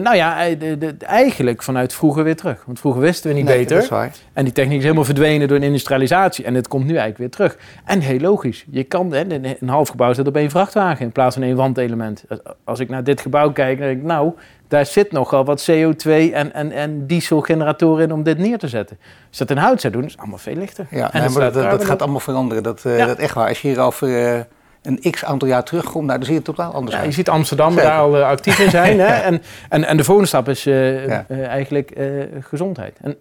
nou 0.02 0.16
ja, 0.16 0.48
de, 0.54 0.78
de, 0.78 0.94
eigenlijk 0.98 1.62
vanuit 1.62 1.92
vroeger 1.94 2.24
weer 2.24 2.36
terug. 2.36 2.62
Want 2.66 2.78
vroeger 2.78 3.00
wisten 3.00 3.30
we 3.30 3.36
niet 3.36 3.44
nee, 3.44 3.58
beter. 3.58 3.74
Dat 3.74 3.84
is 3.84 3.90
waar. 3.90 4.12
En 4.32 4.44
die 4.44 4.52
techniek 4.52 4.76
is 4.76 4.82
helemaal 4.82 5.04
verdwenen 5.04 5.48
door 5.48 5.56
een 5.56 5.62
industrialisatie. 5.62 6.44
En 6.44 6.54
het 6.54 6.68
komt 6.68 6.84
nu 6.84 6.96
eigenlijk 6.96 7.18
weer 7.18 7.30
terug. 7.30 7.56
En 7.84 8.00
heel 8.00 8.20
logisch. 8.20 8.64
Je 8.70 8.84
kan, 8.84 9.12
hè, 9.12 9.24
een 9.60 9.68
half 9.68 9.88
gebouw 9.88 10.12
zit 10.12 10.26
op 10.26 10.36
één 10.36 10.50
vrachtwagen 10.50 11.04
in 11.04 11.12
plaats 11.12 11.34
van 11.34 11.44
één 11.44 11.56
wandelement. 11.56 12.24
Als 12.64 12.80
ik 12.80 12.88
naar 12.88 13.04
dit 13.04 13.20
gebouw 13.20 13.52
kijk, 13.52 13.78
dan 13.78 13.86
denk 13.86 14.00
ik, 14.00 14.06
nou, 14.06 14.32
daar 14.70 14.86
zit 14.86 15.12
nogal 15.12 15.44
wat 15.44 15.70
CO2 15.70 16.10
en, 16.10 16.52
en, 16.52 16.72
en 16.72 17.06
dieselgeneratoren 17.06 18.04
in 18.04 18.12
om 18.12 18.22
dit 18.22 18.38
neer 18.38 18.58
te 18.58 18.68
zetten. 18.68 18.98
Als 19.28 19.38
dat 19.38 19.50
in 19.50 19.56
hout 19.56 19.80
zou 19.80 19.92
doen, 19.92 20.04
is 20.04 20.10
het 20.10 20.20
allemaal 20.20 20.38
veel 20.38 20.54
lichter. 20.54 20.86
Ja, 20.90 21.10
nee, 21.12 21.28
maar 21.28 21.52
dat, 21.52 21.54
dat, 21.54 21.84
gaat 21.84 22.02
allemaal 22.02 22.09
veranderen. 22.18 22.62
Dat, 22.62 22.84
uh, 22.86 22.98
ja. 22.98 23.06
dat 23.06 23.18
echt 23.18 23.34
waar. 23.34 23.48
Als 23.48 23.62
je 23.62 23.68
hier 23.68 23.80
over 23.80 24.08
uh, 24.08 24.40
een 24.82 25.10
x 25.10 25.24
aantal 25.24 25.48
jaar 25.48 25.64
terugkomt, 25.64 26.06
nou, 26.06 26.18
dan 26.18 26.26
zie 26.26 26.32
je 26.34 26.40
het 26.44 26.56
totaal 26.56 26.72
anders 26.72 26.92
ja, 26.92 27.02
uit. 27.02 27.08
Je 27.08 27.14
ziet 27.14 27.28
Amsterdam 27.28 27.72
Zeker. 27.72 27.88
daar 27.88 27.98
al 27.98 28.16
uh, 28.16 28.26
actief 28.26 28.58
in 28.58 28.70
zijn. 28.70 29.00
hè? 29.00 29.06
En, 29.30 29.42
en, 29.68 29.84
en 29.84 29.96
de 29.96 30.04
volgende 30.04 30.28
stap 30.28 30.48
is 30.48 30.66
eigenlijk 31.28 31.92
gezondheid. 32.40 32.98
En 33.00 33.16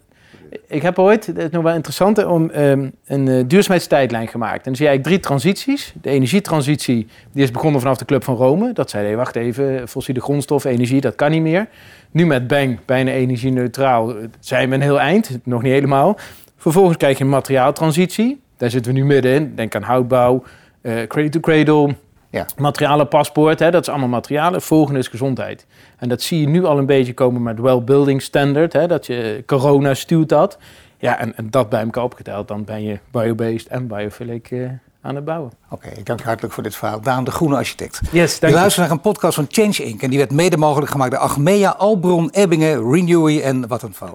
ik 0.66 0.82
heb 0.82 0.98
ooit, 0.98 1.26
het 1.26 1.38
is 1.38 1.50
nog 1.50 1.62
wel 1.62 1.74
interessant, 1.74 2.24
om, 2.24 2.50
um, 2.56 2.92
een 3.06 3.48
duurzaamheidstijdlijn 3.48 4.28
gemaakt. 4.28 4.56
En 4.56 4.62
dan 4.64 4.76
zie 4.76 4.84
je 4.84 4.90
eigenlijk 4.90 5.04
drie 5.04 5.20
transities. 5.20 5.94
De 6.02 6.10
energietransitie, 6.10 7.06
die 7.32 7.42
is 7.42 7.50
begonnen 7.50 7.80
vanaf 7.80 7.96
de 7.96 8.04
Club 8.04 8.24
van 8.24 8.36
Rome. 8.36 8.72
Dat 8.72 8.90
zei, 8.90 9.06
hey, 9.06 9.16
wacht 9.16 9.36
even, 9.36 9.88
fossiele 9.88 10.20
grondstof, 10.20 10.64
energie, 10.64 11.00
dat 11.00 11.14
kan 11.14 11.30
niet 11.30 11.42
meer. 11.42 11.68
Nu 12.10 12.26
met 12.26 12.46
Bang, 12.46 12.78
bijna 12.84 13.10
energie-neutraal, 13.10 14.14
zijn 14.40 14.68
we 14.68 14.74
een 14.74 14.80
heel 14.80 15.00
eind. 15.00 15.38
Nog 15.44 15.62
niet 15.62 15.72
helemaal. 15.72 16.18
Vervolgens 16.56 16.96
krijg 16.96 17.18
je 17.18 17.24
een 17.24 17.30
materiaaltransitie. 17.30 18.40
Daar 18.60 18.70
zitten 18.70 18.92
we 18.92 18.98
nu 18.98 19.04
middenin. 19.04 19.54
Denk 19.54 19.74
aan 19.74 19.82
houtbouw, 19.82 20.42
uh, 20.82 21.02
cradle-to-cradle, 21.06 21.94
ja. 22.30 22.46
Materialenpaspoort, 22.56 23.58
hè, 23.58 23.70
dat 23.70 23.82
is 23.82 23.88
allemaal 23.88 24.08
materialen. 24.08 24.62
Volgende 24.62 24.98
is 24.98 25.08
gezondheid. 25.08 25.66
En 25.96 26.08
dat 26.08 26.22
zie 26.22 26.40
je 26.40 26.48
nu 26.48 26.64
al 26.64 26.78
een 26.78 26.86
beetje 26.86 27.14
komen 27.14 27.42
met 27.42 27.60
well-building 27.60 28.22
standard. 28.22 28.72
Hè, 28.72 28.86
dat 28.86 29.06
je 29.06 29.42
corona 29.46 29.94
stuurt 29.94 30.28
dat. 30.28 30.58
Ja, 30.98 31.18
en, 31.18 31.36
en, 31.36 31.50
dat 31.50 31.68
bij 31.68 31.82
elkaar 31.82 32.04
opgeteld, 32.04 32.48
dan 32.48 32.64
ben 32.64 32.82
je 32.82 32.98
biobased 33.10 33.66
en 33.66 33.86
biophilic 33.86 34.50
uh, 34.50 34.70
aan 35.00 35.14
het 35.14 35.24
bouwen. 35.24 35.52
Oké, 35.70 35.88
ik 35.88 36.06
dank 36.06 36.18
je 36.18 36.26
hartelijk 36.26 36.54
voor 36.54 36.62
dit 36.62 36.76
verhaal. 36.76 37.00
Daan 37.00 37.24
de 37.24 37.30
Groene 37.30 37.56
Architect. 37.56 38.00
Yes, 38.12 38.38
dank 38.40 38.52
je. 38.52 38.58
luistert 38.58 38.86
naar 38.86 38.96
een 38.96 39.02
podcast 39.02 39.34
van 39.34 39.46
Change 39.48 39.84
Inc. 39.84 40.02
En 40.02 40.10
die 40.10 40.18
werd 40.18 40.32
mede 40.32 40.56
mogelijk 40.56 40.90
gemaakt 40.90 41.10
door 41.10 41.20
Achmea, 41.20 41.70
Albron, 41.70 42.30
Ebbingen, 42.30 42.92
Renewy 42.92 43.40
en 43.40 43.64
Vattenfall. 43.68 44.14